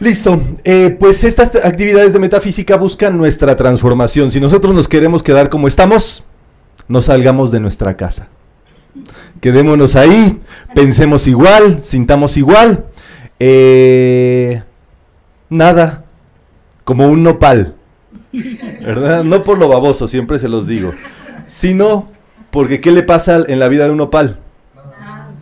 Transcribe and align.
Listo, 0.00 0.42
eh, 0.64 0.96
pues 0.98 1.22
estas 1.22 1.54
actividades 1.54 2.12
de 2.12 2.18
metafísica 2.18 2.76
buscan 2.76 3.16
nuestra 3.16 3.54
transformación. 3.54 4.30
Si 4.30 4.40
nosotros 4.40 4.74
nos 4.74 4.88
queremos 4.88 5.22
quedar 5.22 5.48
como 5.48 5.68
estamos, 5.68 6.24
no 6.88 7.00
salgamos 7.00 7.52
de 7.52 7.60
nuestra 7.60 7.96
casa. 7.96 8.28
Quedémonos 9.40 9.94
ahí, 9.94 10.40
pensemos 10.74 11.26
igual, 11.26 11.82
sintamos 11.82 12.36
igual. 12.36 12.86
Eh, 13.38 14.62
nada, 15.48 16.04
como 16.84 17.06
un 17.06 17.22
nopal. 17.22 17.74
¿Verdad? 18.32 19.22
No 19.22 19.44
por 19.44 19.58
lo 19.58 19.68
baboso, 19.68 20.08
siempre 20.08 20.40
se 20.40 20.48
los 20.48 20.66
digo. 20.66 20.92
Sino 21.46 22.10
porque 22.50 22.80
¿qué 22.80 22.90
le 22.90 23.04
pasa 23.04 23.44
en 23.46 23.60
la 23.60 23.68
vida 23.68 23.84
de 23.84 23.90
un 23.90 23.98
nopal? 23.98 24.40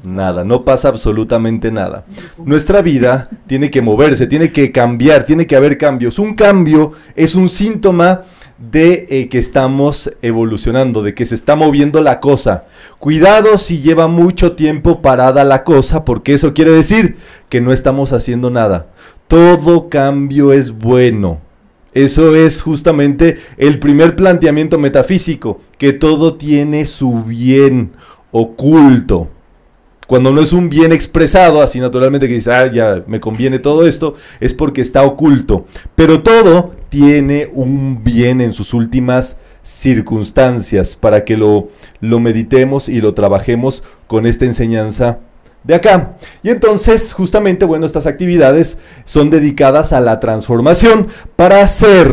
Nada, 0.04 0.44
no 0.44 0.62
pasa 0.62 0.88
absolutamente 0.88 1.70
nada. 1.70 2.04
Nuestra 2.38 2.82
vida 2.82 3.28
tiene 3.46 3.70
que 3.70 3.82
moverse, 3.82 4.26
tiene 4.26 4.52
que 4.52 4.72
cambiar, 4.72 5.24
tiene 5.24 5.46
que 5.46 5.56
haber 5.56 5.78
cambios. 5.78 6.18
Un 6.18 6.34
cambio 6.34 6.92
es 7.14 7.34
un 7.34 7.48
síntoma 7.48 8.22
de 8.70 9.06
eh, 9.10 9.28
que 9.28 9.38
estamos 9.38 10.12
evolucionando, 10.22 11.02
de 11.02 11.14
que 11.14 11.26
se 11.26 11.34
está 11.34 11.56
moviendo 11.56 12.00
la 12.00 12.20
cosa. 12.20 12.64
Cuidado 12.98 13.58
si 13.58 13.80
lleva 13.80 14.06
mucho 14.06 14.52
tiempo 14.52 15.02
parada 15.02 15.44
la 15.44 15.64
cosa, 15.64 16.04
porque 16.04 16.34
eso 16.34 16.54
quiere 16.54 16.70
decir 16.70 17.16
que 17.48 17.60
no 17.60 17.72
estamos 17.72 18.12
haciendo 18.12 18.50
nada. 18.50 18.88
Todo 19.28 19.88
cambio 19.88 20.52
es 20.52 20.70
bueno. 20.70 21.40
Eso 21.94 22.34
es 22.34 22.62
justamente 22.62 23.36
el 23.58 23.78
primer 23.78 24.16
planteamiento 24.16 24.78
metafísico, 24.78 25.60
que 25.76 25.92
todo 25.92 26.34
tiene 26.34 26.86
su 26.86 27.22
bien 27.24 27.92
oculto. 28.30 29.28
Cuando 30.12 30.30
no 30.30 30.42
es 30.42 30.52
un 30.52 30.68
bien 30.68 30.92
expresado, 30.92 31.62
así 31.62 31.80
naturalmente 31.80 32.28
que 32.28 32.34
dice, 32.34 32.52
ah, 32.52 32.70
ya 32.70 33.02
me 33.06 33.18
conviene 33.18 33.58
todo 33.58 33.86
esto, 33.86 34.14
es 34.40 34.52
porque 34.52 34.82
está 34.82 35.04
oculto. 35.04 35.64
Pero 35.94 36.22
todo 36.22 36.74
tiene 36.90 37.48
un 37.50 38.04
bien 38.04 38.42
en 38.42 38.52
sus 38.52 38.74
últimas 38.74 39.38
circunstancias 39.62 40.96
para 40.96 41.24
que 41.24 41.38
lo, 41.38 41.70
lo 42.02 42.20
meditemos 42.20 42.90
y 42.90 43.00
lo 43.00 43.14
trabajemos 43.14 43.84
con 44.06 44.26
esta 44.26 44.44
enseñanza 44.44 45.20
de 45.64 45.76
acá. 45.76 46.18
Y 46.42 46.50
entonces, 46.50 47.14
justamente, 47.14 47.64
bueno, 47.64 47.86
estas 47.86 48.06
actividades 48.06 48.80
son 49.06 49.30
dedicadas 49.30 49.94
a 49.94 50.02
la 50.02 50.20
transformación 50.20 51.06
para 51.36 51.62
hacer 51.62 52.12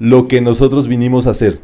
lo 0.00 0.26
que 0.26 0.40
nosotros 0.40 0.88
vinimos 0.88 1.28
a 1.28 1.30
hacer 1.30 1.60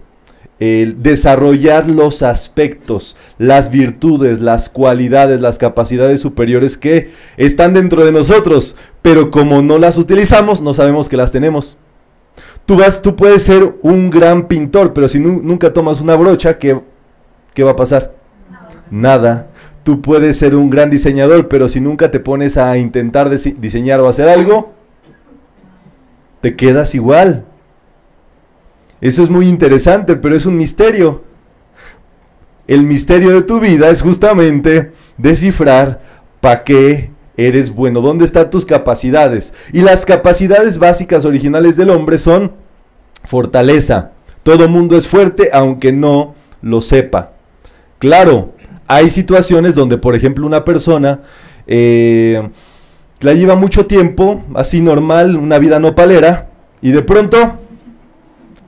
el 0.61 1.03
desarrollar 1.03 1.89
los 1.89 2.23
aspectos, 2.23 3.17
las 3.39 3.71
virtudes, 3.71 4.43
las 4.43 4.69
cualidades, 4.69 5.41
las 5.41 5.59
capacidades 5.59 6.21
superiores 6.21 6.77
que 6.77 7.11
están 7.39 7.73
dentro 7.73 8.05
de 8.05 8.13
nosotros, 8.13 8.77
pero 9.01 9.31
como 9.31 9.63
no 9.63 9.79
las 9.79 9.97
utilizamos, 9.97 10.61
no 10.61 10.75
sabemos 10.75 11.09
que 11.09 11.17
las 11.17 11.33
tenemos. 11.33 11.79
Tú 12.67 12.77
vas, 12.77 13.01
tú 13.01 13.17
puedes 13.17 13.43
ser 13.43 13.75
un 13.81 14.11
gran 14.11 14.47
pintor, 14.47 14.93
pero 14.93 15.09
si 15.09 15.19
nunca 15.19 15.73
tomas 15.73 16.01
una 16.01 16.15
brocha, 16.15 16.59
¿qué, 16.59 16.79
¿qué 17.55 17.65
va 17.65 17.73
a 17.73 17.77
pasar? 17.77 18.15
Nada. 18.91 19.49
Tú 19.83 20.03
puedes 20.03 20.37
ser 20.37 20.55
un 20.55 20.69
gran 20.69 20.91
diseñador, 20.91 21.49
pero 21.49 21.69
si 21.69 21.81
nunca 21.81 22.11
te 22.11 22.21
pones 22.21 22.59
a 22.59 22.77
intentar 22.77 23.31
diseñar 23.31 24.01
o 24.01 24.09
hacer 24.09 24.29
algo, 24.29 24.75
te 26.43 26.55
quedas 26.55 26.95
igual. 26.95 27.47
Eso 29.01 29.23
es 29.23 29.31
muy 29.31 29.49
interesante, 29.49 30.17
pero 30.17 30.37
es 30.37 30.47
un 30.47 30.57
misterio. 30.57 31.23
El 32.67 32.85
misterio 32.85 33.31
de 33.31 33.43
tu 33.43 33.59
vida 33.59 33.91
es 33.91 34.03
justamente 34.03 34.93
descifrar 35.17 36.01
para 36.41 36.63
qué 36.63 37.11
eres 37.37 37.75
bueno, 37.75 38.01
dónde 38.01 38.25
están 38.25 38.51
tus 38.51 38.67
capacidades. 38.67 39.55
Y 39.73 39.81
las 39.81 40.05
capacidades 40.05 40.79
básicas 40.79 41.25
originales 41.25 41.77
del 41.77 41.91
hombre 41.91 42.19
son 42.19 42.53
fortaleza. 43.25 44.13
Todo 44.43 44.69
mundo 44.69 44.97
es 44.97 45.07
fuerte 45.07 45.51
aunque 45.53 45.93
no 45.93 46.35
lo 46.63 46.81
sepa. 46.81 47.33
Claro, 47.99 48.55
hay 48.87 49.11
situaciones 49.11 49.75
donde, 49.75 49.99
por 49.99 50.15
ejemplo, 50.15 50.47
una 50.47 50.65
persona 50.65 51.21
eh, 51.67 52.49
la 53.21 53.35
lleva 53.35 53.55
mucho 53.55 53.87
tiempo, 53.87 54.43
así 54.55 54.81
normal, 54.81 55.37
una 55.37 55.59
vida 55.59 55.79
no 55.79 55.95
palera, 55.95 56.49
y 56.83 56.91
de 56.91 57.03
pronto 57.03 57.59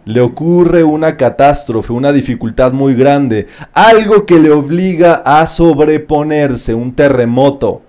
le 0.05 0.21
ocurre 0.21 0.83
una 0.85 1.17
catástrofe, 1.17 1.93
una 1.93 2.13
dificultad 2.13 2.73
muy 2.73 2.95
grande, 2.95 3.47
algo 3.73 4.27
que 4.27 4.39
le 4.39 4.51
obliga 4.51 5.23
a 5.25 5.47
sobreponerse, 5.47 6.75
un 6.75 6.93
terremoto, 6.95 7.83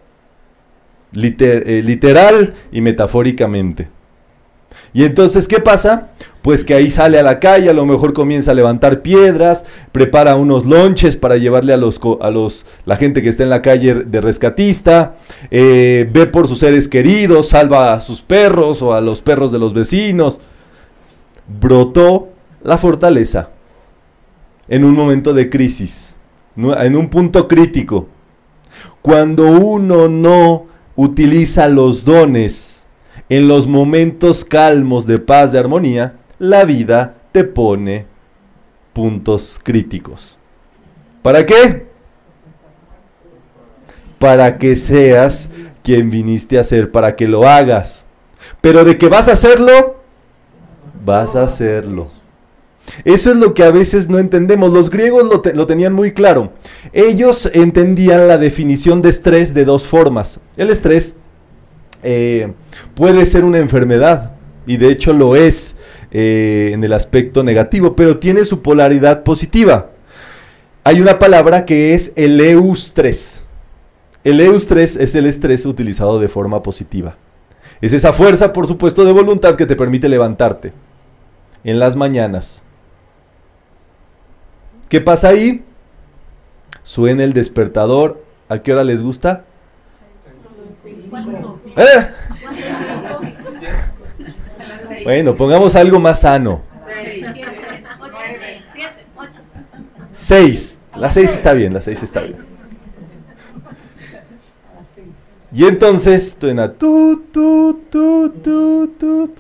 eh, 1.16 1.82
literal 1.84 2.54
y 2.72 2.82
metafóricamente. 2.82 3.90
Y 4.94 5.04
entonces, 5.06 5.48
¿qué 5.48 5.60
pasa? 5.60 6.10
Pues 6.44 6.64
que 6.64 6.76
ahí 6.76 6.92
sale 6.92 7.18
a 7.18 7.24
la 7.24 7.40
calle, 7.40 7.70
a 7.70 7.74
lo 7.74 7.86
mejor 7.86 8.14
comienza 8.14 8.52
a 8.52 8.54
levantar 8.54 9.02
piedras, 9.02 9.66
prepara 9.92 10.36
unos 10.36 10.66
lonches 10.66 11.16
para 11.16 11.38
llevarle 11.38 11.74
a 11.74 11.78
los, 11.78 12.00
a 12.22 12.30
los 12.30 12.66
la 12.86 12.96
gente 12.96 13.24
que 13.24 13.30
está 13.30 13.44
en 13.44 13.50
la 13.50 13.62
calle 13.62 13.94
de 13.96 14.22
rescatista, 14.22 15.16
eh, 15.50 16.08
ve 16.12 16.28
por 16.28 16.48
sus 16.48 16.60
seres 16.60 16.88
queridos, 16.88 17.50
salva 17.50 17.94
a 17.94 18.02
sus 18.02 18.22
perros 18.22 18.82
o 18.82 18.94
a 18.94 19.02
los 19.02 19.22
perros 19.22 19.52
de 19.52 19.60
los 19.60 19.74
vecinos 19.74 20.42
brotó 21.48 22.30
la 22.62 22.78
fortaleza 22.78 23.50
en 24.68 24.86
un 24.86 24.94
momento 24.94 25.34
de 25.34 25.50
crisis, 25.50 26.18
en 26.56 26.96
un 26.96 27.10
punto 27.10 27.48
crítico. 27.48 28.08
Cuando 29.02 29.48
uno 29.48 30.08
no 30.08 30.68
utiliza 30.96 31.68
los 31.68 32.06
dones 32.06 32.88
en 33.30 33.48
los 33.48 33.68
momentos 33.68 34.46
calmos 34.46 35.06
de 35.06 35.20
paz, 35.20 35.52
de 35.52 35.60
armonía, 35.60 36.18
la 36.40 36.66
vida 36.66 37.16
te 37.32 37.44
pone 37.44 38.06
puntos 38.94 39.60
críticos. 39.64 40.40
¿Para 41.22 41.46
qué? 41.46 41.88
Para 44.20 44.58
que 44.58 44.76
seas 44.76 45.50
quien 45.84 46.10
viniste 46.10 46.58
a 46.60 46.64
ser, 46.64 46.92
para 46.92 47.16
que 47.16 47.28
lo 47.28 47.48
hagas. 47.48 48.08
Pero 48.62 48.84
de 48.84 48.98
que 48.98 49.10
vas 49.10 49.28
a 49.28 49.34
hacerlo, 49.34 49.93
vas 51.04 51.36
a 51.36 51.44
hacerlo. 51.44 52.24
Eso 53.06 53.32
es 53.32 53.38
lo 53.38 53.54
que 53.54 53.64
a 53.64 53.72
veces 53.72 54.10
no 54.10 54.20
entendemos. 54.20 54.72
Los 54.72 54.90
griegos 54.90 55.30
lo, 55.54 55.68
tenían 55.68 55.94
muy 55.94 56.12
claro. 56.12 56.52
Ellos 56.92 57.50
entendían 57.54 58.28
la 58.28 58.38
definición 58.38 59.02
de 59.02 59.10
estrés 59.10 59.54
de 59.54 59.66
dos 59.66 59.86
formas. 59.86 60.40
El 60.58 60.70
estrés 60.70 61.18
eh, 62.04 62.54
puede 62.96 63.26
ser 63.26 63.46
una 63.46 63.60
enfermedad, 63.60 64.32
y 64.66 64.78
de 64.78 64.90
hecho 64.90 65.14
lo 65.14 65.36
es 65.36 65.78
eh, 66.12 66.72
en 66.74 66.84
el 66.84 66.94
aspecto 66.94 67.44
negativo, 67.44 67.96
pero 67.96 68.18
tiene 68.18 68.46
su 68.46 68.62
polaridad 68.62 69.24
positiva. 69.24 69.90
Hay 70.84 71.00
una 71.00 71.18
palabra 71.18 71.66
que 71.66 71.94
es 71.94 72.12
el 72.16 72.40
eustrés. 72.42 73.44
El 74.24 74.40
eustrés 74.40 74.96
es 74.98 75.16
el 75.16 75.26
estrés 75.26 75.66
utilizado 75.66 76.20
de 76.20 76.28
forma 76.28 76.62
positiva. 76.62 77.18
Es 77.82 77.92
esa 77.94 78.14
fuerza, 78.14 78.54
por 78.54 78.68
supuesto, 78.68 79.04
de 79.04 79.12
voluntad 79.12 79.56
que 79.56 79.66
te 79.66 79.76
permite 79.76 80.08
levantarte 80.08 80.72
en 81.64 81.80
las 81.80 81.96
mañanas. 81.96 82.64
¿Qué 84.90 85.02
pasa 85.02 85.30
ahí? 85.30 85.64
Suena 86.84 87.24
el 87.24 87.34
despertador. 87.34 88.24
¿A 88.50 88.60
qué 88.60 88.74
hora 88.74 88.84
les 88.84 89.02
gusta? 89.02 89.46
¿Eh? 91.76 92.08
Bueno, 95.04 95.36
pongamos 95.36 95.76
algo 95.76 96.00
más 96.00 96.22
sano. 96.22 96.62
Seis. 100.14 100.80
La 100.96 101.12
seis 101.12 101.34
está 101.34 101.54
bien, 101.54 101.74
la 101.74 101.82
seis 101.82 102.04
está 102.04 102.22
bien. 102.22 102.38
Y 105.52 105.66
entonces 105.66 106.38
suena 106.40 106.72
tu, 106.72 107.24
tu, 107.32 107.82
tu, 107.90 108.30
tu, 108.30 108.88
tu 109.00 109.34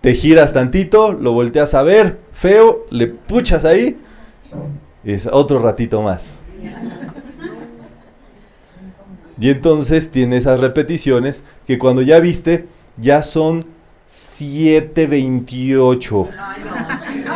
te 0.00 0.14
giras 0.14 0.52
tantito, 0.52 1.12
lo 1.12 1.32
volteas 1.32 1.74
a 1.74 1.82
ver, 1.82 2.18
feo, 2.32 2.86
le 2.90 3.08
puchas 3.08 3.64
ahí, 3.64 3.98
es 5.04 5.28
otro 5.30 5.58
ratito 5.58 6.02
más. 6.02 6.38
Y 9.40 9.50
entonces 9.50 10.10
tiene 10.10 10.36
esas 10.36 10.60
repeticiones 10.60 11.44
que 11.66 11.78
cuando 11.78 12.02
ya 12.02 12.18
viste, 12.18 12.66
ya 12.96 13.22
son 13.22 13.64
7.28. 14.08 16.28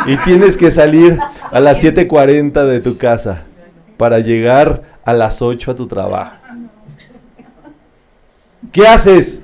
Y 0.06 0.16
tienes 0.18 0.56
que 0.56 0.70
salir 0.70 1.18
a 1.50 1.60
las 1.60 1.84
7.40 1.84 2.66
de 2.66 2.80
tu 2.80 2.96
casa 2.96 3.44
para 3.96 4.18
llegar 4.18 4.82
a 5.04 5.12
las 5.12 5.42
8 5.42 5.70
a 5.70 5.76
tu 5.76 5.86
trabajo. 5.86 6.36
¿Qué 8.72 8.86
haces? 8.86 9.41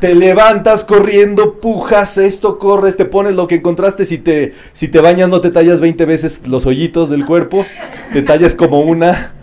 Te 0.00 0.14
levantas 0.14 0.84
corriendo, 0.84 1.60
pujas 1.60 2.18
esto, 2.18 2.58
corres, 2.58 2.96
te 2.96 3.04
pones 3.04 3.34
lo 3.34 3.46
que 3.46 3.56
encontraste. 3.56 4.04
Si 4.04 4.18
te, 4.18 4.54
si 4.72 4.88
te 4.88 5.00
bañas, 5.00 5.28
no 5.28 5.40
te 5.40 5.50
tallas 5.50 5.80
20 5.80 6.04
veces 6.04 6.46
los 6.46 6.66
hoyitos 6.66 7.10
del 7.10 7.26
cuerpo, 7.26 7.64
te 8.12 8.22
tallas 8.22 8.54
como 8.54 8.80
una 8.80 9.34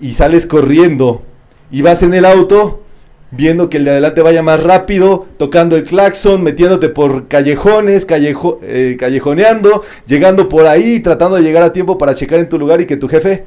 y 0.00 0.14
sales 0.14 0.46
corriendo. 0.46 1.22
Y 1.70 1.82
vas 1.82 2.02
en 2.02 2.14
el 2.14 2.24
auto 2.24 2.82
viendo 3.30 3.68
que 3.70 3.76
el 3.76 3.84
de 3.84 3.90
adelante 3.92 4.22
vaya 4.22 4.42
más 4.42 4.62
rápido, 4.62 5.26
tocando 5.36 5.76
el 5.76 5.84
claxon, 5.84 6.42
metiéndote 6.42 6.88
por 6.88 7.28
callejones, 7.28 8.06
eh, 8.10 8.96
callejoneando, 8.98 9.82
llegando 10.06 10.48
por 10.48 10.66
ahí, 10.66 11.00
tratando 11.00 11.36
de 11.36 11.42
llegar 11.42 11.62
a 11.62 11.72
tiempo 11.72 11.96
para 11.98 12.14
checar 12.14 12.40
en 12.40 12.48
tu 12.48 12.58
lugar 12.58 12.80
y 12.80 12.86
que 12.86 12.96
tu 12.96 13.06
jefe 13.06 13.44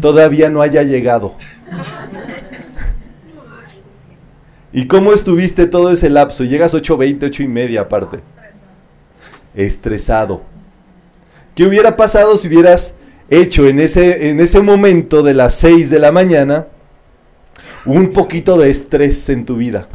todavía 0.00 0.50
no 0.50 0.62
haya 0.62 0.82
llegado. 0.82 1.34
¿Y 4.72 4.86
cómo 4.86 5.12
estuviste 5.12 5.66
todo 5.66 5.90
ese 5.90 6.10
lapso? 6.10 6.44
Llegas 6.44 6.74
8.20, 6.74 7.24
8 7.24 7.42
y 7.42 7.48
media 7.48 7.80
aparte. 7.82 8.20
Estresado. 9.54 10.42
¿Qué 11.54 11.66
hubiera 11.66 11.96
pasado 11.96 12.36
si 12.36 12.48
hubieras 12.48 12.94
hecho 13.30 13.66
en 13.66 13.80
ese, 13.80 14.30
en 14.30 14.40
ese 14.40 14.60
momento 14.60 15.22
de 15.22 15.34
las 15.34 15.54
6 15.56 15.90
de 15.90 15.98
la 15.98 16.12
mañana 16.12 16.66
un 17.84 18.12
poquito 18.12 18.58
de 18.58 18.70
estrés 18.70 19.28
en 19.30 19.44
tu 19.44 19.56
vida? 19.56 19.88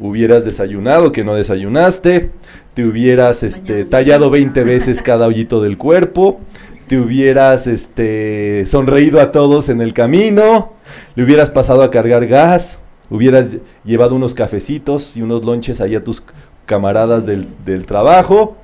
Hubieras 0.00 0.44
desayunado 0.44 1.12
que 1.12 1.22
no 1.22 1.34
desayunaste, 1.36 2.30
te 2.74 2.84
hubieras 2.84 3.44
este, 3.44 3.84
tallado 3.84 4.28
20 4.28 4.64
veces 4.64 5.00
cada 5.00 5.28
hoyito 5.28 5.62
del 5.62 5.78
cuerpo, 5.78 6.40
te 6.86 6.98
hubieras 6.98 7.66
este, 7.66 8.64
sonreído 8.66 9.20
a 9.20 9.32
todos 9.32 9.68
en 9.68 9.80
el 9.80 9.92
camino, 9.92 10.72
le 11.14 11.24
hubieras 11.24 11.50
pasado 11.50 11.82
a 11.82 11.90
cargar 11.90 12.26
gas, 12.26 12.80
hubieras 13.10 13.56
llevado 13.84 14.14
unos 14.14 14.34
cafecitos 14.34 15.16
y 15.16 15.22
unos 15.22 15.44
lonches 15.44 15.80
ahí 15.80 15.94
a 15.94 16.04
tus 16.04 16.22
camaradas 16.66 17.26
del, 17.26 17.86
trabajo 17.86 18.56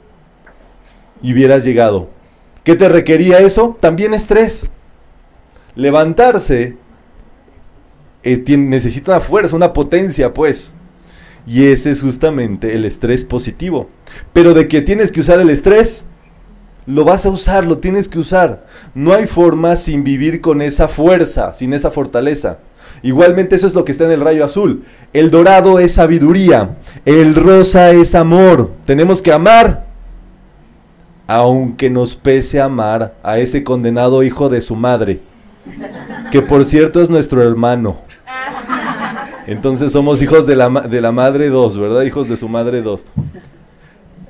y 1.23 1.33
hubieras 1.33 1.65
llegado. 1.65 2.09
¿Qué 2.65 2.77
te 2.77 2.89
requería 2.89 3.39
eso? 3.39 3.77
También 3.81 4.15
estrés. 4.15 4.71
Levantarse 5.75 6.77
eh, 8.23 8.45
necesita 8.57 9.13
una 9.13 9.21
fuerza, 9.21 9.57
una 9.57 9.73
potencia, 9.73 10.35
pues. 10.35 10.75
Y 11.47 11.67
ese 11.67 11.91
es 11.91 12.03
justamente 12.03 12.75
el 12.75 12.85
estrés 12.85 13.25
positivo. 13.25 13.89
Pero 14.33 14.53
de 14.53 14.69
que 14.69 14.83
tienes 14.83 15.11
que 15.11 15.21
usar 15.21 15.41
el 15.41 15.49
estrés, 15.49 16.07
lo 16.87 17.05
vas 17.05 17.27
a 17.27 17.31
usar, 17.31 17.67
lo 17.67 17.79
tienes 17.79 18.09
que 18.09 18.19
usar. 18.19 18.65
No 18.95 19.13
hay 19.13 19.27
forma 19.27 19.77
sin 19.77 20.05
vivir 20.05 20.41
con 20.41 20.63
esa 20.63 20.89
fuerza, 20.89 21.53
sin 21.55 21.73
esa 21.73 21.91
fortaleza. 21.91 22.59
Igualmente 23.03 23.57
eso 23.57 23.67
es 23.67 23.75
lo 23.75 23.85
que 23.85 23.93
está 23.93 24.05
en 24.05 24.13
el 24.13 24.21
rayo 24.21 24.45
azul. 24.45 24.85
El 25.13 25.31
dorado 25.31 25.79
es 25.79 25.95
sabiduría, 25.95 26.77
el 27.05 27.35
rosa 27.35 27.91
es 27.91 28.15
amor. 28.15 28.73
Tenemos 28.85 29.23
que 29.23 29.33
amar, 29.33 29.87
aunque 31.27 31.89
nos 31.89 32.15
pese 32.15 32.61
amar 32.61 33.15
a 33.23 33.39
ese 33.39 33.65
condenado 33.65 34.23
hijo 34.23 34.49
de 34.49 34.61
su 34.61 34.77
madre, 34.77 35.21
que 36.31 36.43
por 36.43 36.65
cierto 36.65 37.01
es 37.01 37.09
nuestro 37.09 37.43
hermano. 37.43 38.01
Entonces 39.47 39.93
somos 39.93 40.21
hijos 40.23 40.47
de 40.47 40.57
la, 40.57 40.69
de 40.69 41.01
la 41.01 41.13
madre 41.13 41.49
dos, 41.49 41.79
¿verdad? 41.79 42.03
Hijos 42.03 42.29
de 42.29 42.37
su 42.37 42.49
madre 42.49 42.83
dos. 42.83 43.07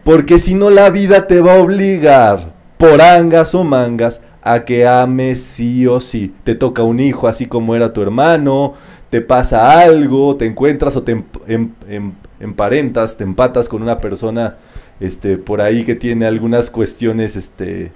Porque 0.04 0.38
si 0.38 0.54
no 0.54 0.70
la 0.70 0.90
vida 0.90 1.26
te 1.26 1.40
va 1.40 1.54
a 1.54 1.60
obligar, 1.60 2.54
por 2.76 3.02
angas 3.02 3.54
o 3.54 3.62
mangas, 3.64 4.22
a 4.42 4.64
que 4.64 4.86
ames 4.86 5.42
sí 5.42 5.86
o 5.86 6.00
sí. 6.00 6.34
Te 6.44 6.54
toca 6.54 6.82
un 6.82 7.00
hijo 7.00 7.28
así 7.28 7.46
como 7.46 7.74
era 7.74 7.92
tu 7.92 8.02
hermano, 8.02 8.74
te 9.10 9.20
pasa 9.20 9.80
algo, 9.80 10.36
te 10.36 10.46
encuentras 10.46 10.96
o 10.96 11.02
te 11.02 11.12
em, 11.12 11.24
em, 11.46 11.70
em, 11.88 12.12
emparentas, 12.38 13.16
te 13.16 13.24
empatas 13.24 13.68
con 13.68 13.82
una 13.82 14.00
persona 14.00 14.56
este, 15.00 15.36
por 15.36 15.60
ahí 15.60 15.84
que 15.84 15.94
tiene 15.94 16.26
algunas 16.26 16.70
cuestiones 16.70 17.36
este, 17.36 17.92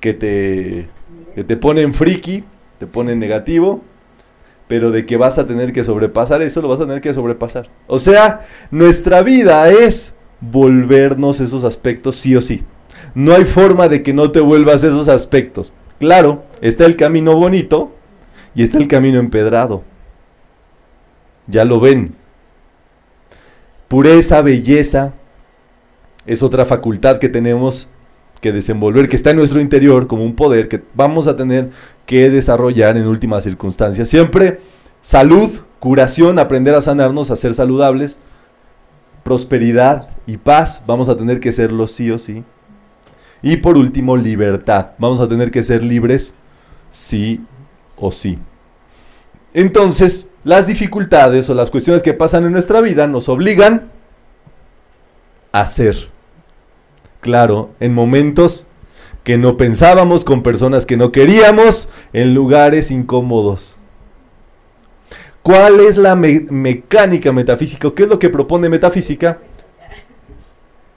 que, 0.00 0.14
te, 0.14 0.88
que 1.34 1.44
te 1.44 1.56
ponen 1.56 1.94
friki, 1.94 2.44
te 2.78 2.86
ponen 2.86 3.18
negativo, 3.18 3.82
pero 4.68 4.90
de 4.90 5.06
que 5.06 5.16
vas 5.16 5.38
a 5.38 5.46
tener 5.46 5.72
que 5.72 5.84
sobrepasar 5.84 6.42
eso, 6.42 6.62
lo 6.62 6.68
vas 6.68 6.80
a 6.80 6.86
tener 6.86 7.00
que 7.00 7.14
sobrepasar. 7.14 7.68
O 7.86 7.98
sea, 7.98 8.40
nuestra 8.70 9.22
vida 9.22 9.70
es 9.70 10.14
volvernos 10.42 11.40
esos 11.40 11.64
aspectos 11.64 12.16
sí 12.16 12.36
o 12.36 12.40
sí. 12.40 12.62
No 13.14 13.34
hay 13.34 13.44
forma 13.44 13.88
de 13.88 14.02
que 14.02 14.12
no 14.12 14.30
te 14.30 14.40
vuelvas 14.40 14.84
esos 14.84 15.08
aspectos. 15.08 15.72
Claro, 15.98 16.42
está 16.60 16.84
el 16.84 16.96
camino 16.96 17.36
bonito 17.36 17.92
y 18.54 18.62
está 18.62 18.78
el 18.78 18.88
camino 18.88 19.18
empedrado. 19.18 19.82
Ya 21.46 21.64
lo 21.64 21.80
ven. 21.80 22.14
Pureza, 23.88 24.42
belleza, 24.42 25.14
es 26.26 26.42
otra 26.42 26.64
facultad 26.64 27.18
que 27.18 27.28
tenemos 27.28 27.90
que 28.40 28.52
desenvolver, 28.52 29.08
que 29.08 29.16
está 29.16 29.30
en 29.30 29.36
nuestro 29.36 29.60
interior 29.60 30.06
como 30.06 30.24
un 30.24 30.34
poder 30.34 30.68
que 30.68 30.82
vamos 30.94 31.26
a 31.26 31.36
tener 31.36 31.70
que 32.06 32.30
desarrollar 32.30 32.96
en 32.96 33.06
últimas 33.06 33.44
circunstancias. 33.44 34.08
Siempre 34.08 34.60
salud, 35.00 35.50
curación, 35.78 36.38
aprender 36.38 36.74
a 36.74 36.80
sanarnos, 36.80 37.30
a 37.30 37.36
ser 37.36 37.54
saludables, 37.54 38.18
prosperidad 39.22 40.10
y 40.26 40.36
paz, 40.36 40.84
vamos 40.86 41.08
a 41.08 41.16
tener 41.16 41.40
que 41.40 41.52
serlo 41.52 41.86
sí 41.86 42.10
o 42.10 42.18
sí. 42.18 42.44
Y 43.42 43.56
por 43.56 43.76
último, 43.76 44.16
libertad. 44.16 44.90
Vamos 44.98 45.20
a 45.20 45.28
tener 45.28 45.50
que 45.50 45.62
ser 45.62 45.82
libres 45.82 46.34
sí 46.90 47.40
o 47.96 48.12
sí. 48.12 48.38
Entonces, 49.54 50.30
las 50.44 50.66
dificultades 50.66 51.50
o 51.50 51.54
las 51.54 51.70
cuestiones 51.70 52.02
que 52.02 52.14
pasan 52.14 52.44
en 52.44 52.52
nuestra 52.52 52.80
vida 52.80 53.06
nos 53.06 53.28
obligan 53.28 53.90
a 55.50 55.66
ser. 55.66 56.10
Claro, 57.20 57.70
en 57.78 57.94
momentos 57.94 58.66
que 59.24 59.38
no 59.38 59.56
pensábamos, 59.56 60.24
con 60.24 60.42
personas 60.42 60.86
que 60.86 60.96
no 60.96 61.12
queríamos, 61.12 61.90
en 62.12 62.34
lugares 62.34 62.90
incómodos. 62.90 63.78
¿Cuál 65.42 65.80
es 65.80 65.96
la 65.96 66.14
mecánica 66.14 67.32
metafísica? 67.32 67.90
¿Qué 67.94 68.04
es 68.04 68.08
lo 68.08 68.18
que 68.18 68.28
propone 68.28 68.68
metafísica? 68.68 69.38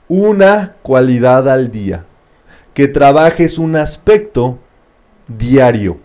Una 0.08 0.76
cualidad 0.82 1.48
al 1.48 1.70
día 1.72 2.04
que 2.72 2.86
trabajes 2.86 3.58
un 3.58 3.74
aspecto 3.74 4.58
diario. 5.26 5.98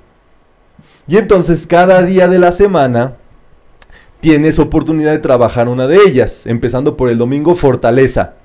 Y 1.08 1.18
entonces 1.18 1.68
cada 1.68 2.02
día 2.02 2.28
de 2.28 2.40
la 2.40 2.52
semana 2.52 3.18
tienes 4.22 4.58
oportunidad 4.58 5.12
de 5.12 5.20
trabajar 5.20 5.68
una 5.68 5.88
de 5.88 5.98
ellas, 6.08 6.48
empezando 6.48 6.96
por 6.96 7.10
el 7.10 7.18
domingo 7.18 7.56
fortaleza. 7.56 8.36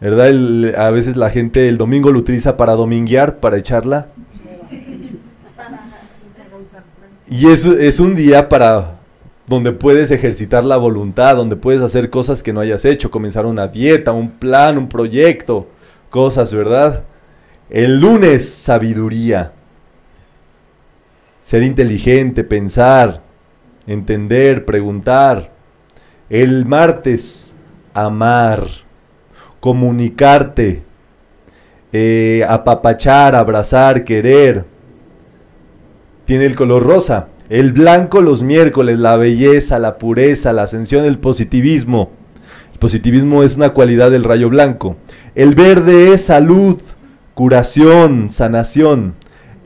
¿Verdad? 0.00 0.78
a 0.78 0.90
veces 0.90 1.16
la 1.16 1.30
gente 1.30 1.68
el 1.68 1.78
domingo 1.78 2.12
lo 2.12 2.18
utiliza 2.18 2.56
para 2.56 2.74
dominguear, 2.74 3.40
para 3.40 3.58
echarla. 3.58 4.08
Y 7.28 7.50
es, 7.50 7.64
es 7.66 8.00
un 8.00 8.14
día 8.14 8.48
para 8.48 8.98
donde 9.46 9.72
puedes 9.72 10.10
ejercitar 10.10 10.64
la 10.64 10.76
voluntad, 10.76 11.36
donde 11.36 11.56
puedes 11.56 11.82
hacer 11.82 12.10
cosas 12.10 12.42
que 12.42 12.52
no 12.52 12.60
hayas 12.60 12.84
hecho, 12.84 13.10
comenzar 13.10 13.46
una 13.46 13.68
dieta, 13.68 14.12
un 14.12 14.30
plan, 14.30 14.78
un 14.78 14.88
proyecto, 14.88 15.68
cosas, 16.10 16.52
¿verdad? 16.52 17.04
El 17.70 18.00
lunes, 18.00 18.48
sabiduría. 18.48 19.52
Ser 21.42 21.62
inteligente, 21.62 22.44
pensar, 22.44 23.20
entender, 23.86 24.64
preguntar. 24.64 25.52
El 26.30 26.64
martes, 26.66 27.54
amar, 27.92 28.66
comunicarte, 29.60 30.82
eh, 31.92 32.44
apapachar, 32.48 33.34
abrazar, 33.34 34.04
querer. 34.04 34.64
Tiene 36.24 36.46
el 36.46 36.54
color 36.54 36.84
rosa. 36.84 37.28
El 37.50 37.72
blanco 37.72 38.20
los 38.22 38.42
miércoles, 38.42 38.98
la 38.98 39.16
belleza, 39.16 39.78
la 39.78 39.98
pureza, 39.98 40.52
la 40.52 40.62
ascensión, 40.62 41.02
del 41.02 41.18
positivismo. 41.18 42.10
El 42.72 42.78
positivismo 42.78 43.42
es 43.42 43.56
una 43.56 43.70
cualidad 43.70 44.10
del 44.10 44.24
rayo 44.24 44.48
blanco. 44.48 44.96
El 45.34 45.54
verde 45.54 46.14
es 46.14 46.24
salud, 46.24 46.80
curación, 47.34 48.30
sanación. 48.30 49.14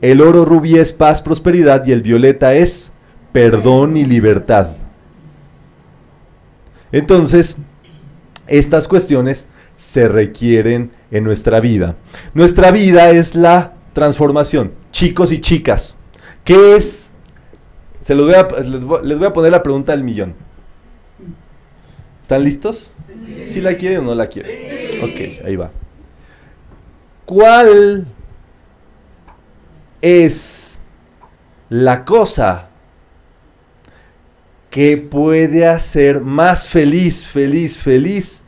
El 0.01 0.21
oro 0.21 0.45
rubí 0.45 0.77
es 0.77 0.91
paz, 0.91 1.21
prosperidad 1.21 1.85
y 1.85 1.91
el 1.91 2.01
violeta 2.01 2.53
es 2.53 2.91
perdón 3.31 3.95
y 3.97 4.05
libertad. 4.05 4.71
Entonces, 6.91 7.57
estas 8.47 8.87
cuestiones 8.87 9.47
se 9.77 10.07
requieren 10.07 10.91
en 11.11 11.23
nuestra 11.23 11.59
vida. 11.59 11.95
Nuestra 12.33 12.71
vida 12.71 13.11
es 13.11 13.35
la 13.35 13.75
transformación. 13.93 14.71
Chicos 14.91 15.31
y 15.31 15.39
chicas, 15.39 15.98
¿qué 16.49 16.75
es? 16.75 17.11
Se 18.01 18.15
los 18.15 18.25
voy 18.25 18.33
a, 18.33 18.47
les, 18.63 18.83
voy, 18.83 19.25
a 19.27 19.33
poner 19.33 19.51
la 19.51 19.61
pregunta 19.61 19.91
del 19.91 20.03
millón. 20.03 20.33
¿Están 22.23 22.43
listos? 22.43 22.91
Sí, 23.15 23.45
sí. 23.45 23.61
la 23.61 23.75
quieren 23.75 23.99
o 23.99 24.01
no 24.01 24.15
la 24.15 24.25
quieren? 24.25 24.51
Ok, 25.03 25.45
ahí 25.45 25.55
va. 25.55 25.69
¿Cuál 27.25 28.07
es 30.01 30.79
la 31.69 32.03
cosa 32.03 32.69
que 34.71 34.97
puede 34.97 35.67
hacer 35.67 36.19
más 36.19 36.67
feliz, 36.67 37.23
feliz, 37.25 37.77
feliz 37.77 38.43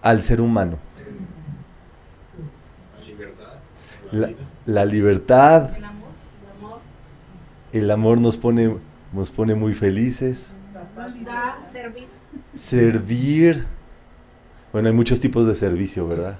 al 0.00 0.22
ser 0.22 0.40
humano? 0.40 0.78
La 2.90 3.04
libertad. 3.04 4.40
La, 4.64 4.84
libertad. 4.86 5.70
El 7.72 7.90
amor 7.90 8.20
nos 8.20 8.36
pone, 8.36 8.76
nos 9.12 9.30
pone 9.30 9.54
muy 9.54 9.74
felices. 9.74 10.52
servir. 11.70 12.08
Servir. 12.54 13.66
Bueno, 14.72 14.88
hay 14.88 14.94
muchos 14.94 15.20
tipos 15.20 15.46
de 15.46 15.54
servicio, 15.54 16.06
¿verdad? 16.06 16.36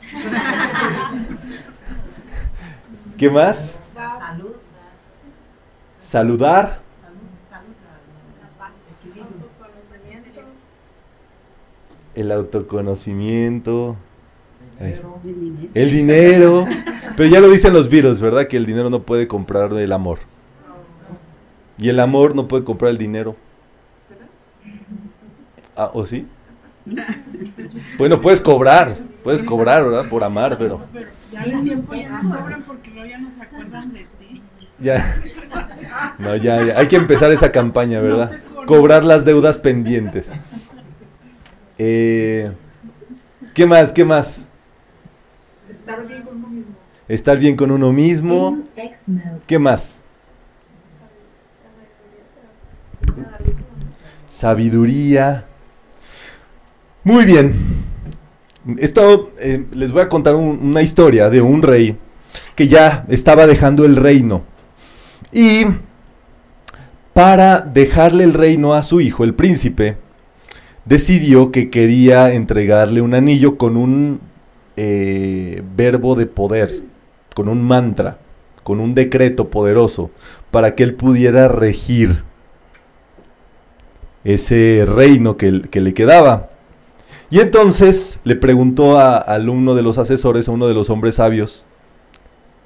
¿Qué 3.16 3.30
más? 3.30 3.72
Salud. 3.94 4.52
Saludar. 6.00 6.80
El 12.14 12.32
autoconocimiento. 12.32 13.96
El 15.74 15.90
dinero. 15.92 16.66
Pero 17.16 17.28
ya 17.28 17.40
lo 17.40 17.48
dicen 17.50 17.72
los 17.72 17.88
virus, 17.88 18.20
¿verdad? 18.20 18.46
Que 18.46 18.56
el 18.56 18.66
dinero 18.66 18.90
no 18.90 19.02
puede 19.02 19.28
comprar 19.28 19.72
el 19.74 19.92
amor. 19.92 20.18
Y 21.80 21.88
el 21.88 21.98
amor 21.98 22.36
no 22.36 22.46
puede 22.46 22.62
comprar 22.62 22.90
el 22.90 22.98
dinero. 22.98 23.36
Ah, 25.74 25.90
¿o 25.94 26.04
sí? 26.04 26.26
Bueno, 27.96 28.20
puedes 28.20 28.38
cobrar, 28.38 28.98
puedes 29.24 29.42
cobrar, 29.42 29.84
¿verdad? 29.84 30.08
Por 30.10 30.22
amar, 30.22 30.58
pero... 30.58 30.86
ya 31.32 31.42
el 31.42 31.62
tiempo 31.64 31.94
ya 31.94 32.20
no 32.20 32.36
cobran 32.36 32.62
porque 32.64 32.90
luego 32.90 33.08
ya 33.08 33.18
no 33.18 33.32
se 33.32 33.40
acuerdan 33.40 33.92
de 33.94 34.06
ti. 34.18 34.42
Ya. 34.78 35.22
No, 36.18 36.36
ya, 36.36 36.62
ya. 36.62 36.78
Hay 36.78 36.86
que 36.86 36.96
empezar 36.96 37.32
esa 37.32 37.50
campaña, 37.50 38.00
¿verdad? 38.00 38.40
Cobrar 38.66 39.02
las 39.02 39.24
deudas 39.24 39.58
pendientes. 39.58 40.34
Eh, 41.78 42.52
¿Qué 43.54 43.66
más? 43.66 43.92
¿Qué 43.92 44.04
más? 44.04 44.48
Estar 45.70 46.06
bien 46.06 46.22
con 46.22 46.36
uno 46.36 46.48
mismo. 46.48 46.74
Estar 47.08 47.38
bien 47.38 47.56
con 47.56 47.70
uno 47.70 47.92
mismo. 47.92 48.62
¿Qué 49.46 49.58
más? 49.58 50.02
Sabiduría. 54.28 55.44
Muy 57.04 57.24
bien. 57.24 57.54
Esto 58.78 59.30
eh, 59.38 59.64
les 59.72 59.90
voy 59.90 60.02
a 60.02 60.08
contar 60.08 60.34
un- 60.34 60.58
una 60.62 60.82
historia 60.82 61.30
de 61.30 61.40
un 61.40 61.62
rey 61.62 61.96
que 62.54 62.68
ya 62.68 63.04
estaba 63.08 63.46
dejando 63.46 63.84
el 63.84 63.96
reino. 63.96 64.42
Y 65.32 65.64
para 67.12 67.60
dejarle 67.60 68.24
el 68.24 68.34
reino 68.34 68.74
a 68.74 68.82
su 68.82 69.00
hijo, 69.00 69.24
el 69.24 69.34
príncipe, 69.34 69.96
decidió 70.84 71.50
que 71.50 71.70
quería 71.70 72.32
entregarle 72.32 73.00
un 73.00 73.14
anillo 73.14 73.56
con 73.56 73.76
un 73.76 74.20
eh, 74.76 75.62
verbo 75.76 76.14
de 76.14 76.26
poder, 76.26 76.82
con 77.34 77.48
un 77.48 77.62
mantra, 77.62 78.18
con 78.62 78.80
un 78.80 78.94
decreto 78.94 79.48
poderoso, 79.50 80.10
para 80.50 80.74
que 80.74 80.82
él 80.84 80.94
pudiera 80.94 81.48
regir 81.48 82.22
ese 84.24 84.86
reino 84.86 85.36
que, 85.36 85.50
le 85.52 85.94
quedaba. 85.94 86.48
Y 87.30 87.40
entonces 87.40 88.20
le 88.24 88.36
preguntó 88.36 88.98
a- 88.98 89.18
al 89.18 89.48
uno 89.48 89.74
de 89.74 89.82
los 89.82 89.98
asesores, 89.98 90.48
a 90.48 90.52
uno 90.52 90.66
de 90.66 90.74
los 90.74 90.90
hombres 90.90 91.16
sabios 91.16 91.66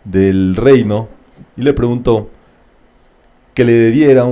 del 0.05 0.57
reino, 0.57 1.09
y 1.57 1.63
le 1.63 1.73
preguntó 1.73 2.31
que 3.55 3.65
le 3.65 3.91
diera 3.91 4.27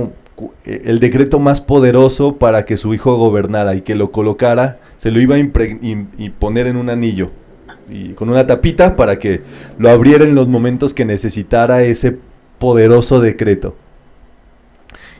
eh, 0.65 0.81
el 0.85 0.99
decreto 0.99 1.39
más 1.39 1.61
poderoso 1.61 2.37
para 2.37 2.65
que 2.65 2.77
su 2.77 2.93
hijo 2.93 3.15
gobernara 3.15 3.75
y 3.75 3.81
que 3.81 3.95
lo 3.95 4.11
colocara, 4.11 4.79
se 4.97 5.11
lo 5.11 5.21
iba 5.21 5.35
a 5.35 5.39
y 5.39 6.29
poner 6.31 6.67
en 6.67 6.77
un 6.77 6.89
anillo 6.89 7.31
y 7.89 8.13
con 8.13 8.29
una 8.29 8.47
tapita 8.47 8.95
para 8.95 9.19
que 9.19 9.41
lo 9.77 9.89
abriera 9.89 10.23
en 10.23 10.35
los 10.35 10.47
momentos 10.47 10.93
que 10.93 11.05
necesitara 11.05 11.83
ese 11.83 12.17
poderoso 12.59 13.19
decreto. 13.19 13.75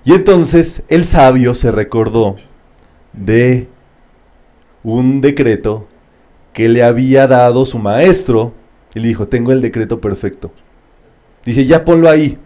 Y 0.06 0.14
entonces 0.14 0.84
el 0.90 1.06
sabio 1.06 1.56
se 1.56 1.72
recordó 1.72 2.36
de 3.14 3.68
un 4.84 5.22
decreto 5.22 5.88
que 6.52 6.68
le 6.68 6.84
había 6.84 7.28
dado 7.28 7.66
su 7.66 7.80
maestro 7.80 8.54
y 8.94 9.00
le 9.00 9.08
dijo, 9.08 9.28
tengo 9.28 9.52
el 9.52 9.62
decreto 9.62 10.02
perfecto. 10.02 10.52
Dice, 11.46 11.66
ya 11.66 11.86
ponlo 11.86 12.10
ahí, 12.10 12.38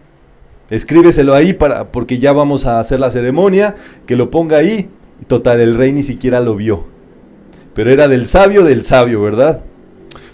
escríbeselo 0.70 1.34
ahí 1.34 1.52
para, 1.52 1.90
porque 1.90 2.18
ya 2.18 2.32
vamos 2.32 2.64
a 2.64 2.80
hacer 2.80 3.00
la 3.00 3.10
ceremonia, 3.10 3.74
que 4.06 4.16
lo 4.16 4.30
ponga 4.30 4.58
ahí. 4.58 4.88
Y 5.20 5.24
total, 5.24 5.60
el 5.60 5.76
rey 5.76 5.92
ni 5.92 6.02
siquiera 6.02 6.40
lo 6.40 6.54
vio. 6.54 6.84
Pero 7.74 7.90
era 7.90 8.08
del 8.08 8.26
sabio 8.26 8.64
del 8.64 8.84
sabio, 8.84 9.20
¿verdad? 9.20 9.62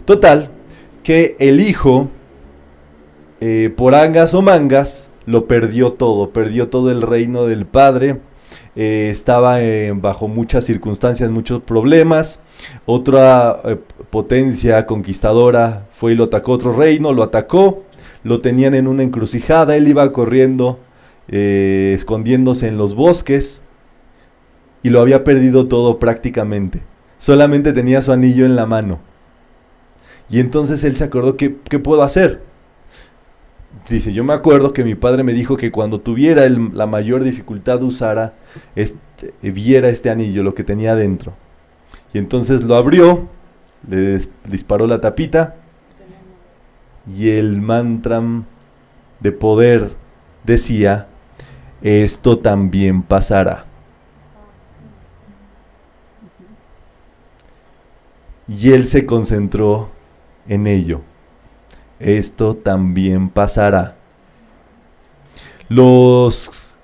Total, 0.05 0.51
que 1.03 1.37
el 1.39 1.61
hijo, 1.61 2.11
eh, 3.41 3.73
por 3.75 3.95
angas 3.95 4.35
o 4.35 4.43
mangas, 4.43 5.11
lo 5.27 5.47
perdió 5.47 5.93
todo, 5.93 6.31
perdió 6.31 6.69
todo 6.69 6.91
el 6.91 7.03
reino 7.03 7.47
del 7.47 7.67
padre, 7.67 8.21
eh, 8.77 9.09
estaba 9.11 9.63
eh, 9.63 9.93
bajo 9.95 10.27
muchas 10.27 10.65
circunstancias, 10.65 11.31
muchos 11.31 11.63
problemas. 11.63 12.43
Otra 12.87 13.61
eh, 13.65 13.77
potencia 14.11 14.85
conquistadora 14.87 15.87
fue 15.93 16.13
y 16.13 16.15
lo 16.17 16.25
atacó 16.25 16.53
otro 16.53 16.73
reino, 16.73 17.13
lo 17.13 17.23
atacó, 17.23 17.85
lo 18.25 18.41
tenían 18.41 18.75
en 18.75 18.89
una 18.89 19.03
encrucijada, 19.03 19.77
él 19.77 19.89
iba 19.89 20.11
corriendo, 20.13 20.81
escondiéndose 21.27 22.69
en 22.69 22.77
los 22.77 22.95
bosques 22.95 23.63
y 24.83 24.91
lo 24.91 25.01
había 25.01 25.25
perdido 25.25 25.69
todo 25.69 25.99
prácticamente. 25.99 26.83
Solamente 27.19 27.73
tenía 27.73 28.03
su 28.03 28.13
anillo 28.13 28.45
en 28.45 28.57
la 28.57 28.67
mano. 28.67 29.01
Y 30.29 30.41
entonces 30.41 30.85
él 30.85 30.97
se 30.97 31.05
acordó, 31.05 31.37
¿qué, 31.37 31.57
qué 31.69 31.79
puedo 31.79 32.03
hacer? 32.03 32.43
Dice, 33.89 34.13
yo 34.13 34.25
me 34.25 34.33
acuerdo 34.33 34.73
que 34.73 34.85
mi 34.85 34.95
padre 34.95 35.23
me 35.25 35.35
dijo 35.35 35.57
que 35.57 35.71
cuando 35.71 36.01
tuviera 36.01 36.45
el- 36.45 36.71
la 36.77 36.87
mayor 36.87 37.23
dificultad 37.23 37.83
usara, 37.83 38.35
este, 38.75 39.35
viera 39.43 39.89
este 39.89 40.09
anillo, 40.11 40.43
lo 40.43 40.55
que 40.55 40.65
tenía 40.65 40.95
dentro. 40.95 41.35
Y 42.15 42.19
entonces 42.19 42.63
lo 42.65 42.77
abrió, 42.77 43.29
le 43.89 44.19
disparó 44.49 44.87
la 44.87 45.01
tapita 45.01 45.57
y 47.15 47.29
el 47.31 47.61
mantra 47.61 48.23
de 49.21 49.33
poder 49.33 49.91
decía, 50.45 51.09
esto 51.83 52.39
también 52.39 53.03
pasará. 53.03 53.67
Y 58.49 58.73
él 58.73 58.87
se 58.87 59.05
concentró 59.05 59.91
en 60.49 60.67
ello. 60.67 61.01
Esto 62.05 62.55
también 62.55 63.31
pasará. 63.31 63.97
Los 65.71 66.77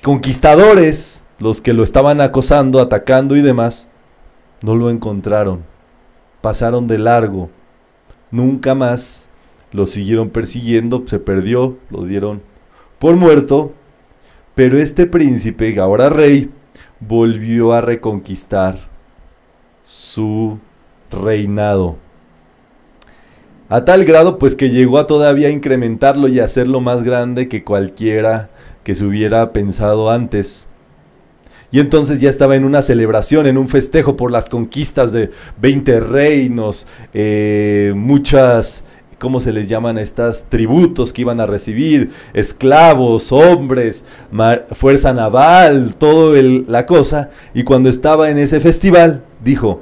conquistadores, 0.00 1.24
los 1.40 1.60
que 1.60 1.74
lo 1.74 1.82
estaban 1.82 2.20
acosando, 2.20 2.80
atacando 2.80 3.34
y 3.34 3.42
demás, 3.42 3.88
no 4.62 4.76
lo 4.76 4.90
encontraron. 4.90 5.64
Pasaron 6.40 6.86
de 6.86 6.98
largo. 6.98 7.50
Nunca 8.30 8.76
más 8.76 9.28
lo 9.72 9.86
siguieron 9.86 10.30
persiguiendo, 10.30 11.02
se 11.08 11.18
perdió, 11.18 11.76
lo 11.90 12.04
dieron 12.04 12.40
por 13.00 13.16
muerto. 13.16 13.72
Pero 14.54 14.78
este 14.78 15.06
príncipe, 15.06 15.76
ahora 15.80 16.10
rey, 16.10 16.52
volvió 17.00 17.72
a 17.72 17.80
reconquistar 17.80 18.76
su 19.84 20.60
reinado. 21.10 22.03
A 23.68 23.84
tal 23.84 24.04
grado 24.04 24.38
pues 24.38 24.56
que 24.56 24.70
llegó 24.70 24.98
a 24.98 25.06
todavía 25.06 25.48
incrementarlo 25.48 26.28
y 26.28 26.38
hacerlo 26.38 26.80
más 26.80 27.02
grande 27.02 27.48
que 27.48 27.64
cualquiera 27.64 28.50
que 28.82 28.94
se 28.94 29.04
hubiera 29.04 29.52
pensado 29.52 30.10
antes. 30.10 30.68
Y 31.72 31.80
entonces 31.80 32.20
ya 32.20 32.30
estaba 32.30 32.56
en 32.56 32.64
una 32.64 32.82
celebración, 32.82 33.46
en 33.46 33.58
un 33.58 33.68
festejo 33.68 34.16
por 34.16 34.30
las 34.30 34.48
conquistas 34.48 35.10
de 35.12 35.30
20 35.60 35.98
reinos, 36.00 36.86
eh, 37.14 37.92
muchas, 37.96 38.84
¿cómo 39.18 39.40
se 39.40 39.52
les 39.52 39.68
llaman 39.68 39.98
estas? 39.98 40.44
Tributos 40.48 41.12
que 41.12 41.22
iban 41.22 41.40
a 41.40 41.46
recibir, 41.46 42.10
esclavos, 42.32 43.32
hombres, 43.32 44.04
fuerza 44.72 45.14
naval, 45.14 45.96
todo 45.96 46.34
la 46.68 46.86
cosa. 46.86 47.30
Y 47.54 47.64
cuando 47.64 47.88
estaba 47.88 48.30
en 48.30 48.38
ese 48.38 48.60
festival, 48.60 49.24
dijo, 49.42 49.80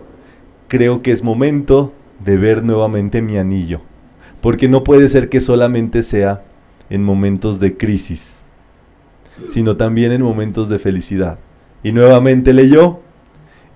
creo 0.68 1.02
que 1.02 1.12
es 1.12 1.22
momento 1.22 1.92
de 2.24 2.36
ver 2.36 2.62
nuevamente 2.62 3.22
mi 3.22 3.36
anillo. 3.38 3.80
Porque 4.40 4.68
no 4.68 4.84
puede 4.84 5.08
ser 5.08 5.28
que 5.28 5.40
solamente 5.40 6.02
sea 6.02 6.42
en 6.90 7.04
momentos 7.04 7.60
de 7.60 7.76
crisis, 7.76 8.44
sino 9.48 9.76
también 9.76 10.12
en 10.12 10.22
momentos 10.22 10.68
de 10.68 10.78
felicidad. 10.78 11.38
Y 11.82 11.92
nuevamente 11.92 12.52
leyó, 12.52 13.00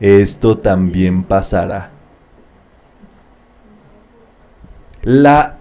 esto 0.00 0.58
también 0.58 1.22
pasará. 1.22 1.92
La, 5.02 5.58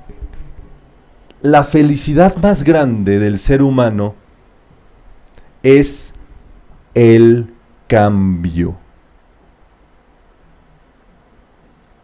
la 1.41 1.63
felicidad 1.63 2.35
más 2.37 2.63
grande 2.63 3.19
del 3.19 3.37
ser 3.37 3.61
humano 3.61 4.15
es 5.61 6.13
el 6.93 7.53
cambio. 7.87 8.77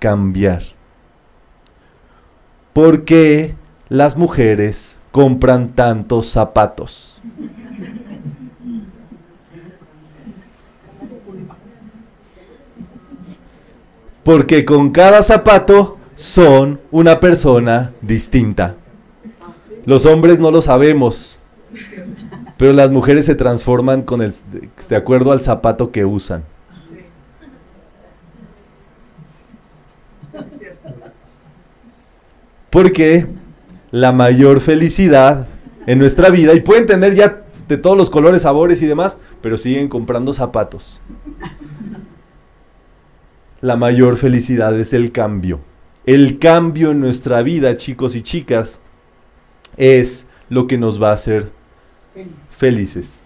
Cambiar. 0.01 0.63
Porque 2.73 3.53
las 3.87 4.17
mujeres 4.17 4.97
compran 5.11 5.69
tantos 5.69 6.27
zapatos? 6.27 7.21
Porque 14.23 14.65
con 14.65 14.89
cada 14.89 15.21
zapato 15.21 15.99
son 16.15 16.79
una 16.89 17.19
persona 17.19 17.93
distinta. 18.01 18.77
Los 19.85 20.07
hombres 20.07 20.39
no 20.39 20.49
lo 20.49 20.63
sabemos, 20.63 21.37
pero 22.57 22.73
las 22.73 22.89
mujeres 22.89 23.27
se 23.27 23.35
transforman 23.35 24.01
con 24.01 24.23
el, 24.23 24.33
de 24.89 24.95
acuerdo 24.95 25.31
al 25.31 25.41
zapato 25.41 25.91
que 25.91 26.05
usan. 26.05 26.43
Porque 32.71 33.27
la 33.91 34.13
mayor 34.13 34.61
felicidad 34.61 35.47
en 35.85 35.99
nuestra 35.99 36.29
vida, 36.29 36.53
y 36.53 36.61
pueden 36.61 36.85
tener 36.85 37.13
ya 37.13 37.43
de 37.67 37.77
todos 37.77 37.97
los 37.97 38.09
colores, 38.09 38.43
sabores 38.43 38.81
y 38.81 38.85
demás, 38.85 39.19
pero 39.41 39.57
siguen 39.57 39.89
comprando 39.89 40.33
zapatos. 40.33 41.01
La 43.59 43.75
mayor 43.75 44.15
felicidad 44.15 44.79
es 44.79 44.93
el 44.93 45.11
cambio. 45.11 45.59
El 46.05 46.39
cambio 46.39 46.91
en 46.91 47.01
nuestra 47.01 47.43
vida, 47.43 47.75
chicos 47.75 48.15
y 48.15 48.21
chicas, 48.21 48.79
es 49.75 50.27
lo 50.49 50.65
que 50.65 50.77
nos 50.77 51.01
va 51.01 51.09
a 51.09 51.13
hacer 51.13 51.51
felices. 52.49 53.23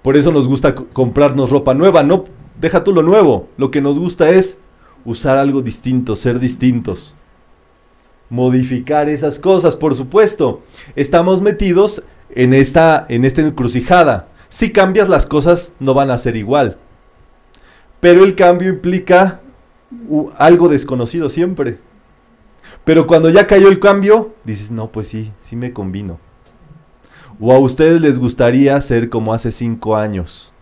Por 0.00 0.16
eso 0.16 0.32
nos 0.32 0.48
gusta 0.48 0.74
comprarnos 0.74 1.50
ropa 1.50 1.74
nueva, 1.74 2.02
no 2.02 2.24
deja 2.58 2.82
tú 2.82 2.94
lo 2.94 3.02
nuevo, 3.02 3.48
lo 3.58 3.70
que 3.70 3.82
nos 3.82 3.98
gusta 3.98 4.30
es 4.30 4.60
usar 5.04 5.36
algo 5.36 5.60
distinto, 5.60 6.16
ser 6.16 6.38
distintos 6.38 7.16
modificar 8.34 9.08
esas 9.08 9.38
cosas, 9.38 9.76
por 9.76 9.94
supuesto. 9.94 10.62
Estamos 10.96 11.40
metidos 11.40 12.04
en 12.30 12.52
esta, 12.52 13.06
en 13.08 13.24
esta 13.24 13.42
encrucijada. 13.42 14.28
Si 14.48 14.72
cambias 14.72 15.08
las 15.08 15.26
cosas 15.26 15.74
no 15.78 15.94
van 15.94 16.10
a 16.10 16.18
ser 16.18 16.34
igual. 16.34 16.76
Pero 18.00 18.24
el 18.24 18.34
cambio 18.34 18.70
implica 18.70 19.40
algo 20.36 20.68
desconocido 20.68 21.30
siempre. 21.30 21.78
Pero 22.84 23.06
cuando 23.06 23.30
ya 23.30 23.46
cayó 23.46 23.68
el 23.68 23.78
cambio, 23.78 24.34
dices, 24.42 24.72
no, 24.72 24.90
pues 24.90 25.08
sí, 25.08 25.32
sí 25.40 25.54
me 25.54 25.72
combino. 25.72 26.18
¿O 27.38 27.52
a 27.52 27.58
ustedes 27.60 28.00
les 28.00 28.18
gustaría 28.18 28.80
ser 28.80 29.10
como 29.10 29.32
hace 29.32 29.52
cinco 29.52 29.96
años? 29.96 30.52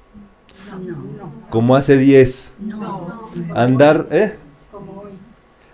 Como 1.48 1.74
hace 1.74 1.96
diez. 1.96 2.52
Andar, 3.54 4.08
¿eh? 4.10 4.36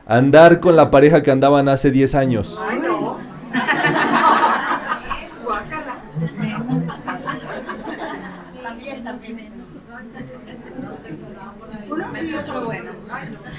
Andar 0.09 0.59
con 0.59 0.75
la 0.75 0.91
pareja 0.91 1.23
que 1.23 1.31
andaban 1.31 1.69
hace 1.69 1.93
10 1.93 2.15
años. 2.17 2.65
Ay, 2.69 2.79
no. 2.81 3.19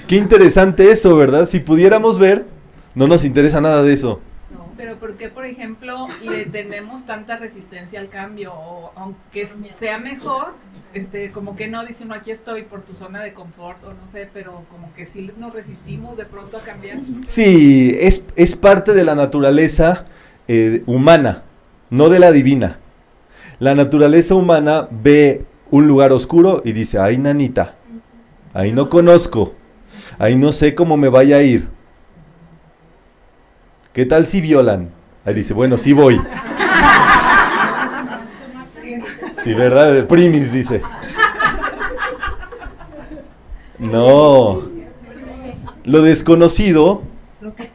Qué 0.08 0.16
interesante 0.16 0.92
eso, 0.92 1.16
¿verdad? 1.16 1.48
Si 1.48 1.60
pudiéramos 1.60 2.18
ver, 2.18 2.46
no 2.96 3.08
nos 3.08 3.24
interesa 3.26 3.62
nada 3.62 3.84
de 3.84 3.94
eso. 3.94 4.22
Pero 4.76 4.96
¿por 4.96 5.16
qué, 5.16 5.30
por 5.30 5.46
ejemplo, 5.46 6.08
le 6.24 6.46
tenemos 6.46 7.06
tanta 7.06 7.38
resistencia 7.38 8.00
al 8.00 8.10
cambio? 8.10 8.54
O 8.54 8.92
aunque 8.96 9.48
sea 9.78 10.00
mejor, 10.00 10.56
este, 10.94 11.32
como 11.32 11.56
que 11.56 11.68
no 11.68 11.86
dice 11.86 12.04
uno, 12.04 12.16
aquí 12.16 12.32
estoy 12.32 12.64
por 12.64 12.82
tu 12.82 12.94
zona 12.94 13.22
de 13.22 13.34
confort, 13.34 13.84
o 13.84 13.94
no 13.94 14.12
sé, 14.12 14.30
pero 14.34 14.64
como 14.72 14.94
que 14.94 15.06
sí 15.06 15.30
nos 15.38 15.54
resistimos 15.54 16.18
de 16.18 16.26
pronto 16.26 16.58
a 16.58 16.62
cambiar. 16.62 17.00
Sí, 17.28 17.96
es, 18.00 18.26
es 18.36 18.56
parte 18.56 18.94
de 18.94 19.04
la 19.04 19.16
naturaleza 19.16 20.06
eh, 20.48 20.84
humana, 20.86 21.44
no 21.90 22.10
de 22.10 22.20
la 22.20 22.32
divina. 22.32 22.80
La 23.60 23.76
naturaleza 23.76 24.36
humana 24.36 24.88
ve 24.90 25.46
un 25.72 25.88
lugar 25.88 26.12
oscuro 26.12 26.62
y 26.66 26.72
dice, 26.72 27.00
ay 27.00 27.18
nanita, 27.18 27.76
ahí 28.54 28.72
no 28.72 28.90
conozco, 28.90 29.54
ahí 30.18 30.36
no 30.36 30.52
sé 30.52 30.76
cómo 30.76 30.98
me 30.98 31.10
vaya 31.10 31.38
a 31.38 31.44
ir 31.44 31.70
¿Qué 33.94 34.06
tal 34.06 34.26
si 34.26 34.40
violan? 34.40 34.92
Ahí 35.26 35.34
dice, 35.34 35.54
bueno, 35.54 35.78
sí 35.78 35.94
voy. 35.94 36.16
Sí, 39.44 39.54
¿verdad? 39.54 40.06
Primis 40.08 40.52
dice. 40.52 40.82
No. 43.78 44.70
Lo 45.86 46.02
desconocido, 46.02 47.02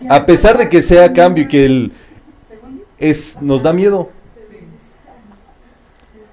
a 0.09 0.27
pesar 0.27 0.59
de 0.59 0.69
que 0.69 0.83
sea 0.83 1.13
cambio 1.13 1.45
y 1.45 1.49
que 1.49 1.65
el, 1.65 1.93
es, 2.99 3.41
nos 3.41 3.63
da 3.63 3.73
miedo. 3.73 4.11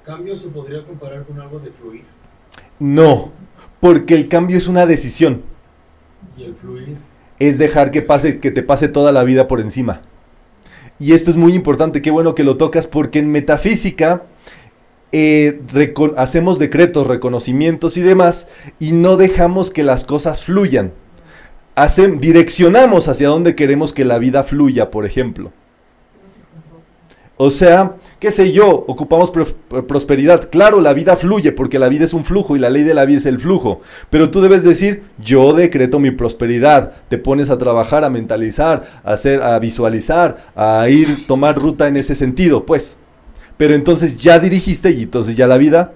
¿Cambio 0.05 0.35
se 0.35 0.49
podría 0.49 0.83
comparar 0.85 1.23
con 1.23 1.39
algo 1.39 1.59
de 1.59 1.71
fluir? 1.71 2.03
No, 2.79 3.31
porque 3.79 4.13
el 4.15 4.27
cambio 4.27 4.57
es 4.57 4.67
una 4.67 4.85
decisión. 4.85 5.43
¿Y 6.37 6.43
el 6.43 6.55
fluir? 6.55 6.97
es 7.41 7.57
dejar 7.57 7.89
que 7.89 8.03
pase, 8.03 8.37
que 8.37 8.51
te 8.51 8.61
pase 8.61 8.87
toda 8.87 9.11
la 9.11 9.23
vida 9.23 9.47
por 9.47 9.61
encima. 9.61 10.01
Y 10.99 11.13
esto 11.13 11.31
es 11.31 11.37
muy 11.37 11.55
importante, 11.55 12.03
qué 12.03 12.11
bueno 12.11 12.35
que 12.35 12.43
lo 12.43 12.55
tocas, 12.55 12.85
porque 12.85 13.17
en 13.17 13.31
metafísica 13.31 14.21
eh, 15.11 15.61
hacemos 16.17 16.59
decretos, 16.59 17.07
reconocimientos 17.07 17.97
y 17.97 18.01
demás, 18.01 18.47
y 18.79 18.91
no 18.91 19.17
dejamos 19.17 19.71
que 19.71 19.83
las 19.83 20.05
cosas 20.05 20.43
fluyan. 20.43 20.93
direccionamos 22.19 23.07
hacia 23.07 23.29
donde 23.29 23.55
queremos 23.55 23.93
que 23.93 24.05
la 24.05 24.19
vida 24.19 24.43
fluya, 24.43 24.91
por 24.91 25.05
ejemplo. 25.05 25.51
O 27.43 27.49
sea, 27.49 27.95
qué 28.19 28.29
sé 28.29 28.51
yo, 28.51 28.69
ocupamos 28.69 29.31
prosperidad. 29.87 30.51
Claro, 30.51 30.79
la 30.79 30.93
vida 30.93 31.15
fluye 31.15 31.51
porque 31.51 31.79
la 31.79 31.89
vida 31.89 32.05
es 32.05 32.13
un 32.13 32.23
flujo 32.23 32.55
y 32.55 32.59
la 32.59 32.69
ley 32.69 32.83
de 32.83 32.93
la 32.93 33.03
vida 33.03 33.17
es 33.17 33.25
el 33.25 33.39
flujo. 33.39 33.81
Pero 34.11 34.29
tú 34.29 34.41
debes 34.41 34.63
decir, 34.63 35.05
yo 35.17 35.51
decreto 35.53 35.97
mi 35.97 36.11
prosperidad. 36.11 36.91
Te 37.09 37.17
pones 37.17 37.49
a 37.49 37.57
trabajar, 37.57 38.03
a 38.03 38.11
mentalizar, 38.11 38.83
a 39.03 39.13
hacer, 39.13 39.41
a 39.41 39.57
visualizar, 39.57 40.51
a 40.55 40.87
ir, 40.87 41.25
tomar 41.25 41.57
ruta 41.57 41.87
en 41.87 41.97
ese 41.97 42.13
sentido, 42.13 42.63
pues. 42.63 42.99
Pero 43.57 43.73
entonces 43.73 44.21
ya 44.21 44.39
dirigiste 44.39 44.91
y 44.91 45.03
entonces 45.03 45.35
ya 45.35 45.47
la 45.47 45.57
vida 45.57 45.93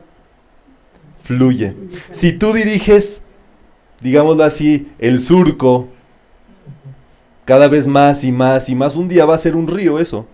fluye. 1.24 1.76
Si 2.12 2.34
tú 2.34 2.54
diriges, 2.54 3.24
digámoslo 4.02 4.44
así, 4.44 4.88
el 5.00 5.20
surco, 5.22 5.88
cada 7.46 7.68
vez 7.68 7.88
más 7.88 8.24
y 8.24 8.32
más 8.32 8.70
y 8.70 8.76
más, 8.76 8.96
un 8.96 9.08
día 9.08 9.26
va 9.26 9.36
a 9.36 9.40
ser 9.40 9.56
un 9.56 9.68
río 9.68 10.00
eso 10.00 10.28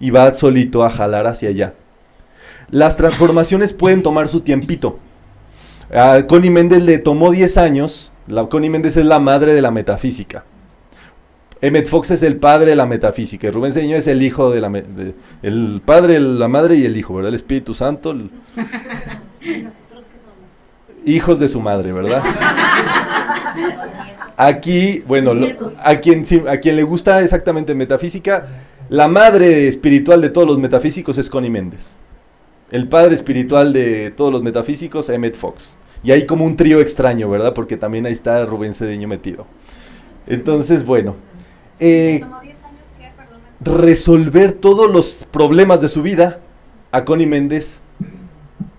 y 0.00 0.10
va 0.10 0.34
solito 0.34 0.84
a 0.84 0.90
jalar 0.90 1.26
hacia 1.26 1.48
allá. 1.48 1.74
Las 2.70 2.96
transformaciones 2.96 3.72
pueden 3.72 4.02
tomar 4.02 4.28
su 4.28 4.40
tiempito. 4.40 4.98
A 5.92 6.26
Connie 6.26 6.50
Méndez 6.50 6.82
le 6.82 6.98
tomó 6.98 7.30
10 7.30 7.58
años. 7.58 8.12
La, 8.26 8.46
Connie 8.46 8.70
Méndez 8.70 8.96
es 8.96 9.04
la 9.04 9.18
madre 9.18 9.54
de 9.54 9.62
la 9.62 9.70
metafísica. 9.70 10.44
Emmet 11.60 11.86
Fox 11.86 12.10
es 12.10 12.22
el 12.22 12.36
padre 12.36 12.70
de 12.70 12.76
la 12.76 12.86
metafísica. 12.86 13.46
Y 13.46 13.50
Rubén 13.50 13.72
Señor 13.72 13.98
es 13.98 14.06
el 14.06 14.22
hijo 14.22 14.50
de 14.50 14.60
la... 14.60 14.82
el 15.42 15.82
padre, 15.84 16.20
la 16.20 16.48
madre 16.48 16.76
y 16.76 16.84
el 16.84 16.96
hijo, 16.96 17.14
¿verdad? 17.14 17.30
El 17.30 17.36
Espíritu 17.36 17.74
Santo. 17.74 18.14
Hijos 21.06 21.38
de 21.38 21.48
su 21.48 21.60
madre, 21.60 21.92
¿verdad? 21.92 22.22
Aquí, 24.36 25.02
bueno, 25.06 25.32
a, 25.82 25.96
quien, 25.96 26.24
a 26.48 26.56
quien 26.56 26.76
le 26.76 26.82
gusta 26.82 27.22
exactamente 27.22 27.74
metafísica, 27.74 28.46
la 28.88 29.08
madre 29.08 29.68
espiritual 29.68 30.20
de 30.20 30.30
todos 30.30 30.46
los 30.46 30.58
metafísicos 30.58 31.16
es 31.18 31.30
Connie 31.30 31.50
Méndez. 31.50 31.96
El 32.70 32.88
padre 32.88 33.14
espiritual 33.14 33.72
de 33.72 34.10
todos 34.10 34.32
los 34.32 34.42
metafísicos, 34.42 35.08
Emmett 35.08 35.36
Fox. 35.36 35.76
Y 36.02 36.10
hay 36.10 36.26
como 36.26 36.44
un 36.44 36.56
trío 36.56 36.80
extraño, 36.80 37.30
¿verdad? 37.30 37.54
Porque 37.54 37.76
también 37.76 38.04
ahí 38.06 38.12
está 38.12 38.44
Rubén 38.44 38.74
Cedeño 38.74 39.08
metido. 39.08 39.46
Entonces, 40.26 40.84
bueno. 40.84 41.14
Eh, 41.80 42.24
resolver 43.60 44.52
todos 44.52 44.90
los 44.90 45.26
problemas 45.30 45.80
de 45.80 45.88
su 45.88 46.02
vida, 46.02 46.40
a 46.92 47.04
Connie 47.04 47.26
Méndez 47.26 47.80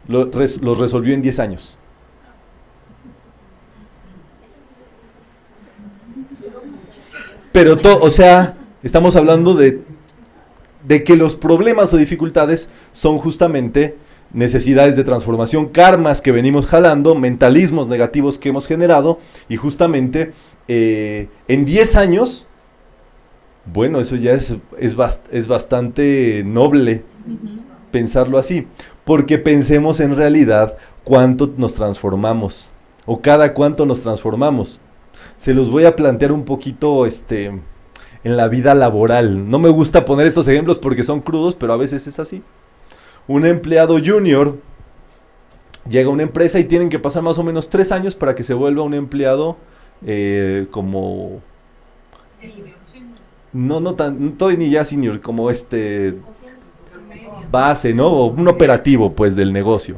los 0.07 0.79
resolvió 0.79 1.13
en 1.13 1.21
10 1.21 1.39
años. 1.39 1.77
Pero 7.51 7.77
todo, 7.77 8.01
o 8.01 8.09
sea, 8.09 8.55
estamos 8.83 9.15
hablando 9.15 9.55
de 9.55 9.81
de 10.87 11.03
que 11.03 11.15
los 11.15 11.35
problemas 11.35 11.93
o 11.93 11.97
dificultades 11.97 12.69
son 12.93 13.17
justamente 13.17 13.95
necesidades 14.33 14.95
de 14.95 15.03
transformación, 15.03 15.67
karmas 15.67 16.21
que 16.21 16.31
venimos 16.31 16.67
jalando, 16.67 17.15
mentalismos 17.15 17.87
negativos 17.87 18.37
que 18.37 18.49
hemos 18.49 18.67
generado 18.67 19.19
y 19.49 19.55
justamente 19.55 20.33
eh, 20.67 21.29
en 21.47 21.65
10 21.65 21.95
años, 21.95 22.45
bueno, 23.65 23.99
eso 23.99 24.15
ya 24.15 24.33
es, 24.33 24.55
es, 24.77 25.47
bastante 25.47 26.43
noble 26.45 27.03
pensarlo 27.91 28.37
así, 28.37 28.67
porque 29.03 29.37
pensemos 29.37 29.99
en 29.99 30.15
realidad 30.15 30.77
cuánto 31.03 31.53
nos 31.57 31.73
transformamos 31.73 32.71
o 33.05 33.21
cada 33.21 33.53
cuánto 33.53 33.85
nos 33.85 34.01
transformamos. 34.01 34.79
Se 35.37 35.53
los 35.53 35.69
voy 35.69 35.85
a 35.85 35.95
plantear 35.95 36.31
un 36.31 36.45
poquito 36.45 37.05
este, 37.05 37.47
en 38.23 38.37
la 38.37 38.47
vida 38.47 38.75
laboral. 38.75 39.49
No 39.49 39.59
me 39.59 39.69
gusta 39.69 40.05
poner 40.05 40.27
estos 40.27 40.47
ejemplos 40.47 40.77
porque 40.77 41.03
son 41.03 41.21
crudos, 41.21 41.55
pero 41.55 41.73
a 41.73 41.77
veces 41.77 42.05
es 42.07 42.19
así. 42.19 42.43
Un 43.27 43.45
empleado 43.45 43.97
junior 44.03 44.57
llega 45.89 46.09
a 46.09 46.11
una 46.11 46.23
empresa 46.23 46.59
y 46.59 46.65
tienen 46.65 46.89
que 46.89 46.99
pasar 46.99 47.23
más 47.23 47.37
o 47.37 47.43
menos 47.43 47.69
tres 47.69 47.91
años 47.91 48.15
para 48.15 48.35
que 48.35 48.43
se 48.43 48.53
vuelva 48.53 48.83
un 48.83 48.93
empleado 48.93 49.57
eh, 50.05 50.67
como... 50.71 51.41
No, 53.55 53.79
no 53.79 53.95
tan, 53.95 54.33
todavía 54.33 54.59
ni 54.59 54.69
ya 54.69 54.83
senior, 54.83 55.21
como 55.21 55.49
este 55.49 56.15
base, 57.49 57.93
¿no? 57.93 58.07
O 58.07 58.25
un 58.25 58.49
operativo, 58.49 59.13
pues, 59.13 59.37
del 59.37 59.53
negocio. 59.53 59.95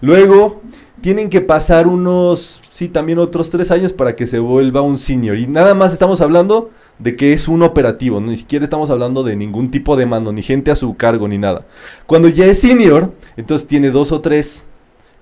Luego, 0.00 0.60
tienen 1.00 1.28
que 1.28 1.40
pasar 1.40 1.88
unos, 1.88 2.62
sí, 2.70 2.86
también 2.86 3.18
otros 3.18 3.50
tres 3.50 3.72
años 3.72 3.92
para 3.92 4.14
que 4.14 4.28
se 4.28 4.38
vuelva 4.38 4.82
un 4.82 4.96
senior. 4.96 5.36
Y 5.38 5.48
nada 5.48 5.74
más 5.74 5.92
estamos 5.92 6.20
hablando 6.20 6.70
de 7.00 7.16
que 7.16 7.32
es 7.32 7.48
un 7.48 7.64
operativo, 7.64 8.20
ni 8.20 8.36
siquiera 8.36 8.64
estamos 8.64 8.90
hablando 8.90 9.24
de 9.24 9.34
ningún 9.34 9.72
tipo 9.72 9.96
de 9.96 10.06
mando, 10.06 10.32
ni 10.32 10.42
gente 10.42 10.70
a 10.70 10.76
su 10.76 10.96
cargo, 10.96 11.26
ni 11.26 11.36
nada. 11.36 11.66
Cuando 12.06 12.28
ya 12.28 12.46
es 12.46 12.60
senior, 12.60 13.12
entonces 13.36 13.66
tiene 13.66 13.90
dos 13.90 14.12
o 14.12 14.20
tres 14.20 14.66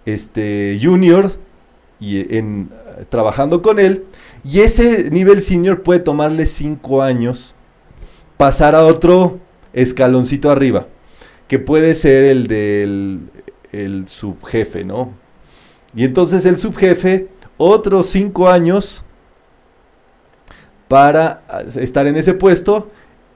este, 0.04 0.78
juniors 0.82 1.38
y 2.00 2.36
en, 2.36 2.68
trabajando 3.08 3.62
con 3.62 3.78
él, 3.78 4.04
y 4.44 4.60
ese 4.60 5.10
nivel 5.10 5.40
senior 5.40 5.82
puede 5.82 6.00
tomarle 6.00 6.44
cinco 6.44 7.00
años 7.00 7.54
pasar 8.38 8.74
a 8.74 8.84
otro 8.84 9.38
escaloncito 9.74 10.50
arriba, 10.50 10.86
que 11.46 11.58
puede 11.58 11.94
ser 11.94 12.24
el 12.24 12.46
del 12.46 13.20
el 13.70 14.08
subjefe, 14.08 14.84
¿no? 14.84 15.12
Y 15.94 16.04
entonces 16.04 16.46
el 16.46 16.58
subjefe, 16.58 17.28
otros 17.58 18.06
cinco 18.06 18.48
años 18.48 19.04
para 20.86 21.42
estar 21.76 22.06
en 22.06 22.16
ese 22.16 22.32
puesto 22.32 22.88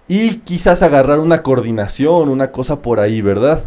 y 0.09 0.37
quizás 0.37 0.83
agarrar 0.83 1.19
una 1.19 1.43
coordinación, 1.43 2.29
una 2.29 2.51
cosa 2.51 2.81
por 2.81 3.01
ahí, 3.01 3.21
¿verdad? 3.21 3.65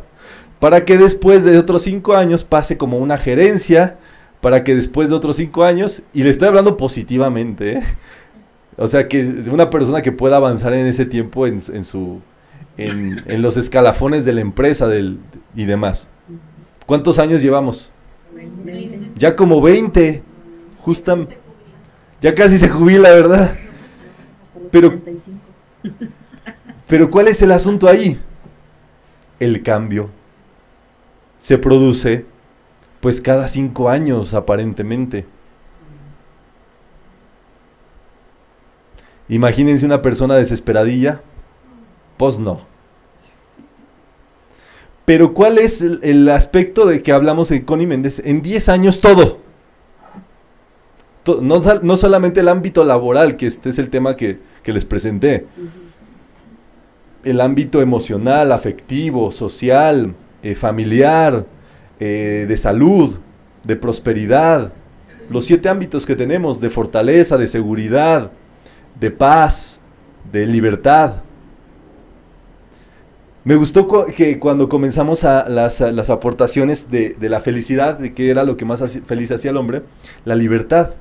Para 0.60 0.86
que 0.86 0.98
después 0.98 1.44
de 1.44 1.58
otros 1.58 1.84
cinco 1.84 2.16
años 2.16 2.44
pase 2.44 2.78
como 2.78 2.98
una 2.98 3.18
gerencia, 3.18 3.98
para 4.42 4.64
que 4.64 4.76
después 4.76 5.10
de 5.10 5.16
otros 5.16 5.36
cinco 5.36 5.64
años, 5.64 6.02
y 6.14 6.24
le 6.24 6.30
estoy 6.30 6.48
hablando 6.48 6.78
positivamente, 6.78 7.74
¿eh? 7.74 7.84
O 8.78 8.88
sea, 8.88 9.08
que 9.08 9.26
una 9.52 9.70
persona 9.70 10.02
que 10.02 10.12
pueda 10.12 10.38
avanzar 10.38 10.74
en 10.74 10.88
ese 10.88 11.06
tiempo 11.06 11.48
en, 11.48 11.62
su, 11.62 12.22
en, 12.78 13.22
en, 13.26 13.42
los 13.42 13.58
escalafones 13.58 14.26
de 14.26 14.34
la 14.34 14.42
empresa 14.42 14.88
del, 14.88 15.20
y 15.56 15.66
demás. 15.66 16.10
¿Cuántos 16.86 17.20
años 17.20 17.42
llevamos? 17.42 17.92
Ya 19.16 19.36
como 19.36 19.62
20, 19.62 20.22
justamente. 20.80 21.38
Ya 22.22 22.34
casi 22.36 22.58
se 22.58 22.70
jubila, 22.70 23.10
¿verdad? 23.12 23.58
Pero, 24.72 25.00
pero 26.88 27.10
¿cuál 27.10 27.28
es 27.28 27.42
el 27.42 27.52
asunto 27.52 27.88
ahí? 27.88 28.20
El 29.40 29.64
cambio 29.64 30.10
se 31.40 31.58
produce 31.58 32.26
pues 33.00 33.22
cada 33.22 33.48
cinco 33.48 33.90
años 33.90 34.34
aparentemente. 34.34 35.28
Imagínense 39.28 39.86
una 39.86 40.02
persona 40.02 40.36
desesperadilla, 40.36 41.22
pues 42.18 42.40
no. 42.40 42.62
Pero 45.06 45.34
¿cuál 45.34 45.60
es 45.60 45.82
el, 45.82 46.30
aspecto 46.30 46.86
de 46.86 47.04
que 47.04 47.12
hablamos 47.12 47.50
de 47.50 47.64
Connie 47.64 47.88
Méndez? 47.88 48.22
En 48.26 48.42
10 48.42 48.70
años 48.70 49.02
todo. 49.02 49.40
no, 51.42 51.62
no, 51.84 51.98
solamente 51.98 52.40
el 52.40 52.50
ámbito 52.50 52.84
laboral, 52.84 53.38
que 53.38 53.46
este 53.48 53.70
es 53.70 53.80
el 53.80 53.90
tema 53.90 54.16
que, 54.16 54.40
que 54.64 54.74
les 54.74 54.86
presenté. 54.86 55.46
El 57.24 57.42
ámbito 57.42 57.82
emocional, 57.82 58.52
afectivo, 58.52 59.32
social, 59.32 60.16
eh, 60.42 60.54
familiar, 60.54 61.46
eh, 62.00 62.46
de 62.48 62.58
salud, 62.58 63.18
de 63.64 63.76
prosperidad. 63.76 64.74
Los 65.30 65.46
siete 65.46 65.70
ámbitos 65.70 66.06
que 66.06 66.16
tenemos 66.16 66.62
de 66.62 66.70
fortaleza, 66.70 67.38
de 67.38 67.48
seguridad, 67.48 68.32
de 69.00 69.12
paz, 69.12 69.82
de 70.32 70.46
libertad. 70.46 71.22
Me 73.44 73.56
gustó 73.56 73.88
que 74.08 74.40
cuando 74.40 74.68
comenzamos 74.70 75.24
a 75.24 75.48
las, 75.48 75.80
aportaciones 76.10 76.90
de, 76.90 77.16
la 77.20 77.42
felicidad, 77.42 78.00
de 78.00 78.14
qué 78.14 78.32
era 78.32 78.44
lo 78.44 78.58
que 78.58 78.66
más 78.66 78.82
feliz 79.06 79.32
hacía 79.32 79.52
al 79.52 79.58
hombre, 79.58 79.84
la 80.26 80.36
libertad. 80.36 80.92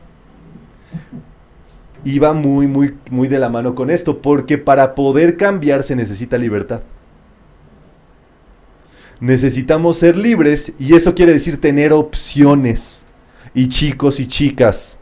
Iba 2.04 2.34
muy, 2.34 2.66
muy, 2.66 2.94
muy 3.10 3.28
de 3.28 3.38
la 3.38 3.48
mano 3.48 3.74
con 3.74 3.88
esto, 3.90 4.20
porque 4.20 4.58
para 4.58 4.94
poder 4.94 5.38
cambiar 5.38 5.82
se 5.84 5.96
necesita 5.96 6.36
libertad. 6.36 6.82
Necesitamos 9.20 9.96
ser 9.96 10.14
libres 10.14 10.74
y 10.78 10.94
eso 10.94 11.14
quiere 11.14 11.32
decir 11.32 11.58
tener 11.58 11.94
opciones. 11.94 13.06
Y 13.54 13.68
chicos 13.68 14.20
y 14.20 14.26
chicas, 14.26 14.98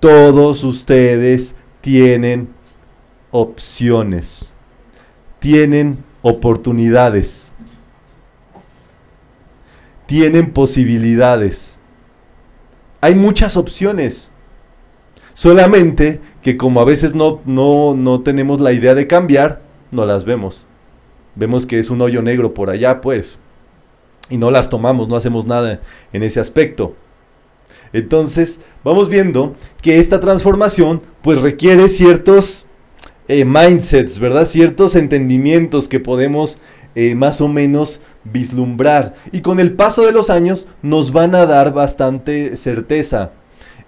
todos 0.00 0.64
ustedes 0.64 1.56
tienen 1.82 2.48
opciones. 3.30 4.54
Tienen 5.38 6.02
oportunidades. 6.22 7.52
Tienen 10.06 10.52
posibilidades. 10.52 11.78
Hay 13.02 13.14
muchas 13.14 13.58
opciones. 13.58 14.30
Solamente 15.34 16.20
que 16.40 16.56
como 16.56 16.80
a 16.80 16.84
veces 16.84 17.14
no, 17.14 17.40
no, 17.44 17.94
no 17.94 18.20
tenemos 18.20 18.60
la 18.60 18.72
idea 18.72 18.94
de 18.94 19.06
cambiar, 19.06 19.62
no 19.90 20.06
las 20.06 20.24
vemos. 20.24 20.68
Vemos 21.34 21.66
que 21.66 21.78
es 21.78 21.90
un 21.90 22.00
hoyo 22.00 22.22
negro 22.22 22.54
por 22.54 22.70
allá, 22.70 23.00
pues. 23.00 23.38
Y 24.28 24.36
no 24.36 24.50
las 24.50 24.68
tomamos, 24.68 25.08
no 25.08 25.16
hacemos 25.16 25.46
nada 25.46 25.80
en 26.12 26.22
ese 26.22 26.38
aspecto. 26.38 26.94
Entonces, 27.92 28.62
vamos 28.84 29.08
viendo 29.08 29.56
que 29.80 29.98
esta 29.98 30.20
transformación 30.20 31.02
pues 31.22 31.42
requiere 31.42 31.88
ciertos 31.88 32.68
eh, 33.28 33.44
mindsets, 33.44 34.18
¿verdad? 34.18 34.44
Ciertos 34.44 34.96
entendimientos 34.96 35.88
que 35.88 36.00
podemos 36.00 36.60
eh, 36.94 37.14
más 37.14 37.40
o 37.40 37.48
menos 37.48 38.02
vislumbrar. 38.24 39.14
Y 39.30 39.40
con 39.40 39.60
el 39.60 39.74
paso 39.74 40.04
de 40.04 40.12
los 40.12 40.30
años 40.30 40.68
nos 40.82 41.12
van 41.12 41.34
a 41.34 41.46
dar 41.46 41.72
bastante 41.72 42.56
certeza 42.56 43.32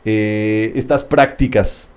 eh, 0.04 0.72
estas 0.76 1.04
prácticas. 1.04 1.90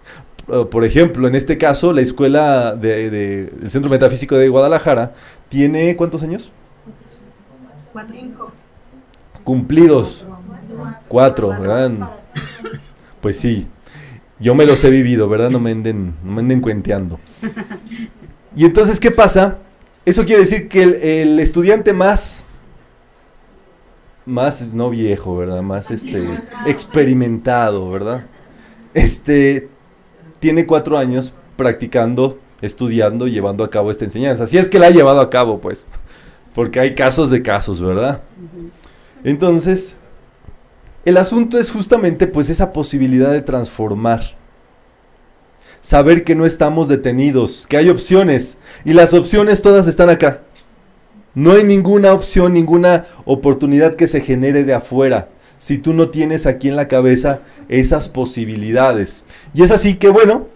Por 0.71 0.85
ejemplo, 0.85 1.27
en 1.27 1.35
este 1.35 1.57
caso, 1.57 1.91
la 1.91 1.99
escuela 1.99 2.73
del 2.73 3.51
Centro 3.67 3.91
Metafísico 3.91 4.37
de 4.37 4.47
Guadalajara 4.47 5.13
tiene 5.49 5.97
¿cuántos 5.97 6.23
años? 6.23 6.53
Cumplidos. 9.43 10.25
Cuatro, 11.07 11.49
¿verdad? 11.49 11.91
Pues 13.21 13.39
sí. 13.39 13.67
Yo 14.39 14.53
me 14.53 14.65
los 14.65 14.83
he 14.83 14.89
vivido, 14.89 15.27
¿verdad? 15.27 15.49
No 15.49 15.59
me 15.59 15.71
anden, 15.71 16.15
no 16.23 16.31
me 16.31 16.41
anden 16.41 16.61
cuenteando. 16.61 17.19
Y 18.55 18.65
entonces, 18.65 18.99
¿qué 18.99 19.11
pasa? 19.11 19.57
Eso 20.05 20.25
quiere 20.25 20.41
decir 20.41 20.67
que 20.67 21.21
el, 21.21 21.39
estudiante 21.39 21.93
más, 21.93 22.47
más, 24.25 24.67
no 24.73 24.89
viejo, 24.89 25.35
¿verdad? 25.37 25.61
Más 25.61 25.91
este, 25.91 26.39
experimentado, 26.65 27.89
¿verdad? 27.91 28.25
Este, 28.93 29.69
tiene 30.39 30.65
cuatro 30.65 30.97
años 30.97 31.33
practicando, 31.55 32.39
estudiando, 32.61 33.27
llevando 33.27 33.63
a 33.63 33.69
cabo 33.69 33.91
esta 33.91 34.05
enseñanza. 34.05 34.47
Si 34.47 34.57
es 34.57 34.67
que 34.67 34.79
la 34.79 34.87
ha 34.87 34.91
llevado 34.91 35.19
a 35.19 35.29
cabo, 35.29 35.59
pues. 35.59 35.85
Porque 36.55 36.79
hay 36.79 36.95
casos 36.95 37.29
de 37.29 37.41
casos, 37.41 37.81
¿verdad? 37.81 38.21
Entonces, 39.23 39.97
el 41.07 41.15
asunto 41.15 41.57
es 41.57 41.71
justamente 41.71 42.27
pues 42.27 42.49
esa 42.49 42.73
posibilidad 42.73 43.31
de 43.31 43.41
transformar. 43.41 44.35
Saber 45.79 46.25
que 46.25 46.35
no 46.35 46.45
estamos 46.45 46.89
detenidos, 46.89 47.65
que 47.65 47.77
hay 47.77 47.87
opciones 47.87 48.57
y 48.83 48.91
las 48.91 49.13
opciones 49.13 49.61
todas 49.61 49.87
están 49.87 50.09
acá. 50.09 50.41
No 51.33 51.53
hay 51.53 51.63
ninguna 51.63 52.11
opción, 52.11 52.51
ninguna 52.51 53.05
oportunidad 53.23 53.95
que 53.95 54.07
se 54.07 54.19
genere 54.19 54.65
de 54.65 54.73
afuera 54.73 55.29
si 55.57 55.77
tú 55.77 55.93
no 55.93 56.09
tienes 56.09 56.45
aquí 56.45 56.67
en 56.67 56.75
la 56.75 56.89
cabeza 56.89 57.39
esas 57.69 58.09
posibilidades. 58.09 59.23
Y 59.53 59.63
es 59.63 59.71
así 59.71 59.95
que 59.95 60.09
bueno, 60.09 60.47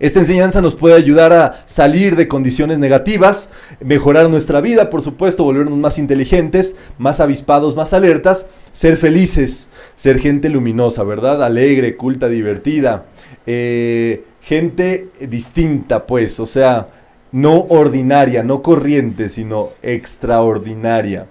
esta 0.00 0.18
enseñanza 0.18 0.62
nos 0.62 0.74
puede 0.74 0.94
ayudar 0.94 1.32
a 1.34 1.62
salir 1.66 2.16
de 2.16 2.26
condiciones 2.26 2.78
negativas, 2.78 3.52
mejorar 3.80 4.30
nuestra 4.30 4.62
vida, 4.62 4.88
por 4.88 5.02
supuesto, 5.02 5.44
volvernos 5.44 5.78
más 5.78 5.98
inteligentes, 5.98 6.74
más 6.96 7.20
avispados, 7.20 7.76
más 7.76 7.92
alertas, 7.92 8.48
ser 8.72 8.96
felices, 8.96 9.68
ser 9.96 10.18
gente 10.18 10.48
luminosa, 10.48 11.04
¿verdad? 11.04 11.44
Alegre, 11.44 11.96
culta, 11.96 12.28
divertida, 12.28 13.04
eh, 13.46 14.24
gente 14.40 15.08
distinta, 15.20 16.06
pues, 16.06 16.40
o 16.40 16.46
sea, 16.46 16.88
no 17.30 17.66
ordinaria, 17.68 18.42
no 18.42 18.62
corriente, 18.62 19.28
sino 19.28 19.70
extraordinaria. 19.82 21.26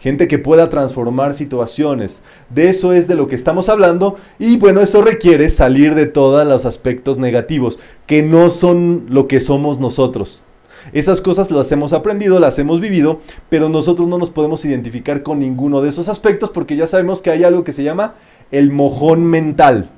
Gente 0.00 0.26
que 0.26 0.38
pueda 0.38 0.68
transformar 0.70 1.34
situaciones. 1.34 2.22
De 2.48 2.68
eso 2.68 2.92
es 2.92 3.06
de 3.06 3.14
lo 3.14 3.28
que 3.28 3.36
estamos 3.36 3.68
hablando 3.68 4.16
y 4.38 4.56
bueno, 4.56 4.80
eso 4.80 5.02
requiere 5.02 5.48
salir 5.50 5.94
de 5.94 6.06
todos 6.06 6.46
los 6.46 6.66
aspectos 6.66 7.18
negativos, 7.18 7.78
que 8.06 8.22
no 8.22 8.50
son 8.50 9.06
lo 9.08 9.28
que 9.28 9.40
somos 9.40 9.78
nosotros. 9.78 10.44
Esas 10.92 11.20
cosas 11.20 11.50
las 11.50 11.70
hemos 11.72 11.92
aprendido, 11.92 12.40
las 12.40 12.58
hemos 12.58 12.80
vivido, 12.80 13.20
pero 13.50 13.68
nosotros 13.68 14.08
no 14.08 14.18
nos 14.18 14.30
podemos 14.30 14.64
identificar 14.64 15.22
con 15.22 15.38
ninguno 15.38 15.82
de 15.82 15.90
esos 15.90 16.08
aspectos 16.08 16.50
porque 16.50 16.74
ya 16.74 16.86
sabemos 16.86 17.20
que 17.20 17.30
hay 17.30 17.44
algo 17.44 17.64
que 17.64 17.72
se 17.72 17.84
llama 17.84 18.14
el 18.50 18.70
mojón 18.70 19.24
mental, 19.24 19.90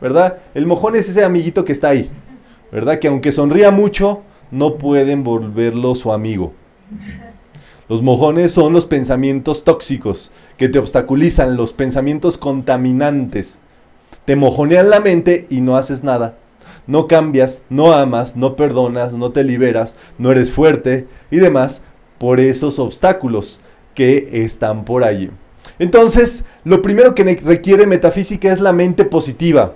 ¿verdad? 0.00 0.38
El 0.54 0.66
mojón 0.66 0.94
es 0.94 1.08
ese 1.08 1.24
amiguito 1.24 1.64
que 1.64 1.72
está 1.72 1.88
ahí, 1.88 2.08
¿verdad? 2.70 3.00
Que 3.00 3.08
aunque 3.08 3.32
sonría 3.32 3.72
mucho, 3.72 4.22
no 4.52 4.78
pueden 4.78 5.24
volverlo 5.24 5.94
su 5.96 6.12
amigo. 6.12 6.52
Los 7.88 8.02
mojones 8.02 8.52
son 8.52 8.74
los 8.74 8.84
pensamientos 8.84 9.64
tóxicos 9.64 10.30
que 10.58 10.68
te 10.68 10.78
obstaculizan, 10.78 11.56
los 11.56 11.72
pensamientos 11.72 12.36
contaminantes. 12.36 13.60
Te 14.26 14.36
mojonean 14.36 14.90
la 14.90 15.00
mente 15.00 15.46
y 15.48 15.62
no 15.62 15.76
haces 15.76 16.04
nada. 16.04 16.36
No 16.86 17.06
cambias, 17.06 17.62
no 17.70 17.92
amas, 17.92 18.36
no 18.36 18.56
perdonas, 18.56 19.14
no 19.14 19.32
te 19.32 19.42
liberas, 19.42 19.96
no 20.18 20.30
eres 20.32 20.50
fuerte 20.50 21.06
y 21.30 21.38
demás 21.38 21.82
por 22.18 22.40
esos 22.40 22.78
obstáculos 22.78 23.62
que 23.94 24.44
están 24.44 24.84
por 24.84 25.02
allí. 25.02 25.30
Entonces, 25.78 26.44
lo 26.64 26.82
primero 26.82 27.14
que 27.14 27.24
requiere 27.42 27.86
metafísica 27.86 28.52
es 28.52 28.60
la 28.60 28.74
mente 28.74 29.06
positiva. 29.06 29.74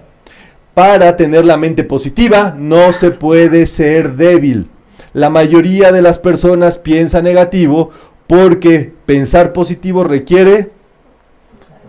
Para 0.74 1.16
tener 1.16 1.46
la 1.46 1.56
mente 1.56 1.84
positiva 1.84 2.54
no 2.56 2.92
se 2.92 3.10
puede 3.10 3.64
ser 3.64 4.16
débil. 4.16 4.68
La 5.12 5.30
mayoría 5.30 5.92
de 5.92 6.02
las 6.02 6.18
personas 6.18 6.78
piensa 6.78 7.20
negativo 7.22 7.90
porque 8.26 8.92
pensar 9.04 9.52
positivo 9.52 10.04
requiere 10.04 10.70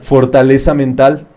fortaleza 0.01 0.73
mental. 0.73 1.27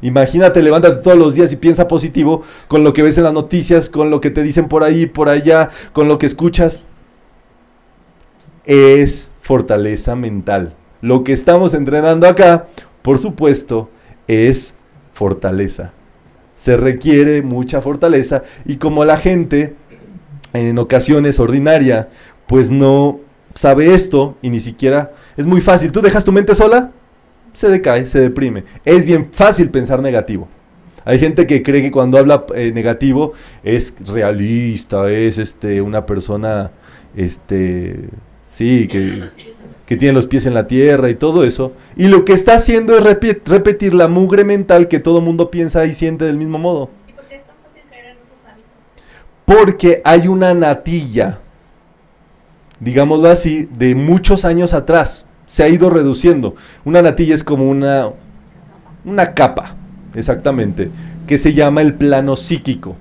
Imagínate, 0.00 0.62
levántate 0.62 1.02
todos 1.02 1.18
los 1.18 1.34
días 1.34 1.52
y 1.52 1.56
piensa 1.56 1.88
positivo 1.88 2.42
con 2.68 2.84
lo 2.84 2.92
que 2.92 3.02
ves 3.02 3.18
en 3.18 3.24
las 3.24 3.32
noticias, 3.32 3.88
con 3.90 4.10
lo 4.10 4.20
que 4.20 4.30
te 4.30 4.44
dicen 4.44 4.68
por 4.68 4.84
ahí, 4.84 5.06
por 5.06 5.28
allá, 5.28 5.70
con 5.92 6.06
lo 6.06 6.18
que 6.18 6.26
escuchas. 6.26 6.84
Es 8.64 9.30
fortaleza 9.40 10.14
mental. 10.14 10.74
Lo 11.00 11.24
que 11.24 11.32
estamos 11.32 11.74
entrenando 11.74 12.28
acá, 12.28 12.68
por 13.02 13.18
supuesto, 13.18 13.90
es 14.28 14.74
fortaleza. 15.12 15.92
Se 16.54 16.76
requiere 16.76 17.42
mucha 17.42 17.80
fortaleza 17.80 18.42
y 18.66 18.76
como 18.76 19.04
la 19.04 19.16
gente 19.16 19.74
en 20.52 20.78
ocasiones 20.78 21.40
ordinaria, 21.40 22.08
pues 22.46 22.70
no 22.70 23.20
sabe 23.54 23.94
esto 23.94 24.36
y 24.40 24.50
ni 24.50 24.60
siquiera 24.60 25.12
es 25.36 25.46
muy 25.46 25.60
fácil. 25.60 25.92
Tú 25.92 26.00
dejas 26.00 26.24
tu 26.24 26.32
mente 26.32 26.54
sola, 26.54 26.92
se 27.52 27.68
decae, 27.68 28.06
se 28.06 28.20
deprime. 28.20 28.64
Es 28.84 29.04
bien 29.04 29.28
fácil 29.32 29.70
pensar 29.70 30.00
negativo. 30.00 30.48
Hay 31.04 31.18
gente 31.18 31.46
que 31.46 31.62
cree 31.62 31.82
que 31.82 31.90
cuando 31.90 32.18
habla 32.18 32.44
eh, 32.54 32.70
negativo 32.72 33.32
es 33.64 33.94
realista, 34.06 35.10
es 35.10 35.38
este 35.38 35.80
una 35.80 36.04
persona 36.04 36.70
este 37.16 38.10
sí, 38.44 38.86
que, 38.88 39.24
que, 39.86 39.96
tiene 39.96 40.12
los 40.12 40.26
pies 40.26 40.46
en 40.46 40.54
la 40.54 40.66
tierra 40.66 41.08
y 41.08 41.14
todo 41.14 41.44
eso. 41.44 41.72
Y 41.96 42.08
lo 42.08 42.24
que 42.24 42.34
está 42.34 42.54
haciendo 42.54 42.96
es 42.96 43.02
repetir 43.02 43.94
la 43.94 44.08
mugre 44.08 44.44
mental 44.44 44.88
que 44.88 45.00
todo 45.00 45.20
mundo 45.20 45.50
piensa 45.50 45.86
y 45.86 45.94
siente 45.94 46.26
del 46.26 46.36
mismo 46.36 46.58
modo. 46.58 46.90
Porque 49.48 50.02
hay 50.04 50.28
una 50.28 50.52
natilla, 50.52 51.40
digámoslo 52.80 53.30
así, 53.30 53.66
de 53.78 53.94
muchos 53.94 54.44
años 54.44 54.74
atrás. 54.74 55.26
Se 55.46 55.62
ha 55.62 55.70
ido 55.70 55.88
reduciendo. 55.88 56.54
Una 56.84 57.00
natilla 57.00 57.34
es 57.34 57.42
como 57.44 57.66
una, 57.66 58.10
una 59.06 59.32
capa, 59.32 59.74
exactamente, 60.14 60.90
que 61.26 61.38
se 61.38 61.54
llama 61.54 61.80
el 61.80 61.94
plano 61.94 62.36
psíquico, 62.36 62.96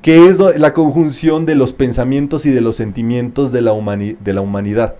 que 0.00 0.28
es 0.28 0.38
la 0.38 0.72
conjunción 0.72 1.46
de 1.46 1.56
los 1.56 1.72
pensamientos 1.72 2.46
y 2.46 2.52
de 2.52 2.60
los 2.60 2.76
sentimientos 2.76 3.50
de 3.50 3.62
la, 3.62 3.72
humanidad. 3.72 4.94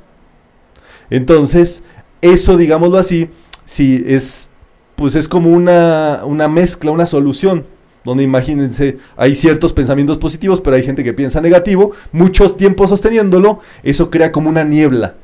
Entonces, 1.11 1.85
eso, 2.23 2.57
digámoslo 2.57 2.99
así, 2.99 3.31
sí, 3.67 4.03
es, 4.05 4.51
pues 4.97 5.15
es 5.15 5.29
como 5.29 5.51
una, 5.51 6.23
una 6.25 6.49
mezcla, 6.49 6.91
una 6.91 7.07
solución 7.07 7.67
donde 8.05 8.23
imagínense, 8.23 8.99
hay 9.17 9.35
ciertos 9.35 9.73
pensamientos 9.73 10.19
positivos, 10.19 10.61
pero 10.61 10.77
hay 10.77 10.83
gente 10.83 11.05
que 11.05 11.13
piensa 11.13 11.41
negativo, 11.41 11.93
muchos 12.13 12.57
tiempos 12.57 12.91
sosteniéndolo, 12.91 13.61
eso 13.83 14.11
crea 14.11 14.33
como 14.33 14.49
una 14.49 14.65
niebla. 14.65 15.15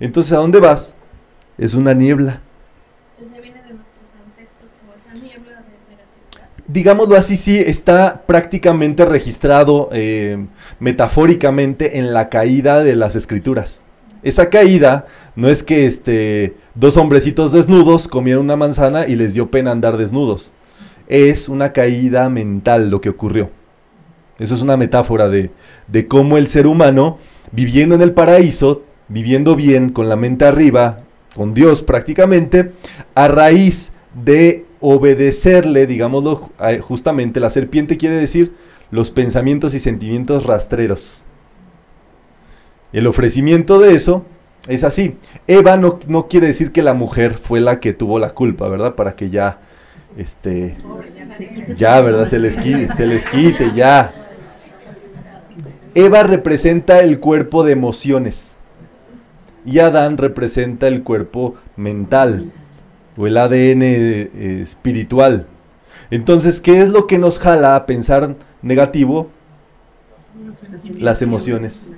Entonces, 0.00 0.32
¿a 0.32 0.36
dónde 0.36 0.60
vas? 0.60 0.96
Es 1.58 1.74
una 1.74 1.94
niebla. 1.94 2.40
Entonces 3.18 3.42
viene 3.42 3.62
de 3.62 3.74
nuestros 3.74 4.10
ancestros 4.24 4.72
como 4.80 4.94
esa 4.94 5.12
niebla 5.14 5.62
de 5.62 5.96
negatividad. 5.96 6.48
Digámoslo 6.66 7.16
así, 7.16 7.36
sí, 7.36 7.58
está 7.58 8.22
prácticamente 8.26 9.04
registrado 9.04 9.88
eh, 9.92 10.46
metafóricamente 10.80 11.98
en 11.98 12.12
la 12.12 12.28
caída 12.28 12.82
de 12.82 12.96
las 12.96 13.16
escrituras. 13.16 13.84
Esa 14.22 14.50
caída 14.50 15.06
no 15.34 15.48
es 15.48 15.64
que 15.64 15.86
este, 15.86 16.54
dos 16.76 16.96
hombrecitos 16.96 17.50
desnudos 17.50 18.06
comieron 18.06 18.44
una 18.44 18.56
manzana 18.56 19.08
y 19.08 19.16
les 19.16 19.34
dio 19.34 19.50
pena 19.50 19.72
andar 19.72 19.96
desnudos 19.96 20.52
es 21.12 21.50
una 21.50 21.74
caída 21.74 22.30
mental 22.30 22.88
lo 22.88 23.02
que 23.02 23.10
ocurrió. 23.10 23.50
Eso 24.38 24.54
es 24.54 24.62
una 24.62 24.78
metáfora 24.78 25.28
de, 25.28 25.50
de 25.86 26.08
cómo 26.08 26.38
el 26.38 26.48
ser 26.48 26.66
humano, 26.66 27.18
viviendo 27.52 27.94
en 27.94 28.00
el 28.00 28.12
paraíso, 28.12 28.82
viviendo 29.08 29.54
bien, 29.54 29.90
con 29.90 30.08
la 30.08 30.16
mente 30.16 30.46
arriba, 30.46 30.96
con 31.36 31.52
Dios 31.52 31.82
prácticamente, 31.82 32.72
a 33.14 33.28
raíz 33.28 33.92
de 34.24 34.64
obedecerle, 34.80 35.86
digámoslo 35.86 36.50
justamente, 36.80 37.40
la 37.40 37.50
serpiente 37.50 37.98
quiere 37.98 38.16
decir 38.16 38.54
los 38.90 39.10
pensamientos 39.10 39.74
y 39.74 39.80
sentimientos 39.80 40.46
rastreros. 40.46 41.24
El 42.94 43.06
ofrecimiento 43.06 43.78
de 43.78 43.94
eso 43.94 44.24
es 44.66 44.82
así. 44.82 45.16
Eva 45.46 45.76
no, 45.76 45.98
no 46.08 46.26
quiere 46.28 46.46
decir 46.46 46.72
que 46.72 46.82
la 46.82 46.94
mujer 46.94 47.34
fue 47.34 47.60
la 47.60 47.80
que 47.80 47.92
tuvo 47.92 48.18
la 48.18 48.30
culpa, 48.30 48.68
¿verdad? 48.68 48.94
Para 48.94 49.14
que 49.14 49.28
ya 49.28 49.60
este, 50.16 50.76
ya, 51.74 52.00
¿verdad? 52.00 52.26
Se 52.26 52.38
les 52.38 52.56
quite, 52.56 52.94
se 52.94 53.06
les 53.06 53.24
quite, 53.24 53.72
ya. 53.72 54.12
Eva 55.94 56.22
representa 56.22 57.00
el 57.00 57.20
cuerpo 57.20 57.64
de 57.64 57.72
emociones 57.72 58.56
y 59.64 59.78
Adán 59.78 60.18
representa 60.18 60.88
el 60.88 61.02
cuerpo 61.02 61.54
mental 61.76 62.52
o 63.16 63.26
el 63.26 63.36
ADN 63.36 63.82
eh, 63.82 64.60
espiritual. 64.62 65.46
Entonces, 66.10 66.60
¿qué 66.60 66.80
es 66.80 66.88
lo 66.88 67.06
que 67.06 67.18
nos 67.18 67.38
jala 67.38 67.76
a 67.76 67.86
pensar 67.86 68.34
negativo? 68.60 69.30
Las 70.98 71.22
emociones. 71.22 71.88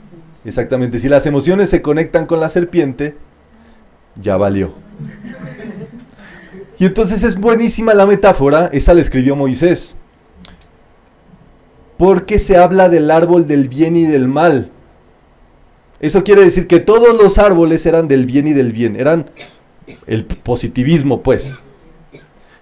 Exactamente. 0.45 0.99
Si 0.99 1.09
las 1.09 1.27
emociones 1.27 1.71
se 1.71 1.83
conectan 1.83 2.27
con 2.27 2.41
la 2.41 2.49
serpiente, 2.49 3.17
ya 4.21 4.37
valió. 4.37 4.71
Y 6.79 6.87
entonces 6.87 7.23
es 7.23 7.39
buenísima 7.39 7.95
la 7.95 8.07
metáfora, 8.07 8.69
esa 8.73 8.95
la 8.95 9.01
escribió 9.01 9.37
Moisés. 9.37 9.97
Porque 11.97 12.39
se 12.39 12.57
habla 12.57 12.89
del 12.89 13.11
árbol 13.11 13.47
del 13.47 13.69
bien 13.69 13.97
y 13.97 14.07
del 14.07 14.27
mal. 14.27 14.71
Eso 16.01 16.25
quiere 16.25 16.43
decir 16.43 16.67
que 16.67 16.81
todos 16.81 17.17
los 17.17 17.39
árboles 17.39 17.87
eran 17.87 18.09
del 18.09 18.27
bien 18.27 18.49
y 18.49 18.53
del 18.53 18.73
bien, 18.73 18.97
eran 18.97 19.31
el 20.07 20.25
positivismo, 20.25 21.23
pues. 21.23 21.61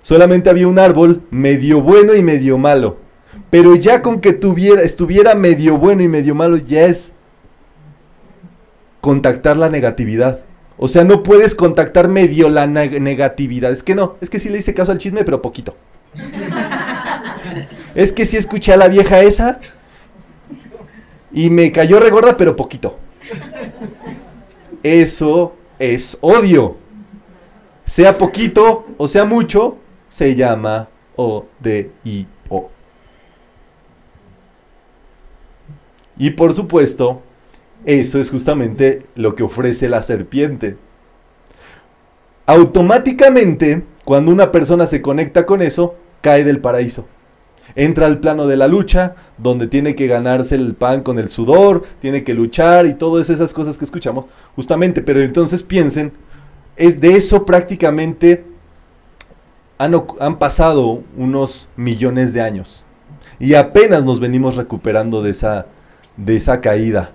Solamente 0.02 0.50
había 0.50 0.68
un 0.68 0.78
árbol 0.78 1.22
medio 1.30 1.80
bueno 1.80 2.14
y 2.14 2.22
medio 2.22 2.58
malo. 2.58 2.98
Pero 3.50 3.74
ya 3.76 4.02
con 4.02 4.20
que 4.20 4.32
tuviera, 4.32 4.82
estuviera 4.82 5.34
medio 5.34 5.76
bueno 5.78 6.02
y 6.02 6.08
medio 6.08 6.34
malo, 6.34 6.56
ya 6.56 6.86
es 6.86 7.12
contactar 9.00 9.56
la 9.56 9.70
negatividad. 9.70 10.40
O 10.84 10.88
sea, 10.88 11.04
no 11.04 11.22
puedes 11.22 11.54
contactar 11.54 12.08
medio 12.08 12.48
la 12.48 12.66
negatividad. 12.66 13.70
Es 13.70 13.84
que 13.84 13.94
no, 13.94 14.16
es 14.20 14.28
que 14.28 14.40
sí 14.40 14.48
le 14.48 14.58
hice 14.58 14.74
caso 14.74 14.90
al 14.90 14.98
chisme, 14.98 15.22
pero 15.22 15.40
poquito. 15.40 15.76
es 17.94 18.10
que 18.10 18.26
sí 18.26 18.36
escuché 18.36 18.72
a 18.72 18.76
la 18.76 18.88
vieja 18.88 19.20
esa 19.20 19.60
y 21.30 21.50
me 21.50 21.70
cayó 21.70 22.00
regorda, 22.00 22.36
pero 22.36 22.56
poquito. 22.56 22.98
Eso 24.82 25.54
es 25.78 26.18
odio. 26.20 26.78
Sea 27.86 28.18
poquito 28.18 28.84
o 28.96 29.06
sea 29.06 29.24
mucho, 29.24 29.76
se 30.08 30.34
llama 30.34 30.88
O-D-I-O. 31.14 32.70
Y 36.16 36.30
por 36.30 36.52
supuesto, 36.52 37.22
eso 37.84 38.20
es 38.20 38.30
justamente 38.30 39.06
lo 39.14 39.34
que 39.34 39.42
ofrece 39.42 39.88
la 39.88 40.02
serpiente. 40.02 40.76
Automáticamente, 42.46 43.84
cuando 44.04 44.32
una 44.32 44.50
persona 44.52 44.86
se 44.86 45.02
conecta 45.02 45.46
con 45.46 45.62
eso, 45.62 45.94
cae 46.20 46.44
del 46.44 46.60
paraíso. 46.60 47.06
Entra 47.74 48.06
al 48.06 48.18
plano 48.18 48.46
de 48.46 48.56
la 48.56 48.68
lucha, 48.68 49.14
donde 49.38 49.66
tiene 49.66 49.94
que 49.94 50.06
ganarse 50.06 50.56
el 50.56 50.74
pan 50.74 51.02
con 51.02 51.18
el 51.18 51.28
sudor, 51.28 51.84
tiene 52.00 52.24
que 52.24 52.34
luchar 52.34 52.86
y 52.86 52.94
todas 52.94 53.30
esas 53.30 53.54
cosas 53.54 53.78
que 53.78 53.84
escuchamos, 53.84 54.26
justamente. 54.54 55.00
Pero 55.02 55.20
entonces 55.20 55.62
piensen, 55.62 56.12
es 56.76 57.00
de 57.00 57.16
eso 57.16 57.46
prácticamente 57.46 58.44
han, 59.78 59.94
han 60.20 60.38
pasado 60.38 61.02
unos 61.16 61.68
millones 61.76 62.32
de 62.32 62.42
años. 62.42 62.84
Y 63.38 63.54
apenas 63.54 64.04
nos 64.04 64.20
venimos 64.20 64.56
recuperando 64.56 65.22
de 65.22 65.30
esa, 65.30 65.66
de 66.16 66.36
esa 66.36 66.60
caída. 66.60 67.12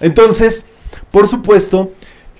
Entonces, 0.00 0.68
por 1.10 1.28
supuesto 1.28 1.92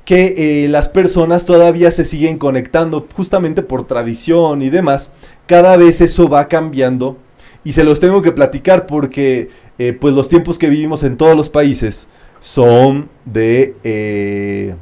que 0.04 0.64
eh, 0.64 0.68
las 0.68 0.88
personas 0.88 1.46
todavía 1.46 1.90
se 1.90 2.04
siguen 2.04 2.38
conectando 2.38 3.08
justamente 3.14 3.62
por 3.62 3.88
tradición 3.88 4.62
y 4.62 4.70
demás. 4.70 5.12
Cada 5.46 5.76
vez 5.76 6.00
eso 6.00 6.28
va 6.28 6.46
cambiando 6.46 7.18
y 7.64 7.72
se 7.72 7.82
los 7.82 7.98
tengo 7.98 8.22
que 8.22 8.30
platicar 8.30 8.86
porque 8.86 9.48
eh, 9.78 9.92
pues 9.92 10.14
los 10.14 10.28
tiempos 10.28 10.60
que 10.60 10.68
vivimos 10.68 11.02
en 11.02 11.16
todos 11.16 11.36
los 11.36 11.50
países 11.50 12.06
son 12.38 13.08
de 13.24 13.74
eh, 13.82 14.76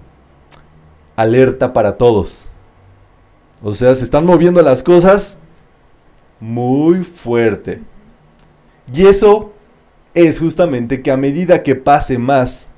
alerta 1.17 1.73
para 1.73 1.97
todos. 1.97 2.49
O 3.63 3.73
sea, 3.73 3.95
se 3.95 4.05
están 4.05 4.27
moviendo 4.27 4.61
las 4.61 4.83
cosas 4.83 5.39
muy 6.39 7.03
fuerte. 7.03 7.81
Y 8.93 9.07
eso 9.07 9.54
es 10.15 10.39
justamente 10.39 11.03
que 11.03 11.11
a 11.11 11.17
medida 11.17 11.63
que 11.63 11.75
pase 11.75 12.19
más, 12.19 12.71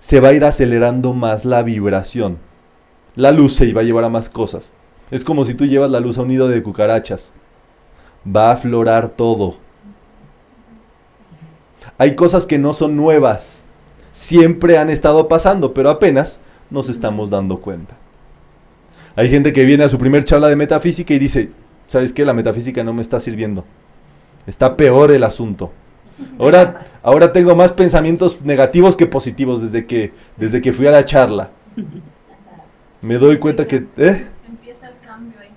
se 0.00 0.20
va 0.20 0.28
a 0.28 0.32
ir 0.32 0.44
acelerando 0.44 1.12
más 1.12 1.44
la 1.44 1.62
vibración. 1.62 2.38
La 3.14 3.32
luz 3.32 3.54
se 3.54 3.72
va 3.72 3.80
a 3.80 3.84
llevar 3.84 4.04
a 4.04 4.08
más 4.08 4.28
cosas. 4.28 4.70
Es 5.10 5.24
como 5.24 5.44
si 5.44 5.54
tú 5.54 5.66
llevas 5.66 5.90
la 5.90 6.00
luz 6.00 6.18
a 6.18 6.22
un 6.22 6.28
nido 6.28 6.48
de 6.48 6.62
cucarachas. 6.62 7.32
Va 8.26 8.50
a 8.50 8.54
aflorar 8.54 9.08
todo. 9.08 9.56
Hay 11.96 12.14
cosas 12.14 12.46
que 12.46 12.58
no 12.58 12.72
son 12.72 12.96
nuevas. 12.96 13.64
Siempre 14.12 14.78
han 14.78 14.90
estado 14.90 15.28
pasando, 15.28 15.74
pero 15.74 15.90
apenas 15.90 16.40
nos 16.70 16.88
estamos 16.88 17.30
dando 17.30 17.60
cuenta. 17.60 17.96
Hay 19.16 19.30
gente 19.30 19.52
que 19.52 19.64
viene 19.64 19.84
a 19.84 19.88
su 19.88 19.98
primer 19.98 20.24
charla 20.24 20.48
de 20.48 20.56
metafísica 20.56 21.14
y 21.14 21.18
dice, 21.18 21.50
¿sabes 21.86 22.12
qué? 22.12 22.24
La 22.24 22.34
metafísica 22.34 22.84
no 22.84 22.92
me 22.92 23.02
está 23.02 23.18
sirviendo. 23.18 23.64
Está 24.46 24.76
peor 24.76 25.10
el 25.10 25.24
asunto. 25.24 25.72
Ahora, 26.38 26.86
ahora 27.02 27.32
tengo 27.32 27.54
más 27.54 27.72
pensamientos 27.72 28.40
negativos 28.42 28.96
que 28.96 29.06
positivos 29.06 29.62
desde 29.62 29.86
que, 29.86 30.12
desde 30.36 30.60
que 30.60 30.72
fui 30.72 30.86
a 30.86 30.90
la 30.90 31.04
charla. 31.04 31.50
Me 33.00 33.18
doy 33.18 33.38
cuenta 33.38 33.66
que... 33.66 33.86
¿eh? 33.96 34.26
Empieza 34.48 34.88
el 34.88 34.94
cambio 35.06 35.38
ahí. 35.40 35.50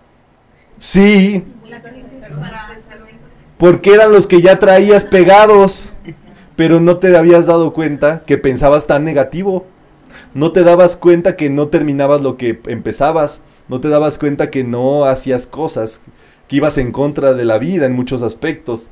Sí, 0.80 1.44
porque 3.62 3.94
eran 3.94 4.12
los 4.12 4.26
que 4.26 4.42
ya 4.42 4.58
traías 4.58 5.04
pegados, 5.04 5.94
pero 6.56 6.80
no 6.80 6.98
te 6.98 7.16
habías 7.16 7.46
dado 7.46 7.74
cuenta 7.74 8.24
que 8.26 8.40
pensabas 8.40 8.88
tan 8.88 9.04
negativo. 9.04 9.68
No 10.34 10.52
te 10.52 10.64
dabas 10.64 10.96
cuenta 10.96 11.36
que 11.36 11.52
no 11.52 11.68
terminabas 11.68 12.22
lo 12.22 12.38
que 12.38 12.60
empezabas. 12.66 13.44
No 13.68 13.80
te 13.80 13.90
dabas 13.90 14.18
cuenta 14.18 14.50
que 14.50 14.64
no 14.64 15.06
hacías 15.06 15.46
cosas, 15.46 16.02
que 16.48 16.56
ibas 16.56 16.80
en 16.80 16.92
contra 16.92 17.36
de 17.36 17.46
la 17.46 17.60
vida 17.60 17.86
en 17.86 17.94
muchos 17.94 18.24
aspectos. 18.24 18.90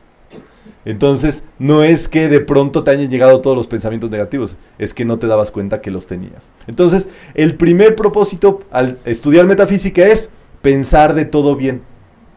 Entonces, 0.85 1.43
no 1.59 1.83
es 1.83 2.07
que 2.07 2.29
de 2.29 2.39
pronto 2.39 2.83
te 2.83 2.91
hayan 2.91 3.09
llegado 3.09 3.41
todos 3.41 3.55
los 3.55 3.67
pensamientos 3.67 4.09
negativos, 4.09 4.55
es 4.77 4.93
que 4.93 5.05
no 5.05 5.19
te 5.19 5.27
dabas 5.27 5.51
cuenta 5.51 5.81
que 5.81 5.91
los 5.91 6.07
tenías. 6.07 6.49
Entonces, 6.67 7.09
el 7.35 7.55
primer 7.55 7.95
propósito 7.95 8.63
al 8.71 8.97
estudiar 9.05 9.45
metafísica 9.45 10.07
es 10.07 10.31
pensar 10.61 11.13
de 11.13 11.25
todo 11.25 11.55
bien, 11.55 11.81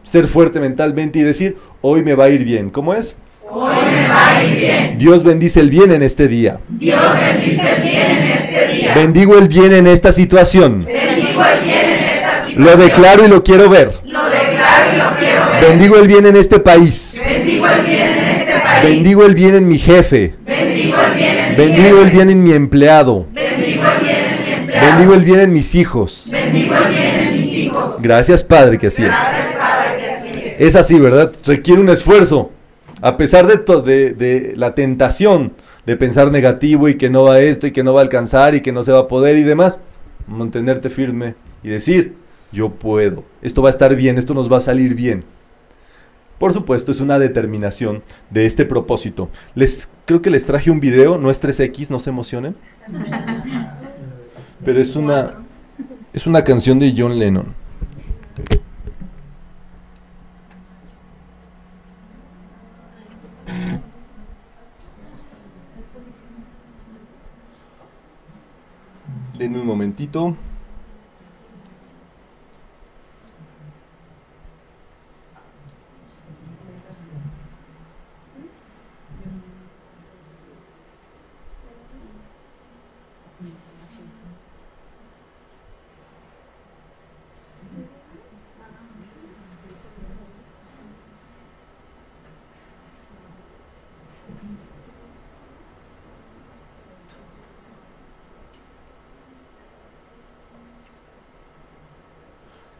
ser 0.03 0.27
fuerte 0.27 0.59
mentalmente 0.59 1.19
y 1.19 1.23
decir, 1.23 1.57
hoy 1.81 2.03
me 2.03 2.15
va 2.15 2.25
a 2.25 2.29
ir 2.29 2.43
bien. 2.43 2.69
¿Cómo 2.69 2.93
es? 2.93 3.17
Hoy 3.49 3.75
me 3.91 4.07
va 4.07 4.37
a 4.37 4.43
ir 4.43 4.57
bien. 4.57 4.97
Dios 4.97 5.23
bendice 5.23 5.59
el 5.59 5.69
bien 5.69 5.91
en 5.91 6.01
este 6.01 6.27
día. 6.27 6.59
Dios 6.69 7.01
bendice 7.19 7.75
el 7.75 7.81
bien 7.81 8.11
en 8.11 8.23
este 8.23 8.67
día. 8.67 8.95
Bendigo 8.95 9.37
el 9.37 9.47
bien 9.47 9.73
en 9.73 9.87
esta 9.87 10.11
situación. 10.11 10.85
Bendigo 10.85 11.43
el 11.43 11.61
bien 11.61 11.85
en 11.85 12.03
esta 12.03 12.45
situación. 12.45 12.63
Lo 12.63 12.77
declaro 12.77 13.25
y 13.25 13.27
lo 13.27 13.43
quiero 13.43 13.69
ver. 13.69 13.91
Lo 14.05 14.23
declaro 14.29 14.93
y 14.93 14.97
lo 14.97 15.17
quiero 15.17 15.51
ver. 15.51 15.69
Bendigo 15.69 15.97
el 15.97 16.07
bien 16.07 16.25
en 16.25 16.35
este 16.35 16.59
país. 16.59 17.21
Bendigo 17.23 17.67
el 17.67 17.81
bien 17.83 17.91
en 17.91 17.91
este 17.91 17.91
país. 17.91 17.92
Bendigo 18.83 19.25
el 19.25 19.35
bien 19.35 19.55
en 19.55 19.67
mi 19.67 19.77
jefe. 19.77 20.35
Bendigo 20.45 20.97
el 21.07 21.13
bien 21.15 21.37
en 21.37 21.49
mi 21.51 21.55
Bendigo 21.55 21.97
el 21.99 22.03
jefe. 22.05 22.15
bien 22.15 22.29
en 22.29 22.43
mi 22.43 22.51
empleado. 22.51 23.27
Bendigo 23.33 23.83
el 23.85 24.03
bien 24.03 24.15
en 24.15 24.45
mi 24.45 24.51
empleado. 24.51 24.87
Bendigo 24.91 25.13
el 25.13 25.23
bien 25.23 25.39
en 25.39 25.53
mis 25.53 25.75
hijos. 25.75 26.29
Bendigo 26.31 26.75
el 26.75 26.89
bien 26.93 27.19
en 27.19 27.33
mis 27.33 27.53
hijos. 27.53 27.95
Gracias, 28.01 28.43
Padre, 28.43 28.77
que 28.77 28.87
así 28.87 29.03
es. 29.03 29.09
Gracias, 29.09 29.55
Padre, 29.57 29.97
que 29.97 30.09
así 30.09 30.39
es. 30.39 30.61
Es 30.61 30.75
así, 30.75 30.99
¿verdad? 30.99 31.31
Requiere 31.45 31.81
un 31.81 31.89
esfuerzo. 31.89 32.51
A 33.01 33.17
pesar 33.17 33.47
de, 33.47 33.57
de, 33.81 34.13
de 34.13 34.53
la 34.55 34.75
tentación 34.75 35.53
de 35.85 35.97
pensar 35.97 36.31
negativo 36.31 36.87
y 36.87 36.95
que 36.95 37.09
no 37.09 37.23
va 37.23 37.39
esto 37.41 37.67
y 37.67 37.71
que 37.71 37.83
no 37.83 37.93
va 37.93 38.01
a 38.01 38.03
alcanzar 38.03 38.55
y 38.55 38.61
que 38.61 38.71
no 38.71 38.83
se 38.83 38.91
va 38.91 38.99
a 38.99 39.07
poder 39.07 39.37
y 39.37 39.43
demás, 39.43 39.79
mantenerte 40.27 40.89
firme 40.89 41.35
y 41.63 41.69
decir, 41.69 42.13
yo 42.51 42.69
puedo, 42.69 43.23
esto 43.41 43.61
va 43.61 43.69
a 43.69 43.71
estar 43.71 43.95
bien, 43.95 44.17
esto 44.17 44.33
nos 44.33 44.51
va 44.51 44.57
a 44.57 44.61
salir 44.61 44.95
bien. 44.95 45.25
Por 46.43 46.51
supuesto, 46.51 46.91
es 46.91 46.99
una 46.99 47.19
determinación 47.19 48.03
de 48.29 48.45
este 48.45 48.65
propósito. 48.65 49.29
Les 49.55 49.89
creo 50.03 50.21
que 50.21 50.29
les 50.29 50.45
traje 50.45 50.69
un 50.69 50.81
video, 50.81 51.17
no 51.17 51.31
es 51.31 51.41
3X, 51.41 51.89
no 51.89 51.99
se 51.99 52.09
emocionen. 52.09 52.57
Pero 54.65 54.77
es 54.81 54.97
una 54.97 55.35
es 56.11 56.27
una 56.27 56.43
canción 56.43 56.79
de 56.79 56.93
John 56.97 57.17
Lennon. 57.17 57.53
Denme 69.39 69.61
un 69.61 69.65
momentito. 69.65 70.35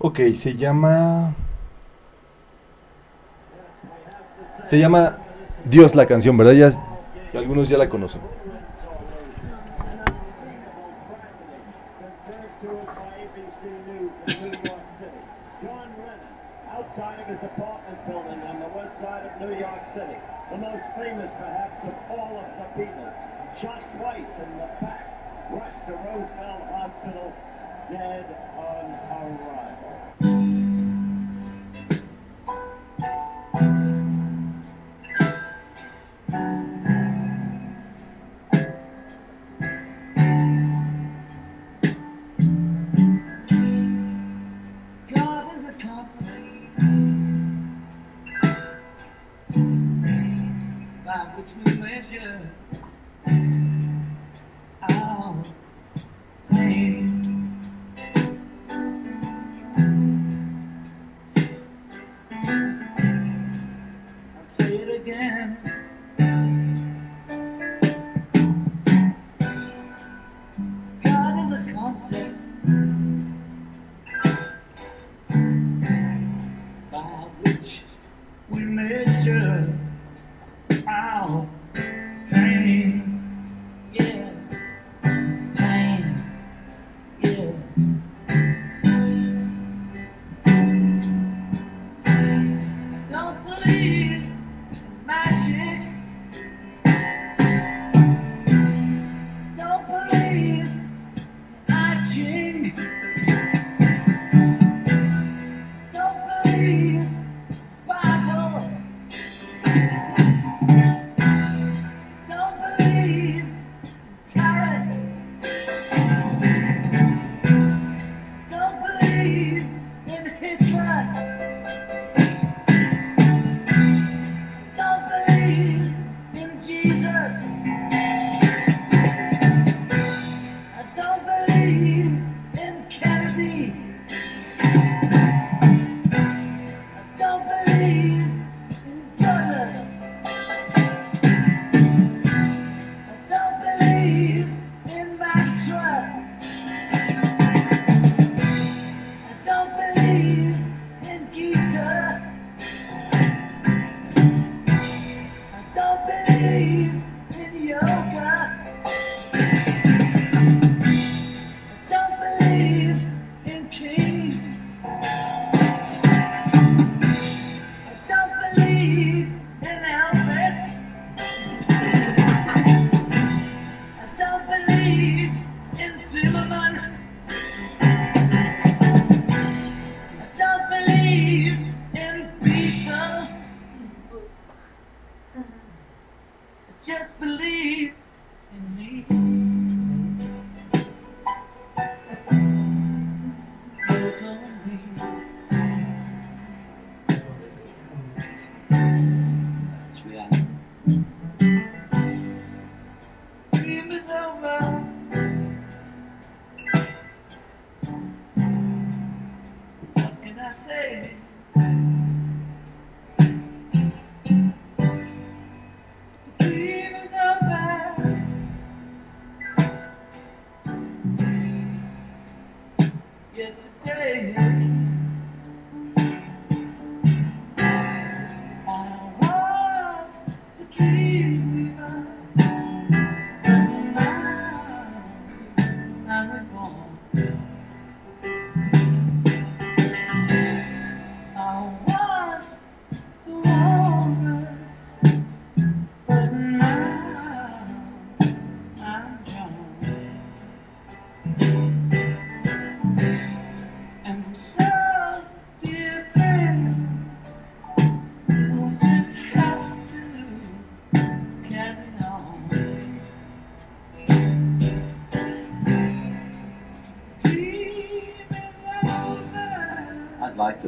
Ok, 0.05 0.19
se 0.35 0.53
llama. 0.55 1.33
Se 4.65 4.77
llama 4.77 5.17
Dios 5.63 5.95
la 5.95 6.05
canción, 6.05 6.35
¿verdad? 6.35 6.51
Ya, 6.51 7.39
algunos 7.39 7.69
ya 7.69 7.77
la 7.77 7.87
conocen. 7.87 8.19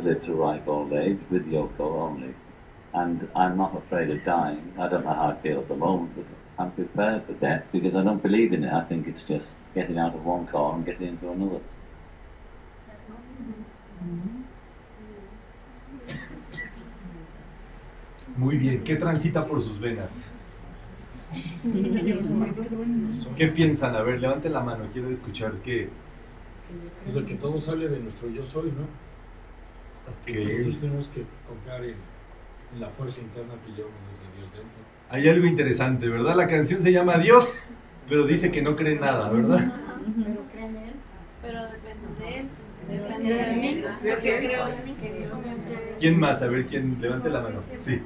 I'd 0.06 0.10
like 0.10 0.22
to 0.22 0.28
live 0.28 0.38
to 0.38 0.41
ripe 0.43 0.68
old 0.68 0.93
age 0.93 1.20
with 1.32 1.47
Yoko 1.47 1.80
only. 1.80 2.36
And 2.93 3.28
I'm 3.36 3.58
not 3.58 3.76
afraid 3.76 4.12
of 4.12 4.24
dying. 4.24 4.74
I 4.78 4.88
don't 4.88 5.03
know 5.03 5.14
how 5.14 5.30
I 5.30 5.41
feel 5.41 5.60
at 5.60 5.68
the 5.68 5.76
moment, 5.76 6.16
but 6.16 6.26
I'm 6.58 6.72
prepared 6.72 7.26
for 7.26 7.34
death 7.34 7.64
because 7.72 7.95
I 7.95 8.03
don't 8.03 8.22
believe 8.22 8.53
in 8.53 8.64
it. 8.64 8.72
I 8.72 8.84
think 8.84 9.08
it's 9.08 9.24
just 9.24 9.56
getting 9.74 9.97
out 9.97 10.14
of 10.14 10.26
one 10.26 10.47
car 10.47 10.76
and 10.76 10.86
getting 10.86 11.08
into 11.08 11.32
another. 11.32 11.62
Muy 18.38 18.58
bien, 18.58 18.84
¿qué 18.84 18.97
transita 18.97 19.45
por 19.47 19.62
sus 19.62 19.80
venas? 19.80 20.30
¿Qué 23.38 23.47
piensan? 23.47 23.95
A 23.95 24.01
ver, 24.03 24.20
levanten 24.20 24.51
la 24.53 24.62
mano, 24.62 24.86
quiero 24.91 25.10
escuchar 25.10 25.53
qué. 25.64 25.89
Pues 27.03 27.16
de 27.16 27.26
que 27.26 27.36
todo 27.36 27.58
sale 27.60 27.88
de 27.88 27.99
nuestro 27.99 28.30
yo 28.30 28.43
soy, 28.43 28.72
¿no? 28.72 29.05
Que 30.26 30.39
Ok. 30.41 30.47
nosotros 30.47 30.80
tenemos 30.80 31.08
que 31.10 31.24
confiar 31.47 31.84
en, 31.84 31.95
en 32.74 32.82
la 32.82 32.89
fuerza 32.89 33.22
interna 33.22 33.53
que 33.66 33.72
llevamos 33.74 33.99
desde 34.10 34.26
Dios 34.38 34.51
dentro. 34.51 34.78
Hay 35.10 35.28
algo 35.30 35.45
interesante, 35.45 36.08
¿verdad? 36.08 36.36
La 36.36 36.47
canción 36.47 36.82
se 36.82 36.91
llama 36.91 37.18
Dios, 37.18 37.64
pero 38.08 38.26
dice 38.26 38.51
que 38.51 38.62
no 38.62 38.76
cree 38.76 38.93
en 38.93 39.01
nada, 39.01 39.30
¿verdad? 39.30 39.60
Pero 40.24 40.41
cree 40.51 40.66
en 40.66 40.76
él. 40.78 40.93
Pero 41.41 41.62
depende 41.64 42.26
de 42.26 42.38
él. 42.39 42.47
Depende 42.88 43.34
de 43.34 43.56
mí. 43.56 43.76
ti. 43.76 43.82
creo 43.82 44.68
en 44.68 44.86
mí. 44.86 44.93
que 45.01 45.14
Dios 45.14 45.32
siempre 45.43 45.91
es- 45.93 45.99
¿Quién 45.99 46.20
más? 46.20 46.41
A 46.41 46.47
ver, 46.47 46.66
¿quién? 46.66 46.97
Levante 47.01 47.30
la 47.30 47.41
mano. 47.41 47.62
Porque 47.62 47.80
Sí. 47.80 48.01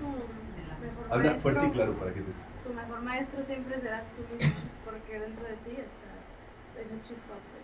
Habla 1.10 1.36
fuerte 1.36 1.66
y 1.68 1.70
claro 1.72 1.94
para 1.94 2.14
que 2.14 2.22
te 2.22 2.32
Tu 2.68 2.74
mejor 2.74 3.02
maestro 3.02 3.44
siempre 3.44 3.80
serás 3.82 4.04
tú 4.16 4.22
mismo. 4.36 4.54
Porque 4.86 5.20
dentro 5.20 5.44
de 5.44 5.54
ti 5.66 5.72
está 5.72 6.82
esa 6.82 7.04
chispa, 7.04 7.34
pues. 7.34 7.64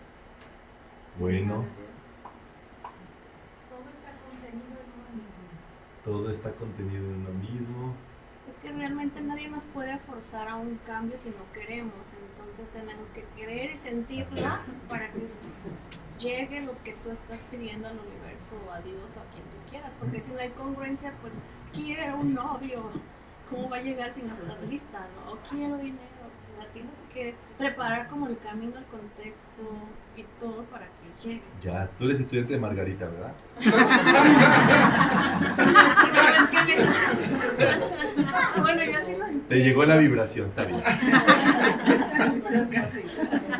Bueno, 1.20 1.64
Todo 3.70 3.88
está 3.92 4.10
contenido 4.28 4.76
en 4.76 4.90
uno 4.92 5.10
mismo. 5.14 5.46
Todo 6.06 6.30
está 6.30 6.52
contenido 6.52 7.04
en 7.04 7.16
uno 7.16 7.30
mismo. 7.50 7.92
Es 8.48 8.60
que 8.60 8.70
realmente 8.72 9.20
nadie 9.20 9.48
nos 9.48 9.64
puede 9.64 9.98
forzar 9.98 10.48
a 10.48 10.54
un 10.54 10.78
cambio 10.86 11.18
si 11.18 11.30
no 11.30 11.52
queremos, 11.52 11.92
entonces 12.30 12.70
tenemos 12.70 13.08
que 13.08 13.24
querer 13.36 13.72
y 13.72 13.76
sentirlo 13.76 14.40
para 14.88 15.10
que 15.10 15.26
llegue 16.20 16.60
lo 16.60 16.80
que 16.84 16.92
tú 17.02 17.10
estás 17.10 17.40
pidiendo 17.50 17.88
al 17.88 17.98
universo, 17.98 18.54
a 18.72 18.80
Dios 18.80 19.16
o 19.16 19.20
a 19.20 19.24
quien 19.32 19.44
tú 19.46 19.56
quieras, 19.68 19.92
porque 19.98 20.20
si 20.20 20.30
no 20.30 20.38
hay 20.38 20.50
congruencia, 20.50 21.12
pues 21.20 21.34
quiero 21.74 22.18
un 22.18 22.34
novio, 22.34 22.84
¿cómo 23.50 23.68
va 23.68 23.78
a 23.78 23.82
llegar 23.82 24.14
si 24.14 24.22
no 24.22 24.32
estás 24.34 24.62
lista? 24.62 25.04
¿no? 25.16 25.32
O 25.32 25.38
quiero 25.50 25.76
dinero, 25.76 26.15
tienes 26.76 26.94
que 27.12 27.34
preparar 27.56 28.08
como 28.08 28.28
el 28.28 28.38
camino, 28.38 28.76
el 28.76 28.84
contexto 28.84 29.62
y 30.16 30.24
todo 30.38 30.64
para 30.64 30.86
que 30.86 31.28
llegue. 31.28 31.42
Ya, 31.60 31.88
tú 31.98 32.04
eres 32.04 32.20
estudiante 32.20 32.52
de 32.52 32.58
Margarita, 32.58 33.06
¿verdad? 33.06 33.32
Bueno, 38.60 38.84
yo 38.84 39.00
sí 39.00 39.12
lo 39.12 39.24
entiendo. 39.24 39.48
Te 39.48 39.56
llegó 39.56 39.84
la 39.84 39.96
vibración, 39.96 40.48
está 40.48 40.64
bien. 40.64 40.82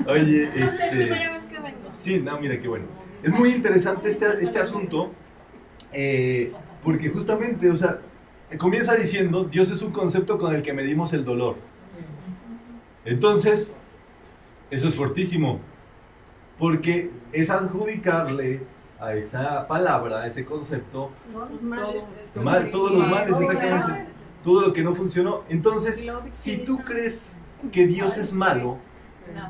Oye, 0.06 0.50
No 0.60 0.68
sé, 0.68 0.74
es 0.76 0.78
la 0.78 0.88
primera 0.88 1.22
este... 1.22 1.30
vez 1.30 1.44
que 1.44 1.58
vengo. 1.58 1.78
Sí, 1.96 2.20
no, 2.20 2.40
mira 2.40 2.58
qué 2.58 2.68
bueno. 2.68 2.86
Es 3.22 3.32
muy 3.32 3.50
interesante 3.50 4.08
este, 4.08 4.26
este 4.42 4.58
asunto, 4.58 5.12
eh, 5.92 6.52
porque 6.82 7.08
justamente, 7.08 7.70
o 7.70 7.76
sea, 7.76 8.00
comienza 8.58 8.94
diciendo, 8.94 9.44
Dios 9.44 9.70
es 9.70 9.82
un 9.82 9.92
concepto 9.92 10.38
con 10.38 10.54
el 10.54 10.62
que 10.62 10.72
medimos 10.72 11.12
el 11.12 11.24
dolor. 11.24 11.56
Entonces, 13.06 13.74
eso 14.70 14.88
es 14.88 14.94
fortísimo, 14.94 15.60
porque 16.58 17.10
es 17.32 17.50
adjudicarle 17.50 18.62
a 19.00 19.14
esa 19.14 19.66
palabra, 19.66 20.22
a 20.22 20.26
ese 20.26 20.44
concepto, 20.44 21.10
Todos 21.32 21.50
los 21.50 21.62
males. 21.62 22.04
mal- 22.42 22.70
todos 22.70 22.92
los 22.92 23.08
males, 23.08 23.38
exactamente, 23.40 24.06
todo 24.42 24.60
lo 24.62 24.72
que 24.72 24.82
no 24.82 24.94
funcionó. 24.94 25.42
Entonces, 25.48 26.04
si 26.30 26.58
tú 26.58 26.78
crees 26.78 27.36
que 27.72 27.86
Dios 27.86 28.16
es 28.18 28.32
malo, 28.32 28.78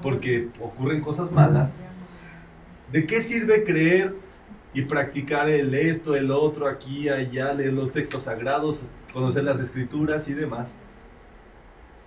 porque 0.03 0.49
ocurren 0.61 1.01
cosas 1.01 1.33
malas, 1.33 1.77
¿de 2.93 3.07
qué 3.07 3.21
sirve 3.21 3.65
creer 3.65 4.15
y 4.75 4.83
practicar 4.83 5.49
el 5.49 5.75
esto, 5.75 6.15
el 6.15 6.31
otro, 6.31 6.67
aquí, 6.69 7.09
allá, 7.09 7.53
leer 7.55 7.73
los 7.73 7.93
textos 7.93 8.25
sagrados, 8.25 8.85
conocer 9.13 9.45
las 9.45 9.61
escrituras 9.61 10.29
y 10.29 10.35
demás. 10.35 10.75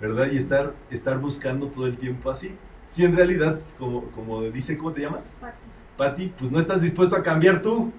¿Verdad? 0.02 0.28
Y 0.32 0.38
estar, 0.38 0.74
estar 0.89 1.18
buscando 1.20 1.68
todo 1.68 1.86
el 1.86 1.97
tiempo 1.97 2.30
así. 2.30 2.56
Si 2.88 3.04
en 3.04 3.16
realidad, 3.16 3.60
como, 3.78 4.04
como 4.12 4.41
dice, 4.43 4.78
¿cómo 4.78 4.93
te 4.93 5.02
llamas? 5.02 5.36
Pati. 5.39 5.58
Pati, 5.97 6.34
pues 6.39 6.52
no 6.52 6.60
estás 6.60 6.82
dispuesto 6.82 7.16
a 7.16 7.22
cambiar 7.24 7.62
tú. 7.62 7.91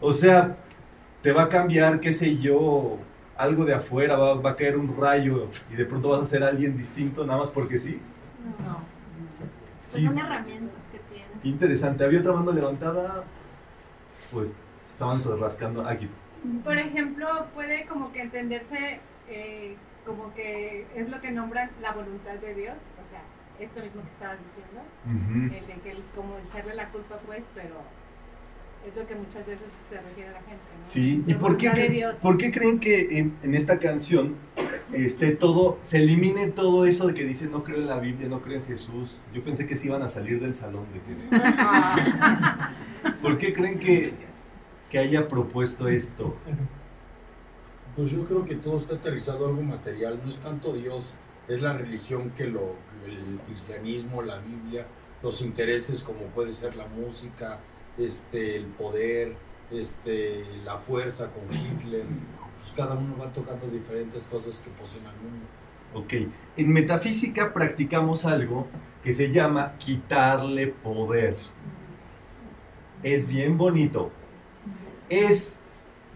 O 0.00 0.12
sea, 0.12 0.56
te 1.22 1.32
va 1.32 1.44
a 1.44 1.48
cambiar, 1.48 2.00
qué 2.00 2.12
sé 2.12 2.36
yo, 2.38 2.98
algo 3.36 3.64
de 3.64 3.74
afuera, 3.74 4.16
va, 4.16 4.34
va 4.34 4.50
a 4.50 4.56
caer 4.56 4.76
un 4.78 4.96
rayo 4.96 5.48
y 5.70 5.74
de 5.74 5.84
pronto 5.84 6.08
vas 6.08 6.22
a 6.22 6.26
ser 6.26 6.42
alguien 6.42 6.76
distinto 6.76 7.26
nada 7.26 7.40
más 7.40 7.50
porque 7.50 7.78
sí. 7.78 8.00
No. 8.64 8.78
Pues 8.78 9.92
Sí. 9.92 10.04
son 10.04 10.18
herramientas 10.18 10.84
que 10.90 10.98
tienes. 11.14 11.44
Interesante. 11.44 12.04
Había 12.04 12.20
otra 12.20 12.32
mano 12.32 12.50
levantada, 12.52 13.24
pues 14.32 14.48
se 14.82 14.92
estaban 14.92 15.18
rascando 15.40 15.86
aquí. 15.86 16.08
Por 16.64 16.76
ejemplo, 16.78 17.46
puede 17.54 17.86
como 17.86 18.12
que 18.12 18.22
entenderse 18.22 19.00
eh, 19.28 19.76
como 20.06 20.32
que 20.34 20.86
es 20.94 21.08
lo 21.10 21.20
que 21.20 21.32
nombran 21.32 21.70
la 21.82 21.92
voluntad 21.92 22.34
de 22.34 22.54
Dios, 22.54 22.76
o 23.02 23.04
sea, 23.10 23.22
esto 23.60 23.80
mismo 23.82 24.02
que 24.02 24.10
estabas 24.10 24.38
diciendo, 24.46 24.80
el 25.56 25.66
de 25.66 25.74
que 25.82 25.90
el- 25.90 26.04
como 26.14 26.36
echarle 26.46 26.74
la 26.74 26.88
culpa 26.90 27.16
pues, 27.26 27.44
pero 27.54 27.74
es 28.86 28.94
lo 28.94 29.06
que 29.06 29.14
muchas 29.16 29.44
veces 29.46 29.66
se 29.90 29.96
refiere 30.00 30.28
a 30.30 30.32
la 30.34 30.38
gente, 30.40 30.62
¿no? 30.80 30.86
Sí, 30.86 31.24
¿y 31.26 31.34
por 31.34 31.56
qué, 31.56 31.70
cre- 31.72 32.14
por 32.18 32.36
qué 32.38 32.52
creen 32.52 32.78
que 32.78 33.18
en, 33.18 33.34
en 33.42 33.54
esta 33.54 33.78
canción 33.80 34.36
esté 34.92 35.32
todo, 35.32 35.78
se 35.82 35.98
elimine 35.98 36.46
todo 36.48 36.86
eso 36.86 37.08
de 37.08 37.14
que 37.14 37.24
dice 37.24 37.46
no 37.48 37.64
creo 37.64 37.78
en 37.78 37.88
la 37.88 37.98
Biblia, 37.98 38.28
no 38.28 38.40
creo 38.42 38.58
en 38.60 38.66
Jesús? 38.66 39.18
Yo 39.34 39.42
pensé 39.42 39.66
que 39.66 39.74
se 39.76 39.88
iban 39.88 40.02
a 40.02 40.08
salir 40.08 40.38
del 40.40 40.54
salón 40.54 40.84
de 40.92 41.00
que... 41.00 41.36
¿Por 43.22 43.38
qué 43.38 43.52
creen 43.52 43.78
que, 43.80 44.14
que 44.88 44.98
haya 44.98 45.26
propuesto 45.26 45.88
esto? 45.88 46.36
Pues 47.96 48.10
yo 48.10 48.24
creo 48.24 48.44
que 48.44 48.56
todo 48.56 48.76
está 48.76 48.96
aterrizado 48.96 49.46
a 49.46 49.48
algo 49.48 49.62
material, 49.62 50.20
no 50.22 50.28
es 50.28 50.38
tanto 50.38 50.74
Dios, 50.74 51.14
es 51.48 51.62
la 51.62 51.72
religión 51.72 52.30
que 52.30 52.46
lo, 52.46 52.74
el 53.06 53.40
cristianismo, 53.46 54.20
la 54.20 54.38
Biblia, 54.38 54.86
los 55.22 55.40
intereses 55.40 56.02
como 56.02 56.26
puede 56.26 56.52
ser 56.52 56.76
la 56.76 56.86
música, 56.86 57.58
este, 57.96 58.56
el 58.56 58.66
poder, 58.66 59.34
este, 59.70 60.44
la 60.64 60.76
fuerza 60.76 61.30
con 61.30 61.44
Hitler, 61.44 62.04
pues 62.60 62.72
cada 62.76 62.94
uno 62.94 63.16
va 63.18 63.32
tocando 63.32 63.66
diferentes 63.66 64.26
cosas 64.26 64.60
que 64.60 64.70
poseen 64.70 65.06
al 65.06 65.16
mundo. 65.16 65.46
Ok, 65.94 66.12
en 66.56 66.72
metafísica 66.72 67.54
practicamos 67.54 68.26
algo 68.26 68.66
que 69.02 69.12
se 69.12 69.32
llama 69.32 69.76
quitarle 69.78 70.66
poder. 70.66 71.36
Es 73.02 73.26
bien 73.26 73.56
bonito. 73.56 74.10
Es 75.08 75.60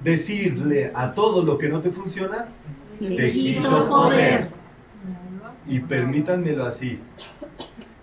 decirle 0.02 0.90
a 0.94 1.12
todo 1.12 1.44
lo 1.44 1.58
que 1.58 1.68
no 1.68 1.80
te 1.80 1.90
funciona, 1.90 2.46
te 2.98 3.30
quito 3.30 3.88
poder. 3.88 4.48
Y 5.66 5.80
permítanmelo 5.80 6.64
así. 6.64 6.98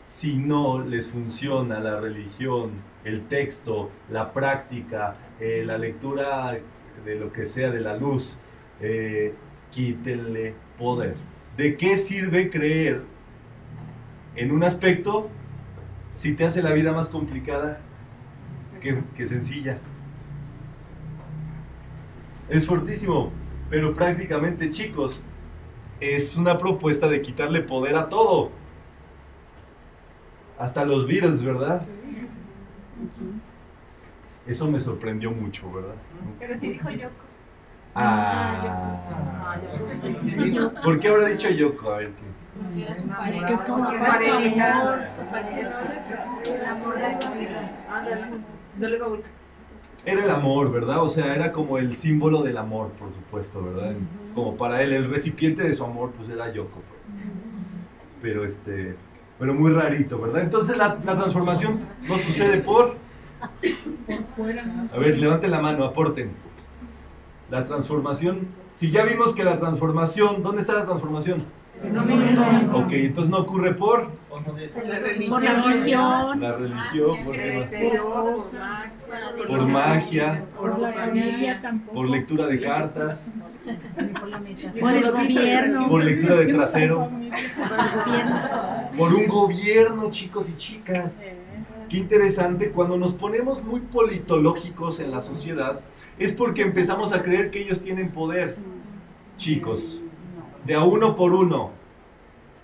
Si 0.04 0.38
no 0.38 0.80
les 0.80 1.08
funciona 1.08 1.80
la 1.80 2.00
religión, 2.00 2.72
el 3.04 3.28
texto, 3.28 3.90
la 4.10 4.32
práctica, 4.32 5.16
eh, 5.40 5.64
la 5.66 5.78
lectura 5.78 6.58
de 7.06 7.16
lo 7.16 7.32
que 7.32 7.46
sea 7.46 7.72
de 7.72 7.82
la 7.82 7.96
luz, 7.96 8.38
eh, 8.80 9.34
quítenle 9.72 10.56
poder. 10.78 11.16
¿De 11.56 11.76
qué 11.76 11.98
sirve 11.98 12.50
creer 12.50 13.02
en 14.36 14.52
un 14.52 14.64
aspecto 14.64 15.30
si 16.14 16.34
te 16.34 16.46
hace 16.46 16.62
la 16.62 16.72
vida 16.72 16.92
más 16.92 17.10
complicada 17.10 17.80
que, 18.82 19.02
que 19.16 19.26
sencilla? 19.26 19.80
Es 22.50 22.66
fortísimo, 22.66 23.32
pero 23.70 23.94
prácticamente 23.94 24.70
chicos, 24.70 25.24
es 26.00 26.38
una 26.38 26.58
propuesta 26.58 27.08
de 27.08 27.22
quitarle 27.22 27.62
poder 27.62 27.96
a 27.96 28.08
todo. 28.08 28.52
Hasta 30.58 30.86
los 30.86 31.06
Beatles, 31.06 31.44
¿verdad? 31.44 31.86
Eso 34.46 34.72
me 34.72 34.80
sorprendió 34.80 35.32
mucho, 35.32 35.72
¿verdad? 35.72 35.96
Pero 36.40 36.58
sí 36.60 36.70
dijo 36.70 36.90
Yoko. 36.90 37.14
Ah, 37.96 39.58
¿Por 40.84 41.00
qué 41.00 41.08
habrá 41.10 41.28
dicho 41.28 41.50
Yoko? 41.50 41.92
A 41.92 41.98
ver, 41.98 42.12
¿qué? 42.12 42.38
Que 43.46 43.54
es 43.54 43.62
como 43.64 43.84
pareja, 43.86 44.40
el 46.46 46.66
amor 46.66 46.98
de 46.98 47.22
su 47.22 47.32
vida. 47.34 47.72
Ándale. 47.92 48.26
Dale. 48.78 49.37
Era 50.06 50.24
el 50.24 50.30
amor, 50.30 50.72
¿verdad? 50.72 51.04
O 51.04 51.10
sea, 51.10 51.34
era 51.36 51.52
como 51.52 51.78
el 51.78 51.98
símbolo 51.98 52.42
del 52.44 52.58
amor, 52.58 52.90
por 52.92 53.12
supuesto, 53.12 53.64
¿verdad? 53.64 53.94
Como 54.34 54.56
para 54.56 54.82
él, 54.82 54.94
el 54.94 55.10
recipiente 55.10 55.64
de 55.64 55.74
su 55.74 55.84
amor, 55.84 56.12
pues 56.16 56.30
era 56.30 56.52
Yoko. 56.52 56.80
pues. 56.80 57.62
Pero 58.22 58.46
este, 58.46 58.96
pero 59.40 59.54
muy 59.54 59.72
rarito, 59.72 60.20
¿verdad? 60.20 60.42
Entonces 60.44 60.78
la, 60.78 60.98
la 61.04 61.16
transformación 61.16 61.80
no 62.08 62.18
sucede 62.18 62.60
por... 62.60 62.96
Por 64.06 64.24
fuera. 64.36 64.66
A 64.94 64.98
ver, 64.98 65.20
levanten 65.20 65.52
la 65.52 65.60
mano, 65.60 65.84
aporten. 65.86 66.32
La 67.52 67.66
transformación, 67.66 68.48
si 68.74 68.90
ya 68.92 69.04
vimos 69.04 69.34
que 69.36 69.44
la 69.44 69.58
transformación, 69.58 70.42
¿dónde 70.44 70.62
está 70.62 70.74
la 70.74 70.86
transformación? 70.86 71.44
Ok, 72.74 72.92
entonces 72.94 73.30
no 73.32 73.38
ocurre 73.40 73.74
por 73.74 74.10
La 74.88 75.00
religión. 75.00 75.30
Por 75.30 75.44
la 75.44 75.62
religión. 75.64 76.42
la 76.42 76.52
religión, 76.54 77.24
por, 77.24 77.36
Por 79.38 79.48
por 79.48 79.68
magia, 79.68 80.46
Por 80.58 80.80
la 80.80 80.92
familia 80.92 81.62
tampoco. 81.62 81.94
por 81.94 82.10
lectura 82.10 82.48
de 82.48 82.60
cartas, 82.60 83.32
Por 84.80 84.94
el 84.96 85.12
gobierno. 85.12 85.88
por 85.88 86.04
lectura 86.04 86.36
de 86.38 86.48
trasero. 86.48 87.10
Por 88.98 89.14
un 89.14 89.28
gobierno, 89.28 90.10
chicos 90.10 90.50
y 90.50 90.56
chicas. 90.56 91.24
Qué 91.90 91.98
interesante, 91.98 92.72
cuando 92.72 92.98
nos 92.98 93.14
ponemos 93.14 93.64
muy 93.64 93.80
politológicos 93.80 95.00
en 95.00 95.12
la 95.12 95.22
sociedad, 95.22 95.80
es 96.20 96.32
porque 96.34 96.64
empezamos 96.64 97.14
a 97.14 97.22
creer 97.24 97.50
que 97.50 97.62
ellos 97.62 97.82
tienen 97.82 98.10
poder. 98.12 98.58
Chicos, 99.38 100.02
de 100.68 100.76
a 100.76 100.84
uno 100.84 101.16
por 101.16 101.34
uno, 101.34 101.72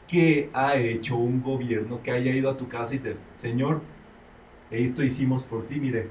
¿qué 0.08 0.49
ha 0.54 0.76
hecho 0.76 1.16
un 1.16 1.41
gobierno 1.41 2.04
que 2.04 2.12
haya 2.12 2.36
ido 2.36 2.49
a 2.49 2.58
tu 2.58 2.68
casa 2.68 2.93
y 2.95 2.99
te, 2.99 3.16
Señor, 3.34 3.82
esto 4.70 5.04
hicimos 5.04 5.43
por 5.43 5.66
ti, 5.68 5.80
mire? 5.80 6.10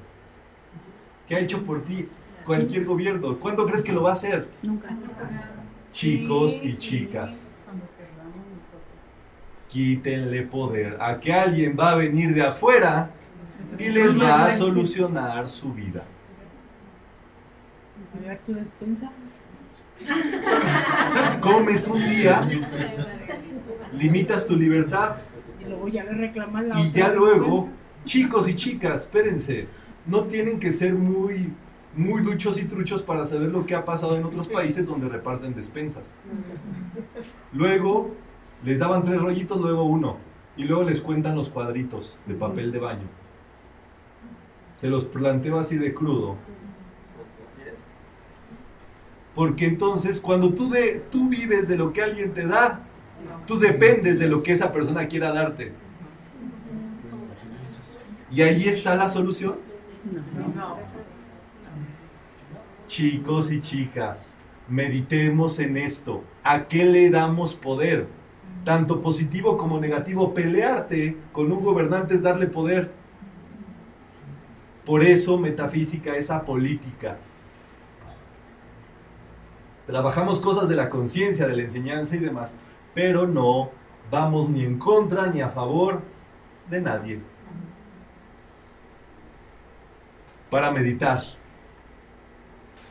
¿Qué 1.29 1.37
ha 1.37 1.41
hecho 1.41 1.63
por 1.65 1.85
ti 1.85 2.09
cualquier 2.47 2.87
gobierno? 2.87 3.39
¿Cuándo 3.39 3.67
crees 3.67 3.85
que 3.85 3.93
lo 3.93 4.03
va 4.03 4.09
a 4.09 4.13
hacer? 4.13 4.49
Nunca. 4.63 4.89
Chicos 5.91 6.59
y 6.63 6.79
chicas, 6.79 7.53
quítenle 9.69 10.45
poder 10.45 10.97
a 10.99 11.21
que 11.21 11.31
alguien 11.35 11.77
va 11.79 11.91
a 11.91 11.97
venir 11.97 12.33
de 12.33 12.43
afuera 12.43 13.11
y 13.79 13.91
les 13.91 14.19
va 14.19 14.47
a 14.47 14.51
solucionar 14.51 15.51
su 15.51 15.75
vida. 15.75 16.05
Tu 18.47 18.55
despensa. 18.55 19.11
Comes 21.41 21.89
un 21.89 22.05
día, 22.05 22.49
limitas 23.93 24.47
tu 24.47 24.57
libertad 24.57 25.17
Y 25.61 25.65
luego 25.65 25.89
ya 25.89 26.05
le 26.05 26.13
reclaman 26.13 26.69
la 26.69 26.81
y 26.81 26.91
ya 26.91 27.13
luego, 27.13 27.69
chicos 28.05 28.49
y 28.49 28.55
chicas, 28.55 29.03
espérense, 29.03 29.67
no 30.07 30.25
tienen 30.25 30.59
que 30.59 30.73
ser 30.73 30.95
muy, 30.95 31.53
muy 31.95 32.23
duchos 32.23 32.59
y 32.59 32.65
truchos 32.65 33.03
para 33.03 33.25
saber 33.25 33.51
lo 33.51 33.67
que 33.67 33.75
ha 33.75 33.85
pasado 33.85 34.17
en 34.17 34.25
otros 34.25 34.49
países 34.49 34.87
donde 34.87 35.09
reparten 35.09 35.55
despensas. 35.55 36.17
Luego 37.53 38.15
les 38.65 38.79
daban 38.79 39.03
tres 39.03 39.21
rollitos, 39.21 39.61
luego 39.61 39.85
uno, 39.85 40.17
y 40.57 40.65
luego 40.65 40.85
les 40.85 41.01
cuentan 41.01 41.37
los 41.37 41.49
cuadritos 41.49 42.23
de 42.27 42.35
papel 42.35 42.73
de 42.73 42.79
baño. 42.79 43.07
Se 44.75 44.89
los 44.89 45.05
planteo 45.05 45.59
así 45.59 45.77
de 45.77 45.95
crudo. 45.95 46.37
Porque 49.35 49.65
entonces 49.67 50.21
cuando 50.21 50.53
tú, 50.53 50.69
de, 50.71 51.03
tú 51.11 51.29
vives 51.29 51.69
de 51.69 51.77
lo 51.77 51.93
que 51.93 52.03
alguien 52.03 52.35
te 52.35 52.47
da, 52.47 52.81
tú 53.47 53.59
dependes 53.59 54.19
de 54.19 54.29
lo 54.29 54.43
que 54.43 54.53
esa 54.53 54.73
persona 54.73 55.07
quiera 55.07 55.33
darte. 55.33 55.73
Y 58.31 58.43
ahí 58.43 58.65
está 58.65 58.97
la 58.97 59.09
solución. 59.09 59.57
Chicos 62.87 63.51
y 63.51 63.61
chicas, 63.61 64.37
meditemos 64.69 65.59
en 65.59 65.77
esto. 65.77 66.25
¿A 66.43 66.67
qué 66.67 66.85
le 66.85 67.11
damos 67.11 67.55
poder? 67.55 68.09
Tanto 68.65 69.01
positivo 69.01 69.57
como 69.57 69.81
negativo. 69.81 70.35
Pelearte 70.35 71.17
con 71.33 71.51
un 71.53 71.63
gobernante 71.63 72.15
es 72.15 72.23
darle 72.23 72.47
poder. 72.47 72.93
Por 74.85 75.05
eso 75.05 75.39
metafísica 75.39 76.17
es 76.17 76.31
apolítica. 76.31 77.19
Trabajamos 79.87 80.41
cosas 80.41 80.69
de 80.69 80.77
la 80.77 80.89
conciencia, 80.89 81.47
de 81.47 81.57
la 81.57 81.63
enseñanza 81.63 82.17
y 82.17 82.21
demás, 82.21 82.59
pero 82.95 83.27
no 83.27 83.71
vamos 84.11 84.49
ni 84.49 84.65
en 84.65 84.79
contra 84.79 85.27
ni 85.27 85.41
a 85.41 85.49
favor 85.49 86.01
de 86.71 86.81
nadie. 86.81 87.21
para 90.53 90.71
meditar. 90.71 91.23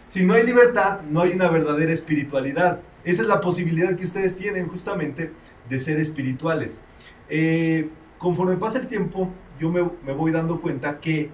Si 0.07 0.25
no 0.25 0.33
hay 0.33 0.43
libertad, 0.43 1.01
no 1.03 1.21
hay 1.21 1.33
una 1.33 1.47
verdadera 1.47 1.93
espiritualidad. 1.93 2.79
Esa 3.03 3.21
es 3.21 3.27
la 3.27 3.39
posibilidad 3.39 3.95
que 3.95 4.03
ustedes 4.03 4.35
tienen 4.35 4.67
justamente 4.67 5.31
de 5.69 5.79
ser 5.79 5.99
espirituales. 5.99 6.81
Eh, 7.29 7.87
conforme 8.17 8.57
pasa 8.57 8.79
el 8.79 8.87
tiempo, 8.87 9.29
yo 9.59 9.69
me, 9.69 9.87
me 10.03 10.11
voy 10.11 10.31
dando 10.31 10.59
cuenta 10.59 10.99
que 10.99 11.29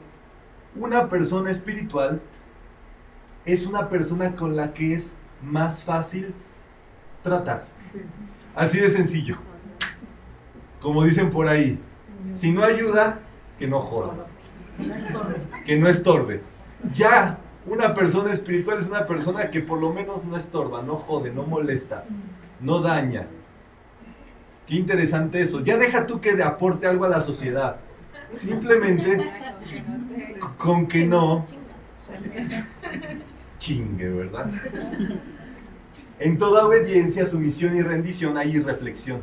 una 0.76 1.08
persona 1.08 1.50
espiritual 1.50 2.22
es 3.46 3.66
una 3.66 3.88
persona 3.88 4.36
con 4.36 4.58
la 4.58 4.74
que 4.74 4.96
es 4.96 5.16
más 5.42 5.84
fácil 5.84 6.34
tratar. 7.24 7.66
Así 8.56 8.80
de 8.80 8.90
sencillo. 8.90 9.38
Como 10.82 11.04
dicen 11.04 11.30
por 11.30 11.48
ahí, 11.48 11.80
si 12.34 12.52
no 12.52 12.64
ayuda, 12.64 13.20
que 13.58 13.68
no 13.68 13.82
joda, 13.82 14.28
que 15.66 15.78
no 15.78 15.88
estorbe. 15.88 16.42
Ya, 16.92 17.40
una 17.66 17.94
persona 17.94 18.32
espiritual 18.32 18.78
es 18.78 18.88
una 18.88 19.06
persona 19.06 19.50
que 19.50 19.62
por 19.62 19.80
lo 19.80 19.92
menos 19.92 20.24
no 20.24 20.38
estorba, 20.38 20.82
no 20.82 20.96
jode, 20.96 21.32
no 21.32 21.44
molesta, 21.44 22.06
no 22.60 22.80
daña. 22.80 23.28
Qué 24.66 24.76
interesante 24.76 25.42
eso. 25.42 25.62
Ya 25.62 25.78
deja 25.78 26.06
tú 26.06 26.20
que 26.20 26.34
le 26.34 26.44
aporte 26.44 26.88
algo 26.88 27.06
a 27.06 27.10
la 27.10 27.22
sociedad. 27.22 27.78
Simplemente 28.32 29.32
con 30.58 30.88
que 30.88 31.06
no 31.06 31.46
chingue, 33.58 34.10
¿verdad? 34.10 34.52
En 36.20 36.38
toda 36.38 36.66
obediencia, 36.66 37.26
sumisión 37.26 37.78
y 37.78 37.82
rendición 37.82 38.38
hay 38.38 38.60
reflexión. 38.60 39.22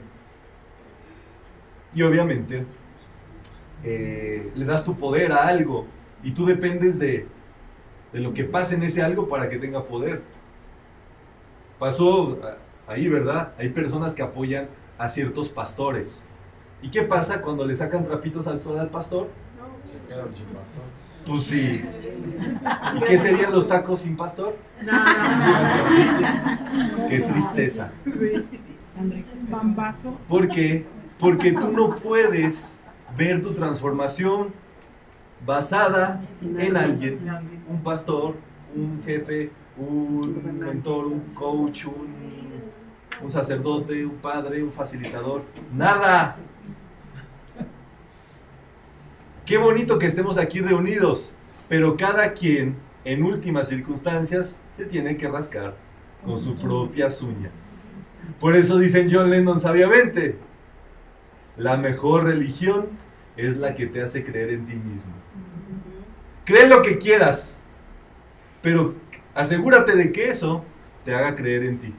Y 1.92 2.02
obviamente, 2.02 2.64
eh, 3.82 4.52
le 4.54 4.64
das 4.64 4.84
tu 4.84 4.96
poder 4.96 5.32
a 5.32 5.46
algo 5.48 5.86
y 6.22 6.32
tú 6.32 6.46
dependes 6.46 6.98
de, 6.98 7.26
de 8.12 8.20
lo 8.20 8.32
que 8.32 8.44
pase 8.44 8.76
en 8.76 8.84
ese 8.84 9.02
algo 9.02 9.28
para 9.28 9.48
que 9.48 9.58
tenga 9.58 9.84
poder. 9.84 10.22
Pasó 11.78 12.38
ah, 12.44 12.56
ahí, 12.86 13.08
¿verdad? 13.08 13.52
Hay 13.58 13.70
personas 13.70 14.14
que 14.14 14.22
apoyan 14.22 14.68
a 14.96 15.08
ciertos 15.08 15.48
pastores. 15.48 16.28
¿Y 16.80 16.90
qué 16.90 17.02
pasa 17.02 17.42
cuando 17.42 17.64
le 17.64 17.74
sacan 17.74 18.04
trapitos 18.04 18.46
al 18.46 18.60
sol 18.60 18.78
al 18.78 18.90
pastor? 18.90 19.28
Se 19.86 19.98
quedan 20.08 20.34
sin 20.34 20.46
pastor. 20.46 20.84
Pues 21.26 21.44
sí. 21.44 21.84
¿Y 22.96 23.00
qué 23.00 23.16
serían 23.16 23.52
los 23.52 23.68
tacos 23.68 24.00
sin 24.00 24.16
pastor? 24.16 24.56
Qué 27.08 27.20
tristeza. 27.20 27.90
Bambazo. 29.50 30.18
¿Por 30.28 30.48
qué? 30.48 30.86
Porque 31.18 31.52
tú 31.52 31.70
no 31.70 31.96
puedes 31.96 32.80
ver 33.16 33.40
tu 33.40 33.52
transformación 33.52 34.52
basada 35.44 36.20
en 36.42 36.76
alguien, 36.76 37.18
un 37.68 37.82
pastor, 37.82 38.34
un 38.74 39.00
jefe, 39.04 39.50
un 39.76 40.58
mentor, 40.58 41.06
un 41.06 41.20
coach, 41.34 41.86
un, 41.86 42.14
un 43.22 43.30
sacerdote, 43.30 44.04
un 44.04 44.16
padre, 44.16 44.62
un 44.62 44.72
facilitador. 44.72 45.42
Nada. 45.72 46.36
Qué 49.46 49.58
bonito 49.58 49.98
que 49.98 50.06
estemos 50.06 50.38
aquí 50.38 50.60
reunidos, 50.60 51.34
pero 51.68 51.98
cada 51.98 52.32
quien, 52.32 52.76
en 53.04 53.22
últimas 53.22 53.68
circunstancias, 53.68 54.56
se 54.70 54.86
tiene 54.86 55.18
que 55.18 55.28
rascar 55.28 55.76
con 56.24 56.38
sus 56.38 56.56
propias 56.56 57.20
uñas. 57.20 57.52
Por 58.40 58.56
eso 58.56 58.78
dicen 58.78 59.06
John 59.10 59.28
Lennon 59.28 59.60
sabiamente, 59.60 60.38
la 61.58 61.76
mejor 61.76 62.24
religión 62.24 62.86
es 63.36 63.58
la 63.58 63.74
que 63.74 63.86
te 63.86 64.02
hace 64.02 64.24
creer 64.24 64.48
en 64.48 64.66
ti 64.66 64.76
mismo. 64.76 65.12
Cree 66.46 66.66
lo 66.66 66.80
que 66.80 66.96
quieras, 66.96 67.60
pero 68.62 68.94
asegúrate 69.34 69.94
de 69.94 70.10
que 70.10 70.30
eso 70.30 70.64
te 71.04 71.14
haga 71.14 71.36
creer 71.36 71.64
en 71.64 71.78
ti. 71.78 71.94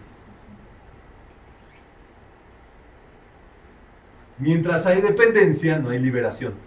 Mientras 4.39 4.87
hay 4.87 5.01
dependencia, 5.01 5.77
no 5.77 5.89
hay 5.89 5.99
liberación. 5.99 6.64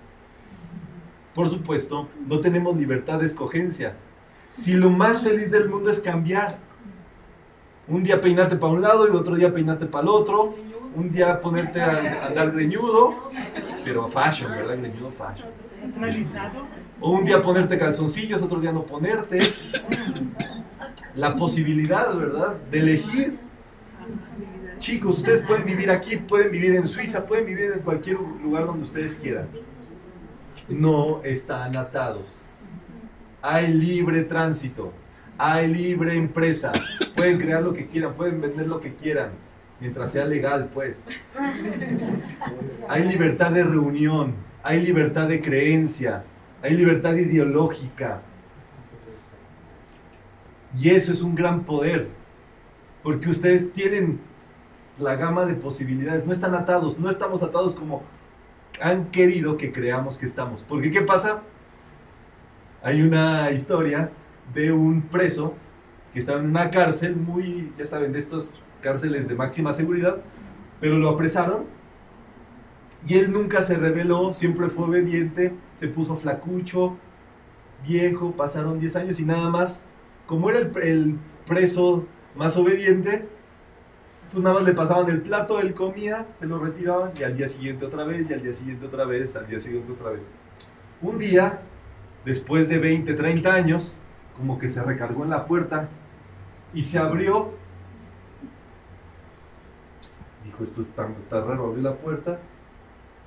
Por 1.38 1.48
supuesto, 1.48 2.08
no 2.26 2.40
tenemos 2.40 2.76
libertad 2.76 3.20
de 3.20 3.26
escogencia. 3.26 3.94
Si 4.50 4.72
lo 4.72 4.90
más 4.90 5.22
feliz 5.22 5.52
del 5.52 5.68
mundo 5.68 5.88
es 5.88 6.00
cambiar, 6.00 6.58
un 7.86 8.02
día 8.02 8.20
peinarte 8.20 8.56
para 8.56 8.72
un 8.72 8.82
lado 8.82 9.06
y 9.06 9.14
otro 9.14 9.36
día 9.36 9.52
peinarte 9.52 9.86
para 9.86 10.02
el 10.02 10.08
otro, 10.08 10.56
un 10.96 11.12
día 11.12 11.38
ponerte 11.38 11.80
a 11.80 12.26
andar 12.26 12.50
greñudo, 12.50 13.30
pero 13.84 14.08
fashion, 14.08 14.50
¿verdad? 14.50 14.78
Greñudo 14.78 15.12
fashion. 15.12 15.48
O 17.00 17.12
un 17.12 17.24
día 17.24 17.40
ponerte 17.40 17.78
calzoncillos, 17.78 18.42
otro 18.42 18.58
día 18.58 18.72
no 18.72 18.82
ponerte. 18.82 19.38
La 21.14 21.36
posibilidad, 21.36 22.16
¿verdad? 22.16 22.56
De 22.68 22.80
elegir. 22.80 23.38
Chicos, 24.78 25.18
ustedes 25.18 25.46
pueden 25.46 25.64
vivir 25.64 25.88
aquí, 25.88 26.16
pueden 26.16 26.50
vivir 26.50 26.74
en 26.74 26.88
Suiza, 26.88 27.24
pueden 27.24 27.46
vivir 27.46 27.70
en 27.76 27.80
cualquier 27.82 28.16
lugar 28.42 28.66
donde 28.66 28.82
ustedes 28.82 29.16
quieran. 29.18 29.46
No 30.68 31.22
están 31.24 31.76
atados. 31.76 32.38
Hay 33.40 33.72
libre 33.72 34.22
tránsito, 34.22 34.92
hay 35.38 35.68
libre 35.68 36.14
empresa. 36.14 36.72
Pueden 37.16 37.38
crear 37.38 37.62
lo 37.62 37.72
que 37.72 37.86
quieran, 37.86 38.14
pueden 38.14 38.40
vender 38.40 38.66
lo 38.66 38.80
que 38.80 38.94
quieran, 38.94 39.30
mientras 39.80 40.12
sea 40.12 40.24
legal, 40.24 40.68
pues. 40.74 41.06
Hay 42.88 43.08
libertad 43.08 43.52
de 43.52 43.64
reunión, 43.64 44.34
hay 44.62 44.82
libertad 44.82 45.28
de 45.28 45.40
creencia, 45.40 46.24
hay 46.62 46.74
libertad 46.74 47.14
ideológica. 47.14 48.20
Y 50.78 50.90
eso 50.90 51.12
es 51.12 51.22
un 51.22 51.34
gran 51.34 51.62
poder, 51.64 52.08
porque 53.02 53.30
ustedes 53.30 53.72
tienen 53.72 54.20
la 54.98 55.14
gama 55.14 55.46
de 55.46 55.54
posibilidades, 55.54 56.26
no 56.26 56.32
están 56.32 56.54
atados, 56.54 56.98
no 56.98 57.08
estamos 57.08 57.42
atados 57.42 57.74
como 57.74 58.02
han 58.80 59.10
querido 59.10 59.56
que 59.56 59.72
creamos 59.72 60.16
que 60.16 60.26
estamos. 60.26 60.62
Porque 60.62 60.90
¿qué 60.90 61.02
pasa? 61.02 61.42
Hay 62.82 63.02
una 63.02 63.50
historia 63.50 64.10
de 64.54 64.72
un 64.72 65.02
preso 65.02 65.54
que 66.12 66.18
estaba 66.18 66.40
en 66.40 66.46
una 66.46 66.70
cárcel 66.70 67.16
muy, 67.16 67.72
ya 67.78 67.86
saben, 67.86 68.12
de 68.12 68.18
estos 68.18 68.60
cárceles 68.80 69.28
de 69.28 69.34
máxima 69.34 69.72
seguridad, 69.72 70.18
pero 70.80 70.98
lo 70.98 71.10
apresaron 71.10 71.64
y 73.06 73.14
él 73.14 73.32
nunca 73.32 73.62
se 73.62 73.76
rebeló, 73.76 74.32
siempre 74.34 74.68
fue 74.68 74.86
obediente, 74.86 75.52
se 75.74 75.88
puso 75.88 76.16
flacucho, 76.16 76.96
viejo, 77.86 78.32
pasaron 78.32 78.80
10 78.80 78.96
años 78.96 79.20
y 79.20 79.24
nada 79.24 79.48
más, 79.50 79.84
como 80.26 80.50
era 80.50 80.58
el 80.58 81.18
preso 81.46 82.06
más 82.36 82.56
obediente, 82.56 83.28
pues 84.30 84.42
nada 84.42 84.56
más 84.56 84.64
le 84.64 84.74
pasaban 84.74 85.08
el 85.08 85.22
plato, 85.22 85.60
él 85.60 85.74
comía, 85.74 86.26
se 86.38 86.46
lo 86.46 86.58
retiraban 86.58 87.12
y 87.18 87.22
al 87.22 87.36
día 87.36 87.48
siguiente 87.48 87.86
otra 87.86 88.04
vez, 88.04 88.28
y 88.28 88.34
al 88.34 88.42
día 88.42 88.52
siguiente 88.52 88.86
otra 88.86 89.04
vez, 89.04 89.34
al 89.36 89.46
día 89.46 89.60
siguiente 89.60 89.92
otra 89.92 90.10
vez. 90.10 90.28
Un 91.00 91.18
día, 91.18 91.60
después 92.24 92.68
de 92.68 92.78
20, 92.78 93.14
30 93.14 93.52
años, 93.52 93.96
como 94.36 94.58
que 94.58 94.68
se 94.68 94.82
recargó 94.82 95.24
en 95.24 95.30
la 95.30 95.46
puerta 95.46 95.88
y 96.74 96.82
se 96.82 96.98
abrió. 96.98 97.52
Dijo, 100.44 100.62
esto 100.62 100.82
está, 100.82 101.08
está 101.08 101.40
raro, 101.40 101.66
abrió 101.66 101.82
la 101.82 101.94
puerta. 101.94 102.38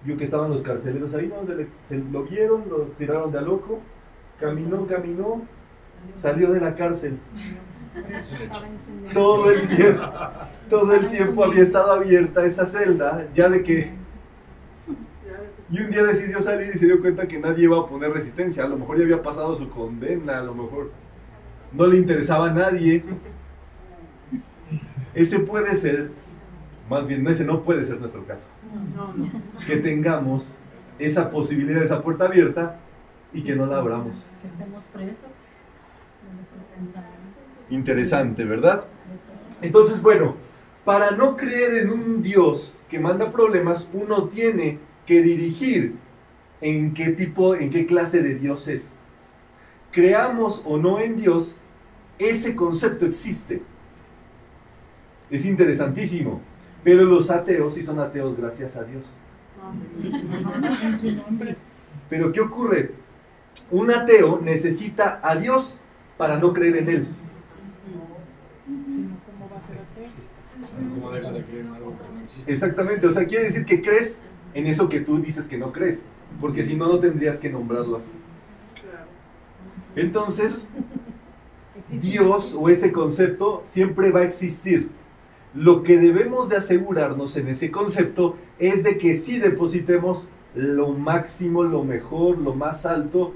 Vio 0.04 0.18
que 0.18 0.24
estaban 0.24 0.50
los 0.50 0.62
carceleros 0.62 1.14
ahí, 1.14 1.28
¿no? 1.28 1.46
se, 1.46 1.68
se 1.88 1.98
lo 1.98 2.24
vieron, 2.24 2.64
lo 2.70 2.84
tiraron 2.98 3.32
de 3.32 3.40
a 3.40 3.42
loco. 3.42 3.80
Caminó, 4.40 4.88
caminó, 4.88 5.42
salió 6.14 6.52
de 6.52 6.60
la 6.60 6.76
cárcel. 6.76 7.20
Todo 9.14 9.52
el 9.52 9.68
tiempo, 9.68 10.04
todo 10.70 10.94
el 10.94 11.10
tiempo 11.10 11.44
había 11.44 11.62
estado 11.62 11.92
abierta 11.92 12.46
esa 12.46 12.66
celda, 12.66 13.28
ya 13.34 13.50
de 13.50 13.64
que... 13.64 13.92
Y 15.70 15.80
un 15.80 15.90
día 15.90 16.04
decidió 16.04 16.42
salir 16.42 16.72
y 16.76 16.78
se 16.78 16.86
dio 16.86 17.00
cuenta 17.00 17.28
que 17.28 17.40
nadie 17.40 17.64
iba 17.64 17.78
a 17.78 17.86
poner 17.86 18.12
resistencia. 18.12 18.66
A 18.66 18.68
lo 18.68 18.78
mejor 18.78 18.98
ya 18.98 19.04
había 19.04 19.22
pasado 19.22 19.56
su 19.56 19.70
condena, 19.70 20.40
a 20.40 20.44
lo 20.44 20.54
mejor 20.54 20.92
no 21.72 21.88
le 21.88 21.98
interesaba 21.98 22.50
a 22.50 22.54
nadie. 22.54 23.04
Ese 25.14 25.40
puede 25.40 25.76
ser, 25.76 26.12
más 26.90 27.08
bien, 27.08 27.26
ese 27.28 27.46
no 27.46 27.62
puede 27.62 27.86
ser 27.86 28.00
nuestro 28.00 28.26
caso. 28.26 28.50
No, 28.96 29.14
no. 29.14 29.32
Que 29.66 29.78
tengamos 29.78 30.58
esa 31.00 31.30
posibilidad, 31.30 31.82
esa 31.82 32.02
puerta 32.02 32.26
abierta 32.26 32.78
y 33.34 33.44
que 33.44 33.56
no 33.56 33.66
la 33.66 33.78
abramos. 33.78 34.26
Que 34.42 34.48
estemos 34.48 34.84
presos 34.94 35.32
pensamiento. 36.82 37.21
Interesante, 37.72 38.44
¿verdad? 38.44 38.84
Entonces, 39.62 40.02
bueno, 40.02 40.36
para 40.86 41.12
no 41.12 41.36
creer 41.36 41.74
en 41.76 41.90
un 41.90 42.22
Dios 42.22 42.86
que 42.90 43.00
manda 43.00 43.32
problemas, 43.32 43.90
uno 43.94 44.26
tiene 44.26 44.78
que 45.06 45.22
dirigir 45.22 45.96
en 46.60 46.94
qué 46.94 47.10
tipo, 47.10 47.56
en 47.56 47.70
qué 47.70 47.86
clase 47.86 48.22
de 48.22 48.36
Dios 48.36 48.68
es. 48.68 48.98
Creamos 49.92 50.62
o 50.66 50.78
no 50.78 51.00
en 51.00 51.16
Dios, 51.18 51.60
ese 52.20 52.56
concepto 52.56 53.06
existe. 53.06 53.64
Es 55.30 55.46
interesantísimo. 55.46 56.42
Pero 56.84 57.06
los 57.06 57.30
ateos 57.30 57.76
sí 57.76 57.84
son 57.84 58.00
ateos 58.00 58.36
gracias 58.36 58.76
a 58.76 58.84
Dios. 58.84 59.18
Pero 62.10 62.32
¿qué 62.32 62.42
ocurre? 62.42 62.92
Un 63.70 63.92
ateo 63.92 64.42
necesita 64.42 65.20
a 65.24 65.36
Dios 65.36 65.82
para 66.18 66.38
no 66.38 66.54
creer 66.54 66.78
en 66.78 66.90
él. 66.90 67.08
Si 68.66 69.02
no, 69.02 69.18
¿cómo 69.26 69.50
va 69.52 69.58
a 69.58 69.62
ser 69.62 69.78
deja 71.14 71.32
de 71.32 71.44
creer 71.44 71.66
en 71.66 71.74
algo 71.74 71.98
que 71.98 72.14
no 72.14 72.22
existe? 72.22 72.52
Exactamente, 72.52 73.08
o 73.08 73.12
sea, 73.12 73.26
quiere 73.26 73.46
decir 73.46 73.66
que 73.66 73.82
crees 73.82 74.22
en 74.54 74.68
eso 74.68 74.90
que 74.90 75.00
tú 75.00 75.18
dices 75.20 75.48
que 75.48 75.58
no 75.58 75.72
crees, 75.72 76.06
porque 76.40 76.64
si 76.64 76.76
no, 76.76 76.88
no 76.88 77.00
tendrías 77.00 77.40
que 77.40 77.50
nombrarlo 77.50 77.98
así. 77.98 78.12
Entonces, 79.96 80.68
Dios 81.90 82.56
o 82.58 82.70
ese 82.70 82.92
concepto 82.92 83.62
siempre 83.66 84.12
va 84.12 84.22
a 84.22 84.24
existir. 84.24 84.90
Lo 85.54 85.84
que 85.84 85.98
debemos 85.98 86.48
de 86.48 86.58
asegurarnos 86.58 87.36
en 87.36 87.50
ese 87.50 87.72
concepto 87.72 88.38
es 88.58 88.84
de 88.84 88.98
que 88.98 89.16
sí 89.16 89.38
depositemos 89.40 90.30
lo 90.56 90.90
máximo, 90.90 91.64
lo 91.64 91.84
mejor, 91.84 92.38
lo 92.38 92.54
más 92.54 92.86
alto, 92.86 93.34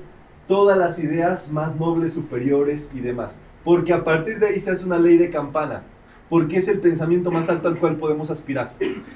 todas 0.47 0.78
las 0.78 0.99
ideas 0.99 1.51
más 1.51 1.78
nobles, 1.78 2.13
superiores 2.13 2.91
y 2.93 3.01
demás. 3.01 3.41
Porque 3.66 3.91
a 3.91 4.03
partir 4.03 4.39
de 4.39 4.47
ahí 4.47 4.59
se 4.59 4.72
hace 4.72 4.86
una 4.86 4.99
ley 4.99 5.18
de 5.18 5.30
campana, 5.32 5.84
porque 6.30 6.57
es 6.57 6.68
el 6.70 6.80
pensamiento 6.80 7.32
más 7.32 7.49
alto 7.49 7.68
al 7.68 7.78
cual 7.78 7.97
podemos 7.97 8.30
aspirar. 8.30 8.74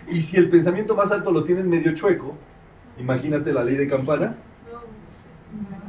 Y 0.09 0.21
si 0.21 0.37
el 0.37 0.49
pensamiento 0.49 0.95
más 0.95 1.11
alto 1.11 1.31
lo 1.31 1.45
tienes 1.45 1.65
medio 1.65 1.93
chueco, 1.93 2.35
imagínate 2.97 3.53
la 3.53 3.63
ley 3.63 3.75
de 3.75 3.87
campana, 3.87 4.35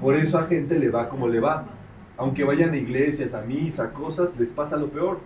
por 0.00 0.14
eso 0.14 0.38
a 0.38 0.46
gente 0.46 0.78
le 0.78 0.90
va 0.90 1.08
como 1.08 1.26
le 1.26 1.40
va. 1.40 1.66
Aunque 2.16 2.44
vayan 2.44 2.72
a 2.72 2.76
iglesias, 2.76 3.32
a 3.34 3.40
misa, 3.40 3.92
cosas, 3.92 4.38
les 4.38 4.50
pasa 4.50 4.76
lo 4.76 4.88
peor. 4.88 5.20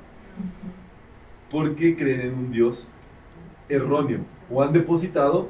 Porque 1.51 1.97
creen 1.97 2.21
en 2.21 2.35
un 2.35 2.53
Dios 2.53 2.93
erróneo 3.69 4.21
o 4.51 4.63
han 4.63 4.73
depositado 4.73 5.49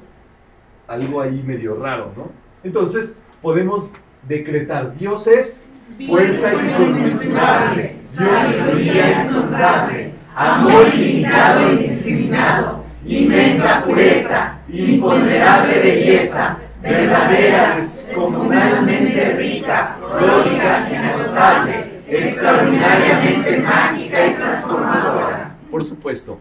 algo 0.86 1.20
ahí 1.20 1.42
medio 1.42 1.76
raro, 1.76 2.12
¿no? 2.16 2.30
Entonces, 2.62 3.18
podemos 3.42 3.92
decretar, 4.26 4.94
Dios 4.94 5.26
es 5.26 5.66
fuerza 6.06 6.52
inconmensurable, 6.54 7.96
sabiduría 8.10 9.22
insondable, 9.22 10.12
amor 10.34 10.86
ilimitado 10.94 11.68
e 11.68 11.72
indiscriminado, 11.72 12.84
inmensa 13.04 13.84
pureza, 13.84 14.58
imponderable 14.68 15.78
belleza, 15.78 16.58
verdadera, 16.82 17.76
descomunalmente 17.76 19.32
rica, 19.36 19.96
pródiga, 20.00 20.88
inagotable, 20.90 22.02
extraordinariamente 22.06 23.58
mágica 23.60 24.26
y 24.26 24.34
transformadora. 24.34 25.56
Por 25.70 25.84
supuesto, 25.84 26.38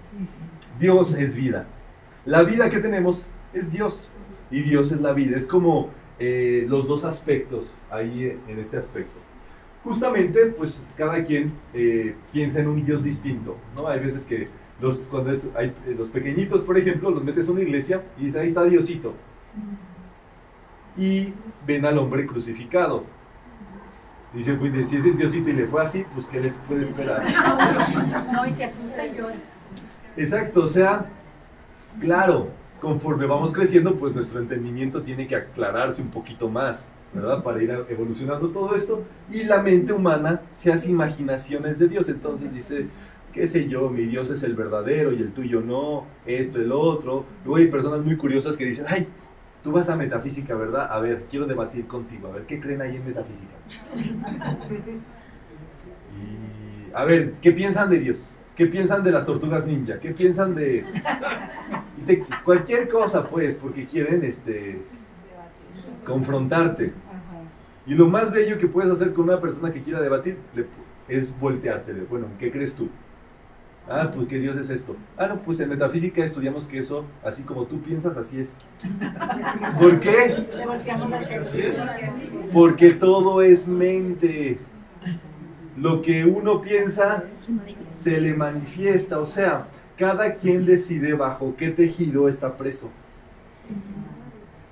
Dios 0.79 1.13
es 1.15 1.35
vida. 1.35 1.65
La 2.25 2.43
vida 2.43 2.69
que 2.69 2.79
tenemos 2.79 3.31
es 3.53 3.71
Dios 3.71 4.09
y 4.51 4.61
Dios 4.61 4.91
es 4.91 5.01
la 5.01 5.13
vida. 5.13 5.37
Es 5.37 5.47
como 5.47 5.89
eh, 6.19 6.65
los 6.67 6.87
dos 6.87 7.05
aspectos 7.05 7.77
ahí 7.89 8.37
en 8.47 8.59
este 8.59 8.77
aspecto. 8.77 9.22
Justamente, 9.83 10.45
pues 10.57 10.85
cada 10.97 11.23
quien 11.23 11.51
eh, 11.73 12.15
piensa 12.31 12.61
en 12.61 12.67
un 12.69 12.85
Dios 12.85 13.03
distinto, 13.03 13.57
¿no? 13.75 13.87
Hay 13.87 13.99
veces 13.99 14.23
que 14.25 14.47
los, 14.79 14.99
cuando 15.11 15.31
es- 15.31 15.49
hay, 15.55 15.67
eh, 15.85 15.95
los 15.97 16.09
pequeñitos, 16.09 16.61
por 16.61 16.77
ejemplo, 16.77 17.09
los 17.11 17.23
metes 17.23 17.49
a 17.49 17.51
una 17.51 17.61
iglesia 17.61 18.01
y 18.17 18.25
dices, 18.25 18.39
ahí 18.39 18.47
está 18.47 18.63
Diosito. 18.63 19.13
Y 20.97 21.33
ven 21.65 21.85
al 21.85 21.97
hombre 21.97 22.25
crucificado. 22.25 23.03
Dicen, 24.33 24.57
pues 24.57 24.89
si 24.89 24.97
ese 24.97 25.09
es 25.09 25.17
Diosito 25.17 25.49
y 25.49 25.53
le 25.53 25.65
fue 25.67 25.81
así, 25.83 26.05
pues 26.13 26.25
¿qué 26.27 26.39
les 26.41 26.53
puede 26.67 26.83
esperar? 26.83 27.23
No, 28.31 28.45
y 28.47 28.53
se 28.53 28.63
asusta 28.65 29.05
y 29.05 29.15
llora. 29.15 29.35
Exacto, 30.17 30.63
o 30.63 30.67
sea, 30.67 31.05
claro, 31.99 32.47
conforme 32.81 33.25
vamos 33.25 33.51
creciendo, 33.53 33.95
pues 33.95 34.13
nuestro 34.15 34.39
entendimiento 34.39 35.01
tiene 35.01 35.27
que 35.27 35.35
aclararse 35.35 36.01
un 36.01 36.09
poquito 36.09 36.49
más, 36.49 36.91
Para 37.43 37.61
ir 37.61 37.71
evolucionando 37.89 38.49
todo 38.49 38.73
esto. 38.75 39.03
Y 39.31 39.43
la 39.43 39.61
mente 39.61 39.93
humana 39.93 40.41
se 40.49 40.73
hace 40.73 40.89
imaginaciones 40.89 41.77
de 41.77 41.87
Dios, 41.87 42.09
entonces 42.09 42.53
dice, 42.53 42.87
qué 43.31 43.47
sé 43.47 43.67
yo, 43.67 43.89
mi 43.89 44.03
Dios 44.03 44.29
es 44.29 44.43
el 44.43 44.55
verdadero 44.55 45.11
y 45.11 45.17
el 45.17 45.31
tuyo 45.31 45.61
no, 45.61 46.05
esto, 46.25 46.59
el 46.59 46.71
otro. 46.71 47.25
Luego 47.45 47.57
hay 47.57 47.67
personas 47.67 48.03
muy 48.03 48.17
curiosas 48.17 48.57
que 48.57 48.65
dicen, 48.65 48.85
ay, 48.87 49.07
tú 49.63 49.71
vas 49.71 49.89
a 49.89 49.95
metafísica, 49.95 50.55
¿verdad? 50.55 50.87
A 50.91 50.99
ver, 50.99 51.25
quiero 51.29 51.45
debatir 51.45 51.87
contigo, 51.87 52.27
a 52.27 52.31
ver, 52.31 52.43
¿qué 52.43 52.59
creen 52.59 52.81
ahí 52.81 52.95
en 52.95 53.05
metafísica? 53.05 53.53
Y, 56.15 56.93
a 56.93 57.05
ver, 57.05 57.33
¿qué 57.41 57.51
piensan 57.51 57.89
de 57.89 57.99
Dios? 57.99 58.35
¿Qué 58.55 58.67
piensan 58.67 59.03
de 59.03 59.11
las 59.11 59.25
tortugas 59.25 59.65
ninja? 59.65 59.99
¿Qué 59.99 60.11
piensan 60.11 60.53
de, 60.53 60.85
de 62.05 62.23
cualquier 62.43 62.87
cosa, 62.87 63.27
pues? 63.27 63.55
Porque 63.55 63.87
quieren 63.87 64.23
este, 64.23 64.79
confrontarte. 66.05 66.93
Y 67.85 67.93
lo 67.95 68.07
más 68.07 68.31
bello 68.31 68.57
que 68.57 68.67
puedes 68.67 68.91
hacer 68.91 69.13
con 69.13 69.25
una 69.25 69.39
persona 69.39 69.71
que 69.73 69.81
quiera 69.81 70.01
debatir 70.01 70.37
es 71.07 71.37
volteársele. 71.37 72.03
Bueno, 72.09 72.27
¿qué 72.39 72.51
crees 72.51 72.75
tú? 72.75 72.89
Ah, 73.89 74.09
pues 74.13 74.27
que 74.27 74.39
Dios 74.39 74.55
es 74.55 74.69
esto. 74.69 74.95
Ah, 75.17 75.27
no, 75.27 75.41
pues 75.41 75.59
en 75.59 75.67
metafísica 75.67 76.23
estudiamos 76.23 76.65
que 76.65 76.79
eso, 76.79 77.05
así 77.21 77.43
como 77.43 77.65
tú 77.65 77.81
piensas, 77.81 78.15
así 78.15 78.39
es. 78.39 78.57
¿Por 79.79 79.99
qué? 79.99 80.47
Porque 82.53 82.93
todo 82.93 83.41
es 83.41 83.67
mente. 83.67 84.57
Lo 85.75 86.01
que 86.01 86.23
uno 86.23 86.61
piensa 86.61 87.25
se 87.91 88.21
le 88.21 88.33
manifiesta. 88.33 89.19
O 89.19 89.25
sea, 89.25 89.67
cada 89.97 90.35
quien 90.35 90.65
decide 90.65 91.13
bajo 91.13 91.55
qué 91.57 91.69
tejido 91.69 92.29
está 92.29 92.55
preso. 92.55 92.89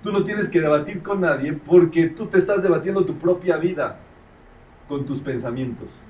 Tú 0.03 0.11
no 0.11 0.23
tienes 0.23 0.49
que 0.49 0.59
debatir 0.59 1.01
con 1.03 1.21
nadie 1.21 1.53
porque 1.53 2.07
tú 2.07 2.25
te 2.25 2.37
estás 2.37 2.63
debatiendo 2.63 3.05
tu 3.05 3.15
propia 3.15 3.57
vida 3.57 3.99
con 4.87 5.05
tus 5.05 5.19
pensamientos. 5.19 6.03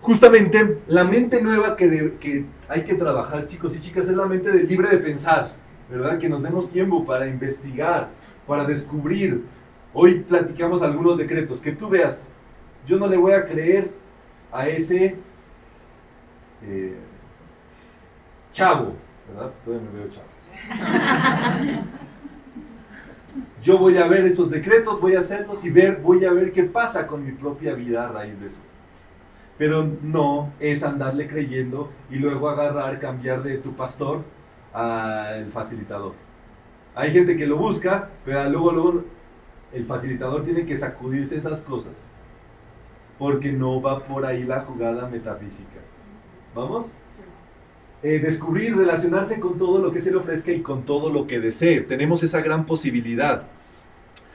Justamente 0.00 0.82
la 0.86 1.04
mente 1.04 1.40
nueva 1.40 1.76
que, 1.76 2.44
hay 2.68 2.84
que 2.84 2.94
trabajar, 2.94 3.46
chicos 3.46 3.74
y 3.74 3.80
chicas, 3.80 4.06
es 4.06 4.14
la 4.14 4.26
mente 4.26 4.52
libre 4.62 4.88
de 4.90 4.98
pensar, 4.98 5.52
¿verdad? 5.90 6.18
Que 6.18 6.28
nos 6.28 6.42
demos 6.42 6.70
tiempo 6.70 7.06
para 7.06 7.26
investigar, 7.26 8.10
para 8.46 8.66
descubrir. 8.66 9.44
Hoy 9.94 10.20
platicamos 10.20 10.82
algunos 10.82 11.16
decretos, 11.16 11.60
que 11.60 11.72
tú 11.72 11.88
veas, 11.88 12.28
yo 12.86 12.98
no 12.98 13.06
le 13.06 13.16
voy 13.16 13.32
a 13.32 13.46
creer 13.46 13.90
a 14.52 14.68
ese 14.68 15.16
eh, 16.62 16.96
chavo, 18.52 18.92
¿verdad? 19.28 19.52
Todavía 19.64 19.88
me 19.90 19.98
veo 20.00 20.10
chavo. 20.10 20.33
Yo 23.62 23.78
voy 23.78 23.96
a 23.96 24.06
ver 24.06 24.24
esos 24.24 24.50
decretos, 24.50 25.00
voy 25.00 25.14
a 25.14 25.20
hacerlos 25.20 25.64
y 25.64 25.70
ver, 25.70 25.96
voy 26.02 26.24
a 26.24 26.32
ver 26.32 26.52
qué 26.52 26.64
pasa 26.64 27.06
con 27.06 27.24
mi 27.24 27.32
propia 27.32 27.72
vida 27.74 28.04
a 28.04 28.08
raíz 28.12 28.40
de 28.40 28.48
eso. 28.48 28.62
Pero 29.56 29.88
no 30.02 30.52
es 30.60 30.82
andarle 30.82 31.28
creyendo 31.28 31.90
y 32.10 32.16
luego 32.16 32.50
agarrar, 32.50 32.98
cambiar 32.98 33.42
de 33.42 33.56
tu 33.58 33.72
pastor 33.72 34.22
al 34.72 35.50
facilitador. 35.50 36.12
Hay 36.94 37.10
gente 37.10 37.36
que 37.36 37.46
lo 37.46 37.56
busca, 37.56 38.10
pero 38.24 38.48
luego, 38.50 38.72
luego 38.72 39.04
el 39.72 39.86
facilitador 39.86 40.42
tiene 40.42 40.66
que 40.66 40.76
sacudirse 40.76 41.36
esas 41.36 41.62
cosas. 41.62 41.94
Porque 43.18 43.52
no 43.52 43.80
va 43.80 44.00
por 44.00 44.26
ahí 44.26 44.44
la 44.44 44.60
jugada 44.60 45.08
metafísica. 45.08 45.80
¿Vamos? 46.54 46.94
Eh, 48.06 48.18
descubrir, 48.18 48.76
relacionarse 48.76 49.40
con 49.40 49.56
todo 49.56 49.78
lo 49.78 49.90
que 49.90 49.98
se 49.98 50.10
le 50.10 50.18
ofrezca 50.18 50.52
y 50.52 50.60
con 50.60 50.82
todo 50.82 51.08
lo 51.08 51.26
que 51.26 51.40
desee. 51.40 51.80
Tenemos 51.80 52.22
esa 52.22 52.42
gran 52.42 52.66
posibilidad. 52.66 53.44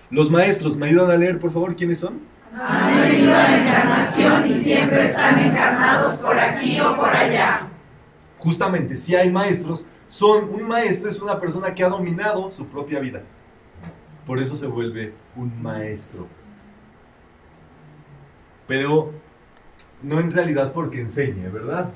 Los 0.09 0.31
maestros, 0.31 0.75
¿me 0.75 0.87
ayudan 0.87 1.11
a 1.11 1.15
leer, 1.15 1.37
por 1.37 1.53
favor, 1.53 1.75
quiénes 1.75 1.99
son? 1.99 2.19
Han 2.51 2.99
venido 2.99 3.31
a 3.31 3.43
la 3.43 3.61
encarnación 3.61 4.47
y 4.47 4.55
siempre 4.55 5.05
están 5.05 5.37
encarnados 5.37 6.15
por 6.15 6.35
aquí 6.39 6.79
o 6.79 6.95
por 6.95 7.09
allá. 7.09 7.67
Justamente, 8.39 8.97
si 8.97 9.15
hay 9.15 9.31
maestros, 9.31 9.85
son 10.07 10.49
un 10.49 10.67
maestro 10.67 11.11
es 11.11 11.21
una 11.21 11.39
persona 11.39 11.75
que 11.75 11.83
ha 11.83 11.89
dominado 11.89 12.49
su 12.49 12.65
propia 12.65 12.99
vida. 12.99 13.21
Por 14.25 14.39
eso 14.39 14.55
se 14.55 14.65
vuelve 14.65 15.13
un 15.35 15.61
maestro. 15.61 16.25
Pero 18.65 19.13
no 20.01 20.19
en 20.19 20.31
realidad 20.31 20.71
porque 20.71 21.01
enseñe, 21.01 21.51
¿verdad? 21.53 21.93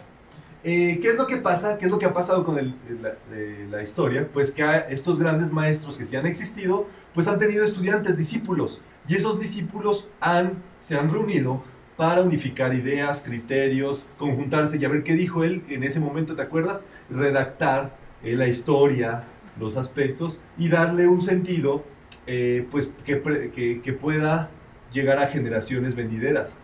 Eh, 0.65 0.99
¿Qué 1.01 1.09
es 1.09 1.15
lo 1.17 1.27
que 1.27 1.37
pasa? 1.37 1.77
¿Qué 1.77 1.85
es 1.85 1.91
lo 1.91 1.99
que 1.99 2.05
ha 2.05 2.13
pasado 2.13 2.45
con 2.45 2.57
el- 2.57 2.75
la, 3.01 3.15
eh, 3.33 3.67
la 3.69 3.81
historia? 3.83 4.29
Pues 4.31 4.51
que 4.53 4.63
estos 4.89 5.19
grandes 5.19 5.51
maestros 5.51 5.97
que 5.97 6.05
sí 6.05 6.15
han 6.15 6.25
existido, 6.25 6.87
pues 7.13 7.27
han 7.27 7.37
tenido 7.37 7.65
estudiantes, 7.65 8.17
discípulos. 8.17 8.81
Y 9.07 9.15
esos 9.15 9.39
discípulos 9.41 10.07
han, 10.21 10.53
se 10.79 10.95
han 10.97 11.09
reunido 11.11 11.61
para 11.97 12.21
unificar 12.21 12.73
ideas, 12.73 13.21
criterios, 13.23 14.07
conjuntarse 14.17 14.77
y 14.77 14.85
a 14.85 14.89
ver 14.89 15.03
qué 15.03 15.13
dijo 15.15 15.43
él 15.43 15.63
en 15.67 15.83
ese 15.83 15.99
momento, 15.99 16.33
¿te 16.35 16.41
acuerdas? 16.41 16.81
Redactar 17.09 17.95
eh, 18.23 18.35
la 18.37 18.47
historia, 18.47 19.23
los 19.59 19.75
aspectos 19.75 20.39
y 20.57 20.69
darle 20.69 21.07
un 21.07 21.21
sentido 21.21 21.83
eh, 22.25 22.65
pues 22.71 22.89
que, 23.05 23.21
que- 23.53 23.81
que 23.81 23.93
pueda 23.93 24.49
llegar 24.91 25.19
a 25.19 25.27
generaciones 25.27 25.93
venideras. 25.95 26.57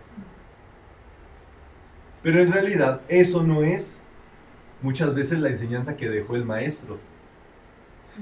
Pero 2.21 2.41
en 2.41 2.51
realidad 2.51 3.01
eso 3.07 3.43
no 3.43 3.63
es 3.63 4.03
muchas 4.81 5.13
veces 5.15 5.39
la 5.39 5.49
enseñanza 5.49 5.95
que 5.95 6.09
dejó 6.09 6.35
el 6.35 6.45
maestro. 6.45 6.97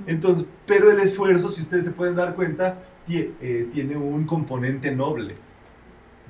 Entonces, 0.05 0.45
pero 0.65 0.91
el 0.91 0.99
esfuerzo, 0.99 1.49
si 1.49 1.61
ustedes 1.61 1.85
se 1.85 1.91
pueden 1.91 2.15
dar 2.15 2.35
cuenta, 2.35 2.77
tie- 3.07 3.31
eh, 3.41 3.67
tiene 3.73 3.95
un 3.97 4.25
componente 4.25 4.91
noble 4.95 5.35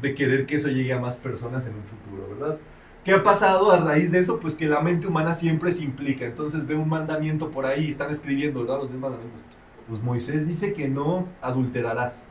de 0.02 0.14
querer 0.14 0.46
que 0.46 0.56
eso 0.56 0.70
llegue 0.70 0.94
a 0.94 1.00
más 1.00 1.18
personas 1.18 1.66
en 1.68 1.74
un 1.76 1.84
futuro, 1.84 2.30
¿verdad? 2.40 2.58
¿Qué 3.04 3.14
ha 3.14 3.24
pasado 3.24 3.72
a 3.72 3.78
raíz 3.80 4.12
de 4.12 4.20
eso? 4.20 4.40
Pues 4.40 4.56
que 4.56 4.68
la 4.68 4.82
mente 4.82 5.08
humana 5.08 5.34
siempre 5.34 5.72
se 5.72 5.84
implica. 5.84 6.26
Entonces 6.26 6.66
ve 6.68 6.76
un 6.76 6.88
mandamiento 6.90 7.52
por 7.52 7.66
ahí, 7.66 7.90
están 7.90 8.10
escribiendo, 8.10 8.62
¿verdad? 8.62 8.78
Los 8.80 8.90
diez 8.90 9.00
mandamientos. 9.02 9.42
Pues 9.88 10.02
Moisés 10.02 10.48
dice 10.48 10.74
que 10.74 10.88
no 10.90 11.28
adulterarás. 11.42 12.28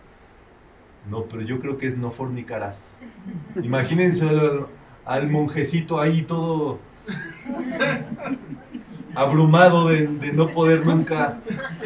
No, 1.11 1.24
pero 1.24 1.43
yo 1.43 1.61
creo 1.61 1.78
que 1.78 1.87
es 1.87 1.97
no 1.97 2.11
fornicarás. 2.11 3.01
Imagínense 3.62 4.26
al, 5.07 5.30
monjecito 5.30 6.00
ahí 6.00 6.22
todo 6.22 6.78
abrumado 9.14 9.88
de, 9.88 10.07
de 10.07 10.32
no 10.32 10.48
poder 10.50 10.84
nunca 10.84 11.38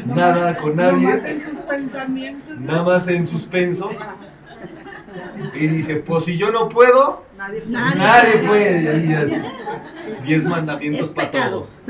nada 0.04 0.56
con 0.56 0.76
nadie 0.76 1.06
Nomás 1.06 1.24
en 1.24 1.40
sus 1.40 1.58
pensamientos. 1.58 2.58
nada 2.58 2.82
más 2.82 3.08
en 3.08 3.26
suspenso. 3.26 3.90
Y 5.54 5.66
dice, 5.66 5.96
pues 5.96 6.24
si 6.24 6.38
yo 6.38 6.52
no 6.52 6.68
puedo, 6.68 7.24
Nadie, 7.36 7.62
nadie, 7.66 8.38
puede. 8.46 9.42
Diez 10.24 10.44
mandamientos 10.44 11.10
para 11.10 11.30
todos. 11.30 11.82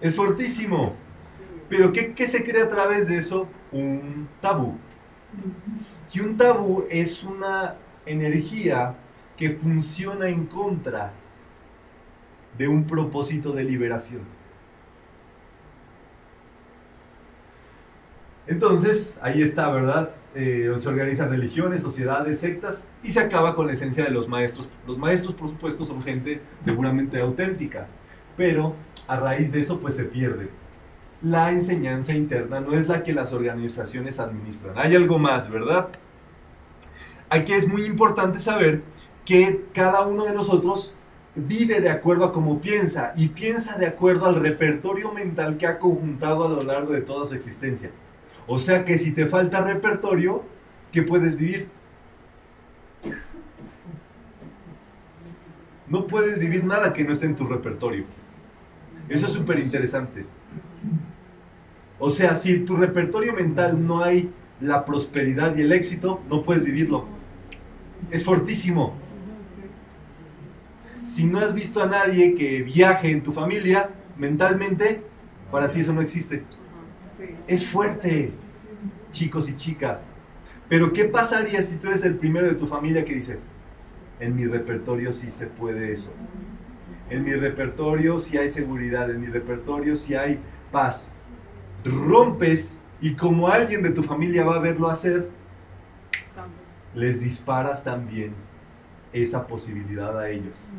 Es 0.00 0.14
fortísimo. 0.14 0.94
Pero 1.68 1.92
¿qué, 1.92 2.14
qué 2.14 2.26
se 2.26 2.44
crea 2.44 2.64
a 2.64 2.68
través 2.68 3.08
de 3.08 3.18
eso? 3.18 3.46
Un 3.72 4.28
tabú. 4.40 4.78
Y 6.12 6.20
un 6.20 6.36
tabú 6.36 6.84
es 6.90 7.22
una 7.24 7.74
energía 8.06 8.94
que 9.36 9.50
funciona 9.50 10.28
en 10.28 10.46
contra 10.46 11.12
de 12.56 12.68
un 12.68 12.86
propósito 12.86 13.52
de 13.52 13.64
liberación. 13.64 14.22
Entonces, 18.46 19.18
ahí 19.22 19.42
está, 19.42 19.68
¿verdad? 19.70 20.14
Eh, 20.34 20.72
se 20.76 20.88
organizan 20.88 21.30
religiones, 21.30 21.82
sociedades, 21.82 22.38
sectas 22.38 22.90
y 23.02 23.10
se 23.10 23.20
acaba 23.20 23.54
con 23.54 23.66
la 23.66 23.72
esencia 23.72 24.04
de 24.04 24.10
los 24.10 24.28
maestros. 24.28 24.68
Los 24.86 24.98
maestros, 24.98 25.34
por 25.34 25.48
supuesto, 25.48 25.84
son 25.84 26.02
gente 26.02 26.40
seguramente 26.60 27.20
auténtica, 27.20 27.88
pero 28.36 28.74
a 29.08 29.16
raíz 29.16 29.50
de 29.50 29.60
eso, 29.60 29.80
pues 29.80 29.96
se 29.96 30.04
pierde. 30.04 30.48
La 31.22 31.50
enseñanza 31.50 32.12
interna 32.12 32.60
no 32.60 32.74
es 32.74 32.88
la 32.88 33.02
que 33.02 33.14
las 33.14 33.32
organizaciones 33.32 34.20
administran. 34.20 34.74
Hay 34.76 34.94
algo 34.94 35.18
más, 35.18 35.50
¿verdad? 35.50 35.88
Aquí 37.30 37.52
es 37.52 37.66
muy 37.66 37.84
importante 37.84 38.38
saber 38.38 38.82
que 39.24 39.64
cada 39.72 40.06
uno 40.06 40.24
de 40.24 40.32
nosotros 40.32 40.94
vive 41.34 41.80
de 41.80 41.90
acuerdo 41.90 42.24
a 42.24 42.32
cómo 42.32 42.60
piensa 42.60 43.12
y 43.16 43.28
piensa 43.28 43.76
de 43.76 43.86
acuerdo 43.86 44.26
al 44.26 44.36
repertorio 44.36 45.12
mental 45.12 45.58
que 45.58 45.66
ha 45.66 45.78
conjuntado 45.78 46.44
a 46.44 46.48
lo 46.48 46.62
largo 46.62 46.92
de 46.92 47.02
toda 47.02 47.26
su 47.26 47.34
existencia. 47.34 47.90
O 48.46 48.58
sea 48.58 48.84
que 48.84 48.96
si 48.96 49.12
te 49.12 49.26
falta 49.26 49.60
repertorio, 49.62 50.44
¿qué 50.92 51.02
puedes 51.02 51.36
vivir? 51.36 51.68
No 55.88 56.06
puedes 56.06 56.38
vivir 56.38 56.64
nada 56.64 56.92
que 56.92 57.04
no 57.04 57.12
esté 57.12 57.26
en 57.26 57.36
tu 57.36 57.46
repertorio. 57.46 58.04
Eso 59.08 59.26
es 59.26 59.32
súper 59.32 59.58
interesante. 59.58 60.24
O 61.98 62.10
sea, 62.10 62.34
si 62.34 62.52
en 62.52 62.64
tu 62.64 62.76
repertorio 62.76 63.32
mental 63.32 63.86
no 63.86 64.02
hay 64.02 64.30
la 64.60 64.84
prosperidad 64.84 65.56
y 65.56 65.62
el 65.62 65.72
éxito, 65.72 66.20
no 66.30 66.42
puedes 66.42 66.64
vivirlo. 66.64 67.06
Es 68.10 68.24
fortísimo. 68.24 68.94
Si 71.02 71.24
no 71.24 71.38
has 71.38 71.54
visto 71.54 71.82
a 71.82 71.86
nadie 71.86 72.34
que 72.34 72.62
viaje 72.62 73.10
en 73.10 73.22
tu 73.22 73.32
familia 73.32 73.90
mentalmente, 74.16 75.02
para 75.50 75.70
ti 75.70 75.80
eso 75.80 75.92
no 75.92 76.00
existe. 76.00 76.44
Es 77.46 77.66
fuerte, 77.66 78.32
chicos 79.10 79.48
y 79.48 79.54
chicas. 79.54 80.08
Pero 80.68 80.92
¿qué 80.92 81.04
pasaría 81.04 81.62
si 81.62 81.76
tú 81.76 81.88
eres 81.88 82.04
el 82.04 82.16
primero 82.16 82.46
de 82.46 82.54
tu 82.54 82.66
familia 82.66 83.04
que 83.04 83.14
dice, 83.14 83.38
en 84.18 84.34
mi 84.34 84.46
repertorio 84.46 85.12
sí 85.12 85.30
se 85.30 85.46
puede 85.46 85.92
eso? 85.92 86.12
En 87.08 87.22
mi 87.22 87.32
repertorio 87.32 88.18
sí 88.18 88.36
hay 88.36 88.48
seguridad, 88.48 89.08
en 89.10 89.20
mi 89.20 89.28
repertorio 89.28 89.94
sí 89.94 90.14
hay 90.14 90.40
paz. 90.72 91.14
Rompes 91.90 92.78
y 93.00 93.14
como 93.14 93.48
alguien 93.48 93.82
de 93.82 93.90
tu 93.90 94.02
familia 94.02 94.44
va 94.44 94.56
a 94.56 94.60
verlo 94.60 94.88
hacer, 94.88 95.28
les 96.94 97.20
disparas 97.20 97.84
también 97.84 98.32
esa 99.12 99.46
posibilidad 99.46 100.18
a 100.18 100.28
ellos. 100.30 100.72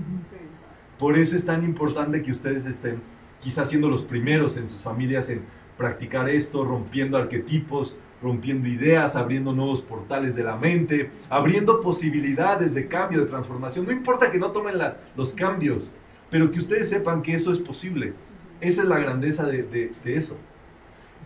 Por 0.98 1.18
eso 1.18 1.36
es 1.36 1.46
tan 1.46 1.64
importante 1.64 2.22
que 2.24 2.32
ustedes 2.32 2.66
estén 2.66 3.02
quizás 3.40 3.70
siendo 3.70 3.88
los 3.90 4.04
primeros 4.04 4.58
en 4.58 4.70
sus 4.70 4.82
familias 4.82 5.30
en 5.30 5.42
practicar 5.78 6.28
esto, 6.28 6.66
rompiendo 6.66 7.18
arquetipos, 7.18 7.96
rompiendo 8.22 8.68
ideas, 8.68 9.16
abriendo 9.16 9.54
nuevos 9.54 9.80
portales 9.82 10.36
de 10.36 10.44
la 10.44 10.56
mente, 10.58 11.12
abriendo 11.30 11.82
posibilidades 11.82 12.74
de 12.74 12.88
cambio, 12.88 13.20
de 13.20 13.28
transformación. 13.28 13.86
No 13.86 13.92
importa 13.92 14.32
que 14.32 14.40
no 14.40 14.52
tomen 14.52 14.80
la- 14.80 14.98
los 15.16 15.34
cambios, 15.34 15.94
pero 16.32 16.50
que 16.50 16.58
ustedes 16.58 16.90
sepan 16.90 17.22
que 17.22 17.36
eso 17.36 17.52
es 17.52 17.60
posible. 17.60 18.16
Esa 18.60 18.82
es 18.82 18.88
la 18.88 18.98
grandeza 18.98 19.46
de, 19.46 19.62
de- 19.62 19.92
de 20.04 20.16
eso. 20.16 20.40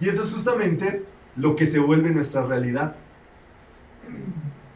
Y 0.02 0.10
eso 0.10 0.24
es 0.24 0.32
justamente 0.32 1.06
lo 1.36 1.56
que 1.56 1.68
se 1.68 1.80
vuelve 1.80 2.10
nuestra 2.10 2.44
realidad. 2.44 2.96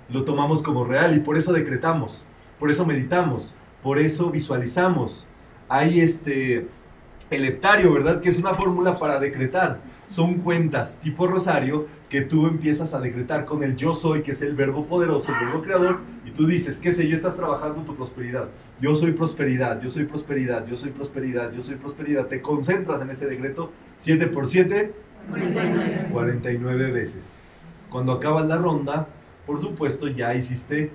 Lo 0.08 0.24
tomamos 0.24 0.62
como 0.62 0.86
real 0.86 1.16
y 1.16 1.20
por 1.20 1.36
eso 1.36 1.52
decretamos, 1.52 2.28
por 2.60 2.70
eso 2.70 2.86
meditamos, 2.86 3.58
por 3.82 3.98
eso 3.98 4.30
visualizamos. 4.30 5.28
Hay 5.68 6.00
este 6.00 6.68
el 7.32 7.44
heptario, 7.44 7.92
¿verdad? 7.92 8.22
Que 8.22 8.30
es 8.30 8.38
una 8.38 8.54
fórmula 8.54 9.00
para 9.00 9.20
decretar. 9.20 9.80
Son 10.08 10.36
cuentas 10.36 11.00
tipo 11.02 11.26
rosario 11.26 11.88
que 12.10 12.22
tú 12.22 12.46
empiezas 12.46 12.94
a 12.94 13.02
decretar 13.02 13.46
con 13.46 13.64
el 13.64 13.76
yo 13.76 13.94
soy, 13.94 14.22
que 14.22 14.32
es 14.32 14.42
el 14.44 14.56
verbo 14.56 14.86
poderoso, 14.86 15.34
el 15.34 15.48
verbo 15.48 15.64
creador, 15.64 16.02
y 16.24 16.32
tú 16.32 16.46
dices, 16.46 16.80
qué 16.80 16.92
sé 16.92 17.08
yo, 17.08 17.16
estás 17.16 17.36
trabajando 17.36 17.82
tu 17.82 17.96
prosperidad. 17.96 18.50
Yo 18.80 18.94
soy 18.96 19.14
prosperidad, 19.14 19.82
yo 19.82 19.90
soy 19.90 20.06
prosperidad, 20.06 20.68
yo 20.68 20.78
soy 20.78 20.92
prosperidad, 20.92 21.52
yo 21.52 21.64
soy 21.64 21.76
prosperidad. 21.76 22.28
Te 22.28 22.42
concentras 22.42 23.02
en 23.02 23.10
ese 23.10 23.26
decreto 23.26 23.72
7 23.98 24.28
por 24.28 24.48
7, 24.48 24.94
49. 25.30 26.10
49 26.12 26.92
veces. 26.92 27.44
Cuando 27.90 28.14
acabas 28.14 28.48
la 28.48 28.58
ronda, 28.58 29.08
por 29.46 29.60
supuesto, 29.60 30.08
ya 30.08 30.34
hiciste 30.34 30.92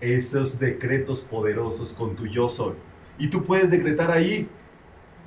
esos 0.00 0.58
decretos 0.58 1.20
poderosos 1.20 1.92
con 1.92 2.14
tu 2.14 2.26
yo 2.26 2.48
soy. 2.48 2.74
Y 3.18 3.28
tú 3.28 3.42
puedes 3.42 3.70
decretar 3.70 4.10
ahí 4.10 4.48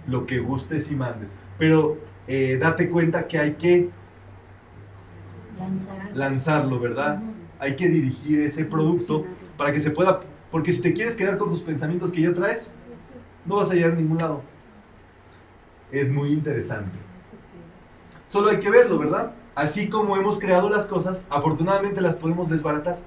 lo 0.08 0.26
que 0.26 0.40
gustes 0.40 0.92
y 0.92 0.96
mandes. 0.96 1.36
Pero 1.58 1.98
eh, 2.28 2.58
date 2.60 2.90
cuenta 2.90 3.28
que 3.28 3.38
hay 3.38 3.54
que 3.54 3.90
lanzarlo, 6.14 6.80
¿verdad? 6.80 7.22
Hay 7.60 7.76
que 7.76 7.88
dirigir 7.88 8.40
ese 8.42 8.66
producto 8.66 9.26
para 9.58 9.72
que 9.72 9.80
se 9.80 9.92
pueda... 9.92 10.22
Porque 10.50 10.74
si 10.74 10.82
te 10.82 10.94
quieres 10.94 11.16
quedar 11.16 11.38
con 11.38 11.50
tus 11.50 11.62
pensamientos 11.62 12.12
que 12.12 12.22
ya 12.22 12.34
traes, 12.34 12.72
no 13.46 13.56
vas 13.56 13.72
a 13.72 13.74
llegar 13.74 13.92
a 13.92 13.96
ningún 13.96 14.18
lado. 14.18 14.42
Es 15.92 16.12
muy 16.12 16.32
interesante. 16.32 17.11
Solo 18.32 18.50
hay 18.50 18.62
que 18.62 18.70
verlo, 18.70 18.98
¿verdad? 18.98 19.34
Así 19.56 19.90
como 19.90 20.16
hemos 20.16 20.40
creado 20.40 20.70
las 20.70 20.86
cosas, 20.86 21.28
afortunadamente 21.30 22.00
las 22.00 22.16
podemos 22.16 22.48
desbaratar. 22.48 22.98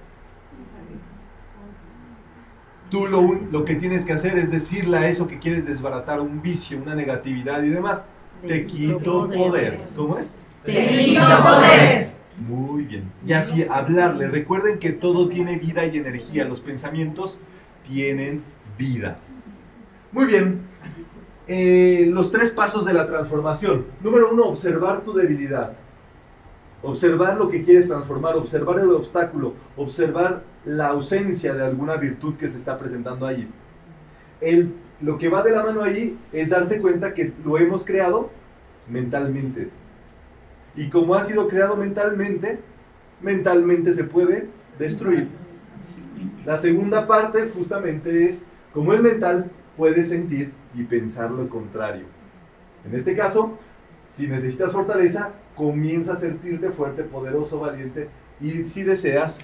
Tú 2.91 3.07
lo, 3.07 3.23
lo 3.51 3.65
que 3.65 3.75
tienes 3.75 4.05
que 4.05 4.13
hacer 4.13 4.37
es 4.37 4.51
decirle 4.51 4.99
a 4.99 5.09
eso 5.09 5.27
que 5.27 5.39
quieres 5.39 5.67
desbaratar, 5.67 6.21
un 6.21 6.43
vicio, 6.43 6.77
una 6.77 6.95
negatividad 6.95 7.63
y 7.63 7.71
demás. 7.71 8.05
Te 8.47 8.67
quito 8.67 9.27
poder. 9.31 9.89
¿Cómo 9.97 10.19
es? 10.19 10.37
Te 10.63 10.89
quito 10.89 11.23
poder. 11.43 12.11
Muy 12.47 12.85
bien. 12.85 13.11
Y 13.27 13.33
así 13.33 13.63
hablarle. 13.67 14.29
Recuerden 14.29 14.79
que 14.79 14.91
todo 14.91 15.31
tiene 15.31 15.57
vida 15.57 15.87
y 15.87 15.97
energía. 15.97 16.45
Los 16.45 16.61
pensamientos 16.61 17.41
tienen 17.83 18.45
vida. 18.77 19.17
Muy 20.13 20.27
bien. 20.27 20.61
Eh, 21.47 22.07
los 22.11 22.31
tres 22.31 22.51
pasos 22.51 22.85
de 22.85 22.95
la 22.95 23.07
transformación. 23.07 23.85
Número 24.03 24.31
uno, 24.33 24.45
observar 24.45 25.03
tu 25.03 25.13
debilidad. 25.13 25.73
Observar 26.83 27.37
lo 27.37 27.49
que 27.49 27.65
quieres 27.65 27.89
transformar, 27.89 28.37
observar 28.37 28.79
el 28.79 28.91
obstáculo, 28.91 29.55
observar 29.77 30.43
la 30.65 30.89
ausencia 30.89 31.55
de 31.55 31.65
alguna 31.65 31.97
virtud 31.97 32.37
que 32.37 32.49
se 32.49 32.59
está 32.59 32.79
presentando 32.79 33.27
allí. 33.27 33.49
El, 34.41 34.75
lo 35.01 35.19
que 35.19 35.29
va 35.29 35.43
de 35.43 35.51
la 35.53 35.65
mano 35.65 35.83
allí 35.83 36.19
es 36.33 36.51
darse 36.51 36.81
cuenta 36.81 37.15
que 37.15 37.33
lo 37.45 37.59
hemos 37.59 37.85
creado 37.85 38.31
mentalmente. 38.89 39.71
Y 40.77 40.89
como 40.91 41.15
ha 41.15 41.25
sido 41.25 41.49
creado 41.49 41.77
mentalmente, 41.77 42.59
mentalmente 43.21 43.93
se 43.93 44.05
puede 44.05 44.49
destruir. 44.79 45.29
La 46.45 46.59
segunda 46.59 47.07
parte 47.07 47.51
justamente 47.55 48.27
es, 48.27 48.49
como 48.73 48.93
es 48.93 49.01
mental, 49.01 49.51
puedes 49.77 50.09
sentir 50.09 50.53
y 50.75 50.85
pensar 50.85 51.31
lo 51.31 51.49
contrario. 51.49 52.05
En 52.85 52.95
este 52.95 53.17
caso, 53.17 53.59
si 54.11 54.27
necesitas 54.27 54.73
fortaleza, 54.73 55.33
comienza 55.57 56.15
a 56.15 56.17
sentirte 56.17 56.71
fuerte, 56.71 57.03
poderoso, 57.03 57.61
valiente 57.61 58.09
y 58.41 58.67
si 58.67 58.83
deseas, 58.83 59.41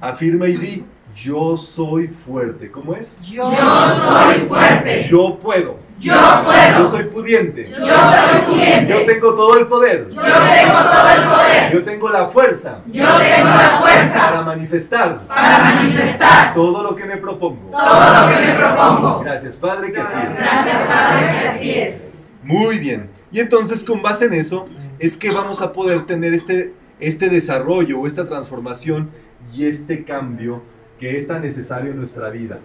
Afirma 0.00 0.46
y 0.48 0.56
di, 0.56 0.84
yo 1.16 1.56
soy 1.56 2.08
fuerte. 2.08 2.70
¿Cómo 2.70 2.94
es? 2.94 3.20
Yo 3.22 3.50
soy 3.50 4.40
fuerte. 4.48 5.06
Yo 5.08 5.38
puedo. 5.40 5.78
Yo 6.00 6.12
puedo. 6.44 6.78
Yo 6.80 6.86
soy 6.88 7.04
pudiente. 7.04 7.66
Yo 7.66 7.74
soy 7.76 8.40
pudiente. 8.46 8.88
Yo 8.92 9.06
tengo 9.06 9.34
todo 9.34 9.56
el 9.58 9.66
poder. 9.66 10.08
Yo 10.10 10.20
tengo 10.22 10.72
todo 10.72 11.10
el 11.16 11.28
poder. 11.28 11.72
Yo 11.72 11.84
tengo 11.84 12.08
la 12.10 12.26
fuerza. 12.26 12.78
Yo 12.86 13.04
tengo 13.06 13.48
la 13.48 13.78
fuerza 13.80 14.20
Para 14.30 14.42
manifestar. 14.42 15.20
para 15.28 15.58
manifestar 15.58 16.54
Todo 16.54 16.82
lo 16.82 16.94
que 16.96 17.04
me 17.04 17.16
propongo. 17.16 17.70
todo 17.70 18.20
lo 18.22 18.28
que 18.34 18.46
me 18.46 18.52
propongo. 18.54 19.20
Gracias, 19.20 19.56
Padre, 19.56 19.92
que 19.92 20.00
así 20.00 20.18
es. 20.26 20.36
Gracias, 20.36 20.88
Padre, 20.88 21.30
que 21.40 21.48
así 21.48 21.70
es. 21.78 22.10
Muy 22.42 22.78
bien. 22.78 23.08
Y 23.30 23.40
entonces, 23.40 23.82
con 23.84 24.02
base 24.02 24.26
en 24.26 24.34
eso, 24.34 24.66
es 24.98 25.16
que 25.16 25.30
vamos 25.30 25.62
a 25.62 25.72
poder 25.72 26.06
tener 26.06 26.34
este, 26.34 26.72
este 27.00 27.28
desarrollo 27.28 28.00
o 28.00 28.06
esta 28.06 28.24
transformación 28.24 29.10
y 29.52 29.66
este 29.66 30.04
cambio 30.04 30.62
que 30.98 31.16
es 31.16 31.26
tan 31.26 31.42
necesario 31.42 31.90
en 31.90 31.98
nuestra 31.98 32.30
vida. 32.30 32.60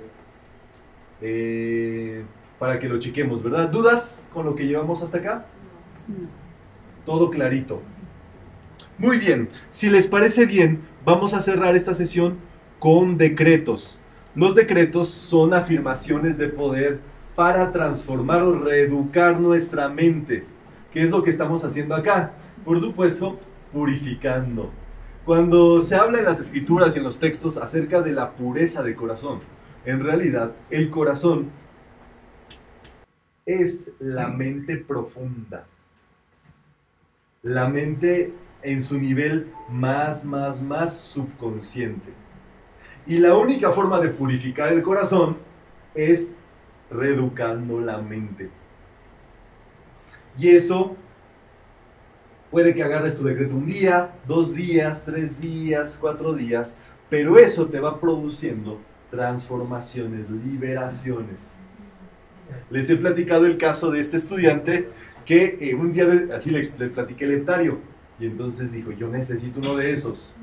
Eh, 1.22 2.24
para 2.58 2.80
que 2.80 2.88
lo 2.88 3.00
chequemos, 3.00 3.42
¿verdad? 3.42 3.70
¿Dudas 3.70 4.30
con 4.34 4.46
lo 4.46 4.56
que 4.56 4.68
llevamos 4.68 5.02
hasta 5.02 5.18
acá? 5.18 5.46
Todo 7.06 7.30
clarito. 7.30 7.82
Muy 8.98 9.18
bien. 9.18 9.50
Si 9.70 9.90
les 9.90 10.08
parece 10.08 10.46
bien, 10.46 10.82
vamos 11.06 11.34
a 11.34 11.42
cerrar 11.42 11.76
esta 11.76 11.94
sesión 11.94 12.38
con 12.80 13.18
decretos. 13.18 14.00
Los 14.36 14.56
decretos 14.56 15.10
son 15.10 15.54
afirmaciones 15.54 16.38
de 16.38 16.50
poder 16.50 17.00
para 17.36 17.72
transformar 17.72 18.44
o 18.44 18.60
reeducar 18.60 19.40
nuestra 19.40 19.88
mente. 19.88 20.44
¿Qué 20.92 21.04
es 21.04 21.10
lo 21.10 21.24
que 21.24 21.30
estamos 21.30 21.64
haciendo 21.64 21.96
acá? 21.96 22.34
Por 22.66 22.80
supuesto, 22.80 23.40
purificando. 23.72 24.72
Cuando 25.30 25.80
se 25.80 25.96
habla 25.96 26.18
en 26.18 26.26
las 26.26 26.40
escrituras 26.40 26.96
y 26.96 26.98
en 26.98 27.04
los 27.04 27.20
textos 27.20 27.56
acerca 27.58 28.02
de 28.02 28.14
la 28.14 28.32
pureza 28.32 28.82
de 28.82 28.96
corazón, 28.96 29.42
en 29.86 30.04
realidad 30.04 30.56
el 30.72 30.90
corazón 30.90 31.52
es 33.46 33.92
la 34.00 34.28
mente 34.30 34.78
profunda. 34.78 35.68
La 37.44 37.70
mente 37.70 38.34
en 38.64 38.82
su 38.82 39.00
nivel 39.00 39.54
más, 39.70 40.26
más, 40.26 40.64
más 40.64 40.98
subconsciente. 40.98 42.12
Y 43.06 43.20
la 43.20 43.38
única 43.38 43.72
forma 43.72 44.00
de 44.00 44.10
purificar 44.10 44.74
el 44.74 44.82
corazón 44.82 45.38
es 45.94 46.38
reeducando 46.90 47.80
la 47.80 48.00
mente. 48.00 48.50
Y 50.40 50.48
eso 50.50 50.98
puede 52.52 52.74
que 52.74 52.84
agarres 52.84 53.18
tu 53.18 53.24
decreto 53.24 53.56
un 53.56 53.66
día, 53.66 54.12
dos 54.28 54.54
días, 54.54 55.04
tres 55.06 55.40
días, 55.40 55.98
cuatro 56.00 56.34
días, 56.34 56.76
pero 57.10 57.38
eso 57.38 57.68
te 57.68 57.80
va 57.80 58.00
produciendo 58.00 58.80
transformaciones, 59.12 60.30
liberaciones. 60.30 61.50
Les 62.70 62.90
he 62.90 62.96
platicado 62.96 63.46
el 63.46 63.58
caso 63.58 63.92
de 63.92 64.00
este 64.00 64.18
estudiante 64.18 64.90
que 65.26 65.58
eh, 65.60 65.76
un 65.76 65.92
día, 65.92 66.08
así 66.36 66.50
le, 66.50 66.64
le 66.78 66.88
platiqué 66.90 67.26
el 67.26 67.34
heptario, 67.34 67.80
y 68.20 68.26
entonces 68.26 68.72
dijo, 68.72 68.92
yo 68.92 69.08
necesito 69.08 69.60
uno 69.60 69.76
de 69.76 69.92
esos. 69.92 70.36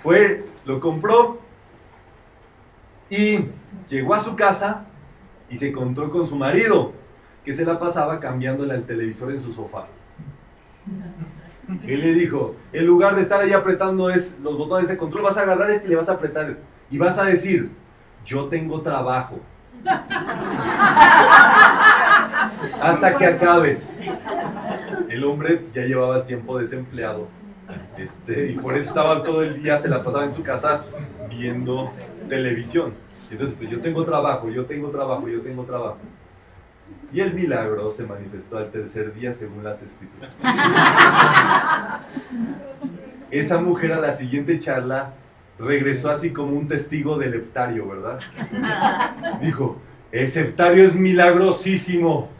Fue, 0.00 0.44
lo 0.64 0.80
compró 0.80 1.40
y 3.10 3.46
llegó 3.88 4.14
a 4.14 4.20
su 4.20 4.36
casa 4.36 4.86
y 5.50 5.56
se 5.56 5.68
encontró 5.68 6.10
con 6.10 6.24
su 6.24 6.36
marido, 6.36 6.92
que 7.50 7.54
se 7.54 7.64
la 7.64 7.80
pasaba 7.80 8.20
cambiándole 8.20 8.72
al 8.74 8.84
televisor 8.84 9.32
en 9.32 9.40
su 9.40 9.52
sofá. 9.52 9.86
Él 11.84 12.00
le 12.00 12.14
dijo, 12.14 12.54
en 12.72 12.86
lugar 12.86 13.16
de 13.16 13.22
estar 13.22 13.40
ahí 13.40 13.52
apretando 13.52 14.08
es, 14.08 14.38
los 14.40 14.56
botones 14.56 14.86
de 14.86 14.96
control, 14.96 15.24
vas 15.24 15.36
a 15.36 15.40
agarrar 15.40 15.68
este 15.68 15.88
y 15.88 15.90
le 15.90 15.96
vas 15.96 16.08
a 16.08 16.12
apretar 16.12 16.58
y 16.88 16.96
vas 16.96 17.18
a 17.18 17.24
decir, 17.24 17.72
yo 18.24 18.44
tengo 18.44 18.80
trabajo. 18.82 19.40
Hasta 22.80 23.16
que 23.16 23.26
acabes. 23.26 23.98
El 25.08 25.24
hombre 25.24 25.64
ya 25.74 25.82
llevaba 25.82 26.24
tiempo 26.24 26.56
desempleado. 26.56 27.26
Este, 27.98 28.52
y 28.52 28.58
por 28.58 28.76
eso 28.76 28.90
estaba 28.90 29.24
todo 29.24 29.42
el 29.42 29.60
día, 29.60 29.76
se 29.76 29.88
la 29.88 30.04
pasaba 30.04 30.22
en 30.22 30.30
su 30.30 30.44
casa 30.44 30.84
viendo 31.28 31.90
televisión. 32.28 32.94
Entonces, 33.28 33.56
pues 33.58 33.68
yo 33.68 33.80
tengo 33.80 34.04
trabajo, 34.04 34.48
yo 34.50 34.66
tengo 34.66 34.90
trabajo, 34.90 35.28
yo 35.28 35.40
tengo 35.40 35.64
trabajo. 35.64 35.98
Y 37.12 37.20
el 37.20 37.34
milagro 37.34 37.90
se 37.90 38.04
manifestó 38.04 38.58
al 38.58 38.70
tercer 38.70 39.12
día 39.14 39.32
según 39.32 39.64
las 39.64 39.82
escrituras. 39.82 40.32
Esa 43.30 43.60
mujer 43.60 43.92
a 43.92 44.00
la 44.00 44.12
siguiente 44.12 44.58
charla 44.58 45.14
regresó 45.58 46.10
así 46.10 46.32
como 46.32 46.52
un 46.56 46.66
testigo 46.66 47.18
del 47.18 47.34
heptario, 47.34 47.88
¿verdad? 47.88 48.20
Dijo, 49.40 49.80
ese 50.10 50.40
heptario 50.40 50.84
es 50.84 50.94
milagrosísimo. 50.94 52.30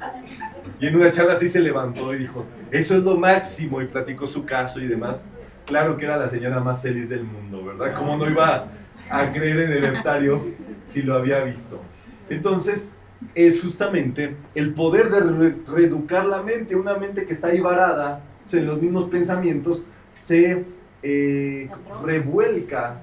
Y 0.80 0.86
en 0.86 0.96
una 0.96 1.10
charla 1.10 1.34
así 1.34 1.46
se 1.46 1.60
levantó 1.60 2.14
y 2.14 2.18
dijo, 2.18 2.44
eso 2.70 2.96
es 2.96 3.04
lo 3.04 3.16
máximo 3.16 3.82
y 3.82 3.86
platicó 3.86 4.26
su 4.26 4.44
caso 4.44 4.80
y 4.80 4.86
demás. 4.86 5.20
Claro 5.66 5.96
que 5.96 6.06
era 6.06 6.16
la 6.16 6.28
señora 6.28 6.60
más 6.60 6.80
feliz 6.80 7.08
del 7.08 7.22
mundo, 7.22 7.64
¿verdad? 7.64 7.94
¿Cómo 7.96 8.16
no 8.16 8.28
iba 8.28 8.66
a 9.10 9.32
creer 9.32 9.60
en 9.60 9.72
el 9.72 9.84
heptario 9.84 10.46
si 10.84 11.02
lo 11.02 11.14
había 11.14 11.44
visto? 11.44 11.80
Entonces, 12.28 12.96
es 13.34 13.60
justamente 13.60 14.36
el 14.54 14.72
poder 14.74 15.10
de 15.10 15.20
re- 15.20 15.56
reeducar 15.66 16.26
la 16.26 16.42
mente, 16.42 16.74
una 16.76 16.96
mente 16.96 17.26
que 17.26 17.32
está 17.32 17.48
ahí 17.48 17.60
varada, 17.60 18.22
o 18.42 18.46
sea, 18.46 18.60
en 18.60 18.66
los 18.66 18.80
mismos 18.80 19.04
pensamientos, 19.04 19.84
se 20.08 20.64
eh, 21.02 21.68
revuelca 22.02 23.00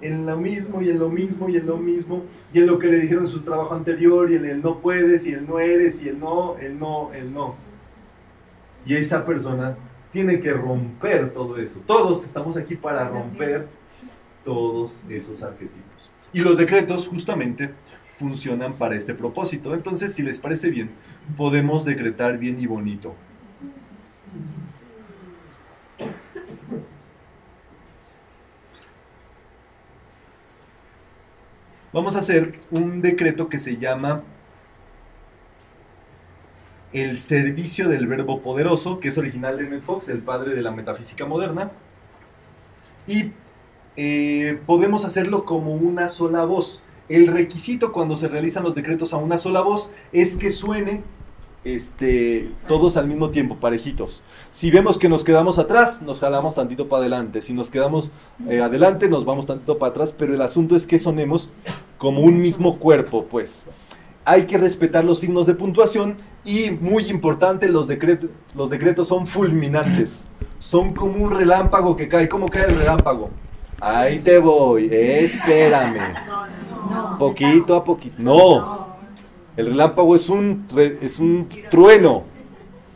en 0.00 0.26
lo 0.26 0.36
mismo 0.36 0.82
y 0.82 0.88
en 0.90 0.98
lo 0.98 1.08
mismo 1.08 1.48
y 1.48 1.56
en 1.56 1.66
lo 1.66 1.76
mismo 1.76 2.24
y 2.52 2.58
en 2.58 2.66
lo 2.66 2.78
que 2.78 2.88
le 2.88 2.98
dijeron 2.98 3.24
en 3.24 3.30
su 3.30 3.42
trabajo 3.42 3.74
anterior 3.74 4.30
y 4.30 4.34
en 4.36 4.46
el 4.46 4.62
no 4.62 4.78
puedes 4.80 5.26
y 5.26 5.32
el 5.32 5.46
no 5.46 5.60
eres 5.60 6.02
y 6.02 6.08
el 6.08 6.18
no, 6.18 6.56
el 6.58 6.78
no, 6.78 7.12
el 7.12 7.32
no. 7.32 7.54
Y 8.84 8.94
esa 8.94 9.24
persona 9.24 9.76
tiene 10.10 10.40
que 10.40 10.52
romper 10.52 11.30
todo 11.32 11.56
eso. 11.56 11.80
Todos 11.86 12.24
estamos 12.24 12.56
aquí 12.56 12.74
para 12.74 13.08
romper 13.08 13.68
todos 14.44 15.02
esos 15.08 15.42
arquetipos. 15.42 16.10
Y 16.32 16.40
los 16.40 16.56
decretos 16.56 17.06
justamente 17.06 17.70
funcionan 18.16 18.74
para 18.74 18.96
este 18.96 19.14
propósito. 19.14 19.74
Entonces, 19.74 20.14
si 20.14 20.22
les 20.22 20.38
parece 20.38 20.70
bien, 20.70 20.90
podemos 21.36 21.84
decretar 21.84 22.38
bien 22.38 22.60
y 22.60 22.66
bonito. 22.66 23.14
Vamos 31.92 32.16
a 32.16 32.20
hacer 32.20 32.58
un 32.70 33.02
decreto 33.02 33.50
que 33.50 33.58
se 33.58 33.76
llama 33.76 34.22
el 36.92 37.18
servicio 37.18 37.88
del 37.88 38.06
verbo 38.06 38.40
poderoso, 38.40 38.98
que 38.98 39.08
es 39.08 39.18
original 39.18 39.58
de 39.58 39.64
Emmett 39.64 39.82
Fox, 39.82 40.08
el 40.08 40.20
padre 40.20 40.54
de 40.54 40.62
la 40.62 40.70
metafísica 40.70 41.26
moderna. 41.26 41.70
Y 43.06 43.32
eh, 43.96 44.58
podemos 44.64 45.04
hacerlo 45.04 45.44
como 45.44 45.74
una 45.74 46.08
sola 46.08 46.44
voz. 46.44 46.82
El 47.08 47.26
requisito 47.26 47.92
cuando 47.92 48.16
se 48.16 48.28
realizan 48.28 48.62
los 48.62 48.74
decretos 48.74 49.12
a 49.12 49.16
una 49.16 49.38
sola 49.38 49.60
voz 49.60 49.92
es 50.12 50.36
que 50.36 50.50
suene 50.50 51.02
este, 51.64 52.50
todos 52.66 52.96
al 52.96 53.06
mismo 53.06 53.30
tiempo, 53.30 53.56
parejitos. 53.56 54.22
Si 54.50 54.70
vemos 54.70 54.98
que 54.98 55.08
nos 55.08 55.24
quedamos 55.24 55.58
atrás, 55.58 56.02
nos 56.02 56.20
jalamos 56.20 56.54
tantito 56.54 56.88
para 56.88 57.00
adelante. 57.00 57.40
Si 57.40 57.52
nos 57.52 57.70
quedamos 57.70 58.10
eh, 58.48 58.60
adelante, 58.60 59.08
nos 59.08 59.24
vamos 59.24 59.46
tantito 59.46 59.78
para 59.78 59.90
atrás. 59.90 60.14
Pero 60.16 60.34
el 60.34 60.42
asunto 60.42 60.74
es 60.74 60.86
que 60.86 60.98
sonemos 60.98 61.48
como 61.98 62.22
un 62.22 62.38
mismo 62.38 62.78
cuerpo, 62.78 63.26
pues. 63.30 63.66
Hay 64.24 64.44
que 64.44 64.56
respetar 64.56 65.04
los 65.04 65.18
signos 65.18 65.46
de 65.46 65.54
puntuación 65.54 66.16
y, 66.44 66.70
muy 66.70 67.04
importante, 67.10 67.68
los, 67.68 67.88
decretos 67.88 68.30
los 68.54 68.70
decretos 68.70 69.08
son 69.08 69.26
fulminantes. 69.26 70.28
Son 70.58 70.92
como 70.92 71.24
un 71.24 71.32
relámpago 71.32 71.96
que 71.96 72.08
cae. 72.08 72.28
¿Cómo 72.28 72.48
cae 72.48 72.66
el 72.66 72.76
relámpago? 72.76 73.30
Ahí 73.80 74.20
te 74.20 74.38
voy, 74.38 74.88
espérame. 74.92 76.14
Poquito 77.18 77.74
a 77.76 77.84
poquito. 77.84 78.14
No. 78.18 78.86
El 79.56 79.66
relámpago 79.66 80.14
es 80.14 80.28
un, 80.28 80.66
es 81.00 81.18
un 81.18 81.48
trueno. 81.70 82.24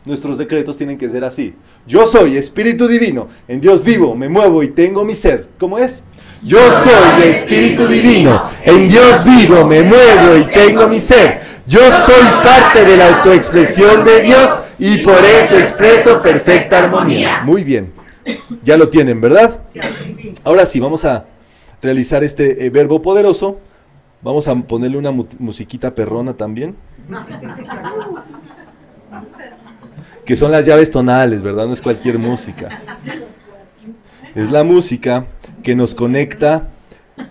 Nuestros 0.05 0.37
decretos 0.37 0.77
tienen 0.77 0.97
que 0.97 1.09
ser 1.09 1.23
así. 1.23 1.53
Yo 1.85 2.07
soy 2.07 2.37
espíritu 2.37 2.87
divino, 2.87 3.27
en 3.47 3.59
Dios 3.59 3.83
vivo, 3.83 4.15
me 4.15 4.29
muevo 4.29 4.63
y 4.63 4.69
tengo 4.69 5.03
mi 5.03 5.15
ser. 5.15 5.49
¿Cómo 5.59 5.77
es? 5.77 6.05
Yo 6.41 6.59
soy 6.69 7.23
espíritu 7.29 7.87
divino, 7.87 8.41
en 8.63 8.87
Dios 8.87 9.23
vivo, 9.25 9.65
me 9.65 9.83
muevo 9.83 10.37
y 10.37 10.45
tengo 10.45 10.87
mi 10.87 10.99
ser. 10.99 11.41
Yo 11.67 11.79
soy 11.91 12.23
parte 12.43 12.85
de 12.85 12.95
la 12.95 13.17
autoexpresión 13.17 14.05
de 14.05 14.21
Dios 14.21 14.61
y 14.79 14.99
por 14.99 15.25
eso 15.25 15.57
expreso 15.57 16.21
perfecta 16.21 16.83
armonía. 16.83 17.41
Muy 17.43 17.63
bien. 17.63 17.91
Ya 18.63 18.77
lo 18.77 18.87
tienen, 18.87 19.19
¿verdad? 19.19 19.59
Ahora 20.43 20.65
sí, 20.65 20.79
vamos 20.79 21.03
a 21.03 21.25
realizar 21.81 22.23
este 22.23 22.65
eh, 22.65 22.69
verbo 22.69 23.01
poderoso. 23.01 23.59
Vamos 24.21 24.47
a 24.47 24.55
ponerle 24.55 24.97
una 24.97 25.11
mu- 25.11 25.25
musiquita 25.39 25.93
perrona 25.93 26.33
también. 26.33 26.75
Que 30.25 30.35
son 30.35 30.51
las 30.51 30.65
llaves 30.65 30.91
tonales, 30.91 31.41
¿verdad? 31.41 31.67
No 31.67 31.73
es 31.73 31.81
cualquier 31.81 32.19
música. 32.19 32.69
Es 34.35 34.51
la 34.51 34.63
música 34.63 35.25
que 35.63 35.75
nos 35.75 35.95
conecta 35.95 36.69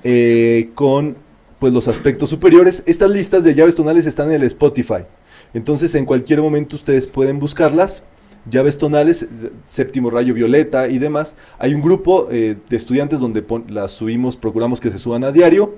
eh, 0.02 0.70
con 0.74 1.16
pues, 1.60 1.72
los 1.72 1.88
aspectos 1.88 2.30
superiores. 2.30 2.82
Estas 2.86 3.10
listas 3.10 3.44
de 3.44 3.54
llaves 3.54 3.74
tonales 3.76 4.06
están 4.06 4.28
en 4.30 4.36
el 4.36 4.42
Spotify. 4.44 5.04
Entonces, 5.52 5.94
en 5.94 6.04
cualquier 6.06 6.40
momento 6.40 6.76
ustedes 6.76 7.06
pueden 7.06 7.38
buscarlas. 7.38 8.02
Llaves 8.48 8.78
tonales, 8.78 9.26
séptimo 9.64 10.08
rayo 10.08 10.32
violeta 10.32 10.88
y 10.88 10.98
demás. 10.98 11.34
Hay 11.58 11.74
un 11.74 11.82
grupo 11.82 12.28
eh, 12.30 12.56
de 12.68 12.76
estudiantes 12.76 13.18
donde 13.20 13.44
las 13.68 13.92
subimos, 13.92 14.36
procuramos 14.36 14.80
que 14.80 14.90
se 14.90 14.98
suban 14.98 15.24
a 15.24 15.32
diario. 15.32 15.74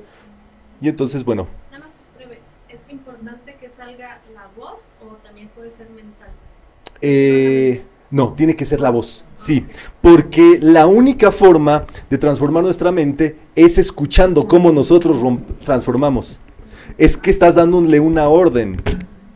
Y 0.81 0.89
entonces, 0.89 1.25
bueno, 1.25 1.47
Nada 1.73 1.85
más 1.85 1.93
breve, 2.17 2.41
¿es 2.69 2.81
importante 2.89 3.57
que 3.61 3.69
salga 3.69 4.21
la 4.33 4.49
voz 4.57 4.87
o 5.03 5.15
también 5.25 5.49
puede 5.49 5.71
ser 5.71 5.89
mental? 5.91 6.29
Eh, 7.01 7.83
no, 8.11 8.33
tiene 8.33 8.57
que 8.57 8.65
ser 8.65 8.81
la 8.81 8.91
voz, 8.91 9.25
sí, 9.35 9.67
porque 10.01 10.59
la 10.63 10.87
única 10.87 11.31
forma 11.31 11.85
de 12.09 12.19
transformar 12.19 12.63
nuestra 12.63 12.91
mente 12.91 13.37
es 13.55 13.77
escuchando 13.77 14.49
cómo 14.49 14.73
nosotros 14.73 15.21
transformamos. 15.65 16.41
Es 16.97 17.17
que 17.17 17.31
estás 17.31 17.57
dándole 17.57 18.01
una 18.01 18.29
orden 18.29 18.77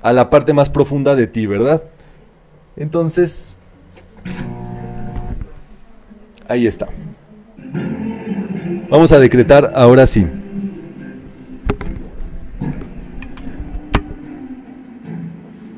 a 0.00 0.12
la 0.12 0.30
parte 0.30 0.52
más 0.52 0.70
profunda 0.70 1.14
de 1.14 1.26
ti, 1.26 1.46
¿verdad? 1.46 1.82
Entonces, 2.76 3.52
ahí 6.48 6.66
está. 6.66 6.88
Vamos 8.88 9.12
a 9.12 9.18
decretar 9.18 9.72
ahora 9.74 10.06
sí. 10.06 10.26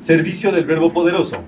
Servicio 0.04 0.52
del 0.52 0.66
Verbo 0.66 0.92
Poderoso. 0.92 1.38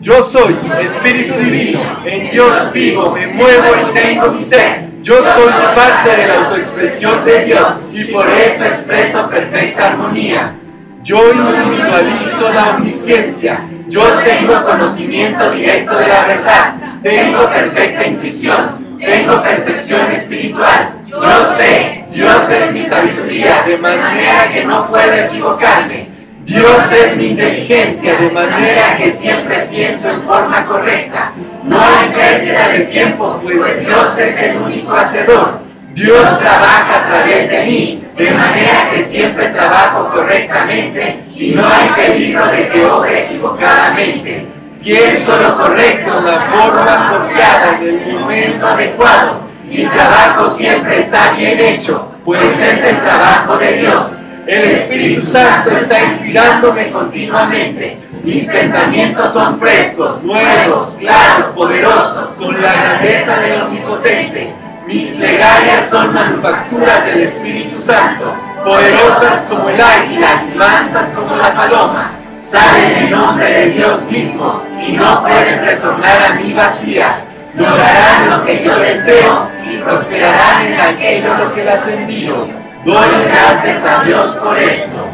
Yo 0.00 0.20
soy 0.20 0.56
Espíritu 0.80 1.32
Divino, 1.34 1.80
en 2.04 2.28
Dios 2.28 2.72
vivo, 2.72 3.12
me 3.12 3.28
muevo 3.28 3.66
y 3.88 3.94
tengo 3.94 4.32
mi 4.32 4.42
ser. 4.42 4.88
Yo 5.00 5.22
soy 5.22 5.52
parte 5.76 6.16
de 6.16 6.26
la 6.26 6.42
autoexpresión 6.42 7.24
de 7.24 7.44
Dios 7.44 7.72
y 7.92 8.02
por 8.06 8.28
eso 8.28 8.64
expreso 8.64 9.30
perfecta 9.30 9.90
armonía. 9.90 10.56
Yo 11.04 11.22
individualizo 11.32 12.52
la 12.52 12.70
omnisciencia. 12.70 13.64
Yo 13.88 14.02
tengo 14.24 14.60
conocimiento 14.64 15.52
directo 15.52 15.96
de 15.96 16.08
la 16.08 16.24
verdad. 16.24 16.74
Tengo 17.04 17.48
perfecta 17.48 18.08
intuición. 18.08 18.98
Tengo 18.98 19.40
percepción 19.40 20.10
espiritual. 20.10 20.94
Yo 21.06 21.44
sé, 21.56 22.06
Dios 22.10 22.50
es 22.50 22.72
mi 22.72 22.82
sabiduría, 22.82 23.62
de 23.64 23.78
manera 23.78 24.50
que 24.52 24.64
no 24.64 24.88
puedo 24.88 25.14
equivocarme. 25.14 26.09
Dios 26.50 26.90
es 26.90 27.16
mi 27.16 27.26
inteligencia, 27.26 28.16
de 28.16 28.28
manera 28.28 28.96
que 28.96 29.12
siempre 29.12 29.68
pienso 29.70 30.10
en 30.10 30.20
forma 30.22 30.66
correcta. 30.66 31.32
No 31.62 31.80
hay 31.80 32.08
pérdida 32.08 32.70
de 32.70 32.80
tiempo, 32.86 33.38
pues 33.40 33.86
Dios 33.86 34.18
es 34.18 34.36
el 34.40 34.56
único 34.56 34.92
hacedor. 34.92 35.60
Dios 35.94 36.40
trabaja 36.40 37.04
a 37.04 37.06
través 37.06 37.48
de 37.48 37.64
mí, 37.66 38.04
de 38.16 38.32
manera 38.32 38.90
que 38.92 39.04
siempre 39.04 39.50
trabajo 39.50 40.08
correctamente 40.08 41.22
y 41.36 41.52
no 41.52 41.64
hay 41.68 41.88
peligro 41.94 42.44
de 42.48 42.68
que 42.68 42.84
obre 42.84 43.26
equivocadamente. 43.26 44.48
Pienso 44.82 45.36
lo 45.36 45.56
correcto, 45.56 46.20
la 46.20 46.40
forma 46.40 47.06
apropiada, 47.06 47.78
en 47.80 48.00
el 48.00 48.18
momento 48.18 48.66
adecuado. 48.66 49.42
Mi 49.66 49.86
trabajo 49.86 50.50
siempre 50.50 50.98
está 50.98 51.30
bien 51.30 51.60
hecho, 51.60 52.08
pues 52.24 52.58
es 52.58 52.82
el 52.82 52.96
trabajo 53.02 53.56
de 53.56 53.72
Dios. 53.74 54.16
El 54.50 54.68
Espíritu 54.68 55.22
Santo 55.22 55.70
está 55.70 56.02
inspirándome 56.02 56.90
continuamente. 56.90 57.96
Mis 58.24 58.46
pensamientos 58.46 59.32
son 59.32 59.56
frescos, 59.56 60.20
nuevos, 60.24 60.92
claros, 60.98 61.46
poderosos, 61.54 62.30
con 62.36 62.60
la 62.60 62.72
grandeza 62.72 63.36
del 63.36 63.62
Omnipotente. 63.62 64.52
Mis 64.88 65.06
plegarias 65.06 65.88
son 65.88 66.12
manufacturas 66.12 67.06
del 67.06 67.20
Espíritu 67.20 67.80
Santo, 67.80 68.34
poderosas 68.64 69.46
como 69.48 69.70
el 69.70 69.80
águila 69.80 70.42
mansas 70.56 71.12
como 71.12 71.36
la 71.36 71.54
paloma. 71.54 72.10
Salen 72.40 73.04
en 73.04 73.10
nombre 73.10 73.48
de 73.48 73.70
Dios 73.70 74.04
mismo 74.10 74.64
y 74.84 74.94
no 74.94 75.22
pueden 75.22 75.64
retornar 75.64 76.24
a 76.24 76.34
mí 76.34 76.52
vacías. 76.54 77.22
Lograrán 77.54 78.30
lo 78.30 78.44
que 78.44 78.64
yo 78.64 78.76
deseo 78.80 79.48
y 79.70 79.76
prosperarán 79.76 80.66
en 80.66 80.80
aquello 80.80 81.38
lo 81.38 81.54
que 81.54 81.62
las 81.62 81.86
envío. 81.86 82.59
Doy 82.84 83.08
gracias 83.26 83.84
a 83.84 84.04
Dios 84.04 84.34
por 84.36 84.56
esto. 84.56 85.08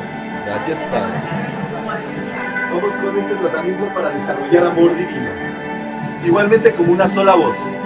Gracias, 0.46 0.82
Padre. 0.84 1.14
Vamos 2.72 2.94
con 2.94 3.18
este 3.18 3.34
tratamiento 3.34 3.86
para 3.92 4.10
desarrollar 4.10 4.66
amor 4.66 4.94
divino. 4.94 5.30
Igualmente 6.24 6.72
como 6.72 6.92
una 6.92 7.08
sola 7.08 7.34
voz. 7.34 7.76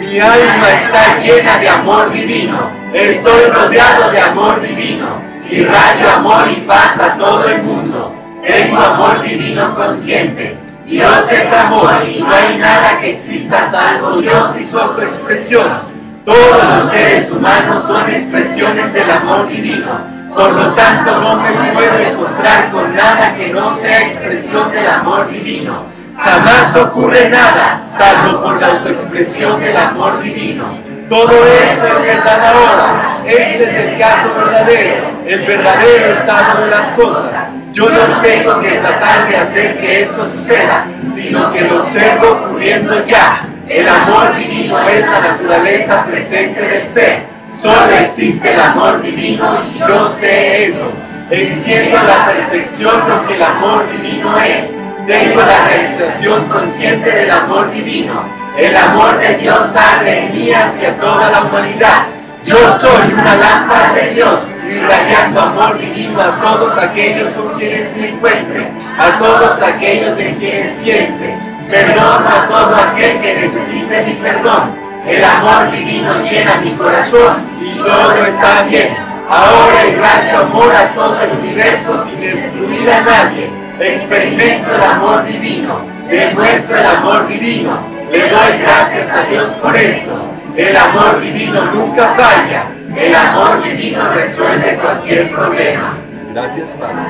Mi 0.00 0.18
alma 0.18 0.70
está 0.74 1.18
llena 1.18 1.58
de 1.58 1.68
amor 1.68 2.10
divino. 2.10 2.70
Estoy 2.92 3.50
rodeado 3.50 4.10
de 4.10 4.20
amor 4.20 4.60
divino. 4.62 5.06
Irradio 5.48 6.10
amor 6.10 6.48
y 6.50 6.60
paz 6.62 6.98
a 6.98 7.16
todo 7.16 7.48
el 7.48 7.62
mundo. 7.62 8.12
Tengo 8.42 8.78
amor 8.78 9.22
divino 9.22 9.76
consciente. 9.76 10.58
Dios 10.84 11.30
es 11.30 11.52
amor 11.52 12.04
y 12.04 12.20
no 12.20 12.30
hay 12.30 12.58
nada 12.58 12.98
que 12.98 13.12
exista 13.12 13.62
salvo 13.62 14.16
Dios 14.20 14.56
y 14.60 14.66
su 14.66 14.76
autoexpresión. 14.76 15.95
Todos 16.26 16.74
los 16.74 16.90
seres 16.90 17.30
humanos 17.30 17.84
son 17.84 18.10
expresiones 18.10 18.92
del 18.92 19.08
amor 19.08 19.46
divino. 19.46 20.00
Por 20.34 20.54
lo 20.54 20.74
tanto, 20.74 21.20
no 21.20 21.36
me 21.36 21.52
puedo 21.72 21.98
encontrar 22.00 22.68
con 22.72 22.96
nada 22.96 23.36
que 23.36 23.50
no 23.50 23.72
sea 23.72 24.02
expresión 24.02 24.72
del 24.72 24.88
amor 24.88 25.30
divino. 25.30 25.84
Jamás 26.18 26.74
ocurre 26.74 27.28
nada, 27.28 27.80
salvo 27.86 28.42
por 28.42 28.60
la 28.60 28.66
autoexpresión 28.72 29.60
del 29.60 29.76
amor 29.76 30.20
divino. 30.20 30.64
Todo 31.08 31.30
esto 31.30 31.86
es 31.86 32.02
verdad 32.02 32.44
ahora. 32.44 33.22
Este 33.24 33.62
es 33.62 33.74
el 33.74 33.96
caso 33.96 34.34
verdadero, 34.36 35.04
el 35.24 35.46
verdadero 35.46 36.12
estado 36.12 36.64
de 36.64 36.70
las 36.72 36.90
cosas. 36.90 37.44
Yo 37.72 37.88
no 37.88 38.20
tengo 38.20 38.60
que 38.60 38.72
tratar 38.72 39.28
de 39.28 39.36
hacer 39.36 39.78
que 39.78 40.02
esto 40.02 40.26
suceda, 40.26 40.86
sino 41.06 41.52
que 41.52 41.60
lo 41.60 41.82
observo 41.82 42.32
ocurriendo 42.32 43.06
ya. 43.06 43.46
El 43.68 43.88
amor 43.88 44.36
divino 44.36 44.78
es 44.88 45.00
la 45.08 45.20
naturaleza 45.20 46.04
presente 46.04 46.62
del 46.68 46.86
ser. 46.86 47.26
Solo 47.50 47.90
existe 48.00 48.52
el 48.52 48.60
amor 48.60 49.02
divino 49.02 49.58
y 49.74 49.80
yo 49.80 50.08
sé 50.08 50.66
eso. 50.66 50.88
Entiendo 51.30 51.98
a 51.98 52.04
la 52.04 52.26
perfección 52.26 53.08
lo 53.08 53.26
que 53.26 53.34
el 53.34 53.42
amor 53.42 53.84
divino 53.90 54.38
es. 54.38 54.72
Tengo 55.04 55.40
la 55.40 55.66
realización 55.66 56.44
consciente 56.46 57.10
del 57.10 57.28
amor 57.28 57.72
divino. 57.72 58.24
El 58.56 58.76
amor 58.76 59.18
de 59.18 59.34
Dios 59.34 59.74
arde 59.74 60.26
en 60.26 60.36
mí 60.36 60.52
hacia 60.52 60.96
toda 60.98 61.28
la 61.28 61.42
humanidad. 61.42 62.04
Yo 62.44 62.56
soy 62.78 63.12
una 63.12 63.34
lámpara 63.34 63.92
de 63.94 64.14
Dios, 64.14 64.44
irradiando 64.70 65.40
amor 65.40 65.76
divino 65.80 66.20
a 66.20 66.40
todos 66.40 66.78
aquellos 66.78 67.32
con 67.32 67.58
quienes 67.58 67.92
me 67.96 68.10
encuentre, 68.10 68.68
a 68.96 69.18
todos 69.18 69.60
aquellos 69.60 70.16
en 70.18 70.36
quienes 70.36 70.70
piense. 70.84 71.55
Perdono 71.70 72.28
a 72.28 72.46
todo 72.48 72.76
aquel 72.76 73.20
que 73.20 73.34
necesite 73.34 74.04
mi 74.04 74.12
perdón. 74.14 74.74
El 75.06 75.24
amor 75.24 75.70
divino 75.70 76.22
llena 76.22 76.56
mi 76.56 76.72
corazón 76.72 77.44
y 77.60 77.74
todo 77.76 78.24
está 78.26 78.62
bien. 78.62 78.96
Ahora 79.28 79.86
irradio 79.86 80.38
amor 80.38 80.74
a 80.74 80.92
todo 80.94 81.16
el 81.20 81.38
universo 81.38 81.96
sin 81.96 82.22
excluir 82.22 82.90
a 82.90 83.00
nadie. 83.00 83.50
Experimento 83.80 84.74
el 84.74 84.82
amor 84.82 85.26
divino, 85.26 85.80
demuestro 86.08 86.78
el 86.78 86.86
amor 86.86 87.26
divino. 87.26 87.78
Le 88.10 88.28
doy 88.28 88.58
gracias 88.62 89.12
a 89.12 89.22
Dios 89.24 89.52
por 89.54 89.76
esto. 89.76 90.32
El 90.56 90.76
amor 90.76 91.20
divino 91.20 91.64
nunca 91.66 92.08
falla. 92.10 92.66
El 92.94 93.14
amor 93.14 93.62
divino 93.62 94.08
resuelve 94.12 94.78
cualquier 94.80 95.30
problema. 95.30 95.98
Gracias, 96.32 96.72
Padre. 96.74 97.02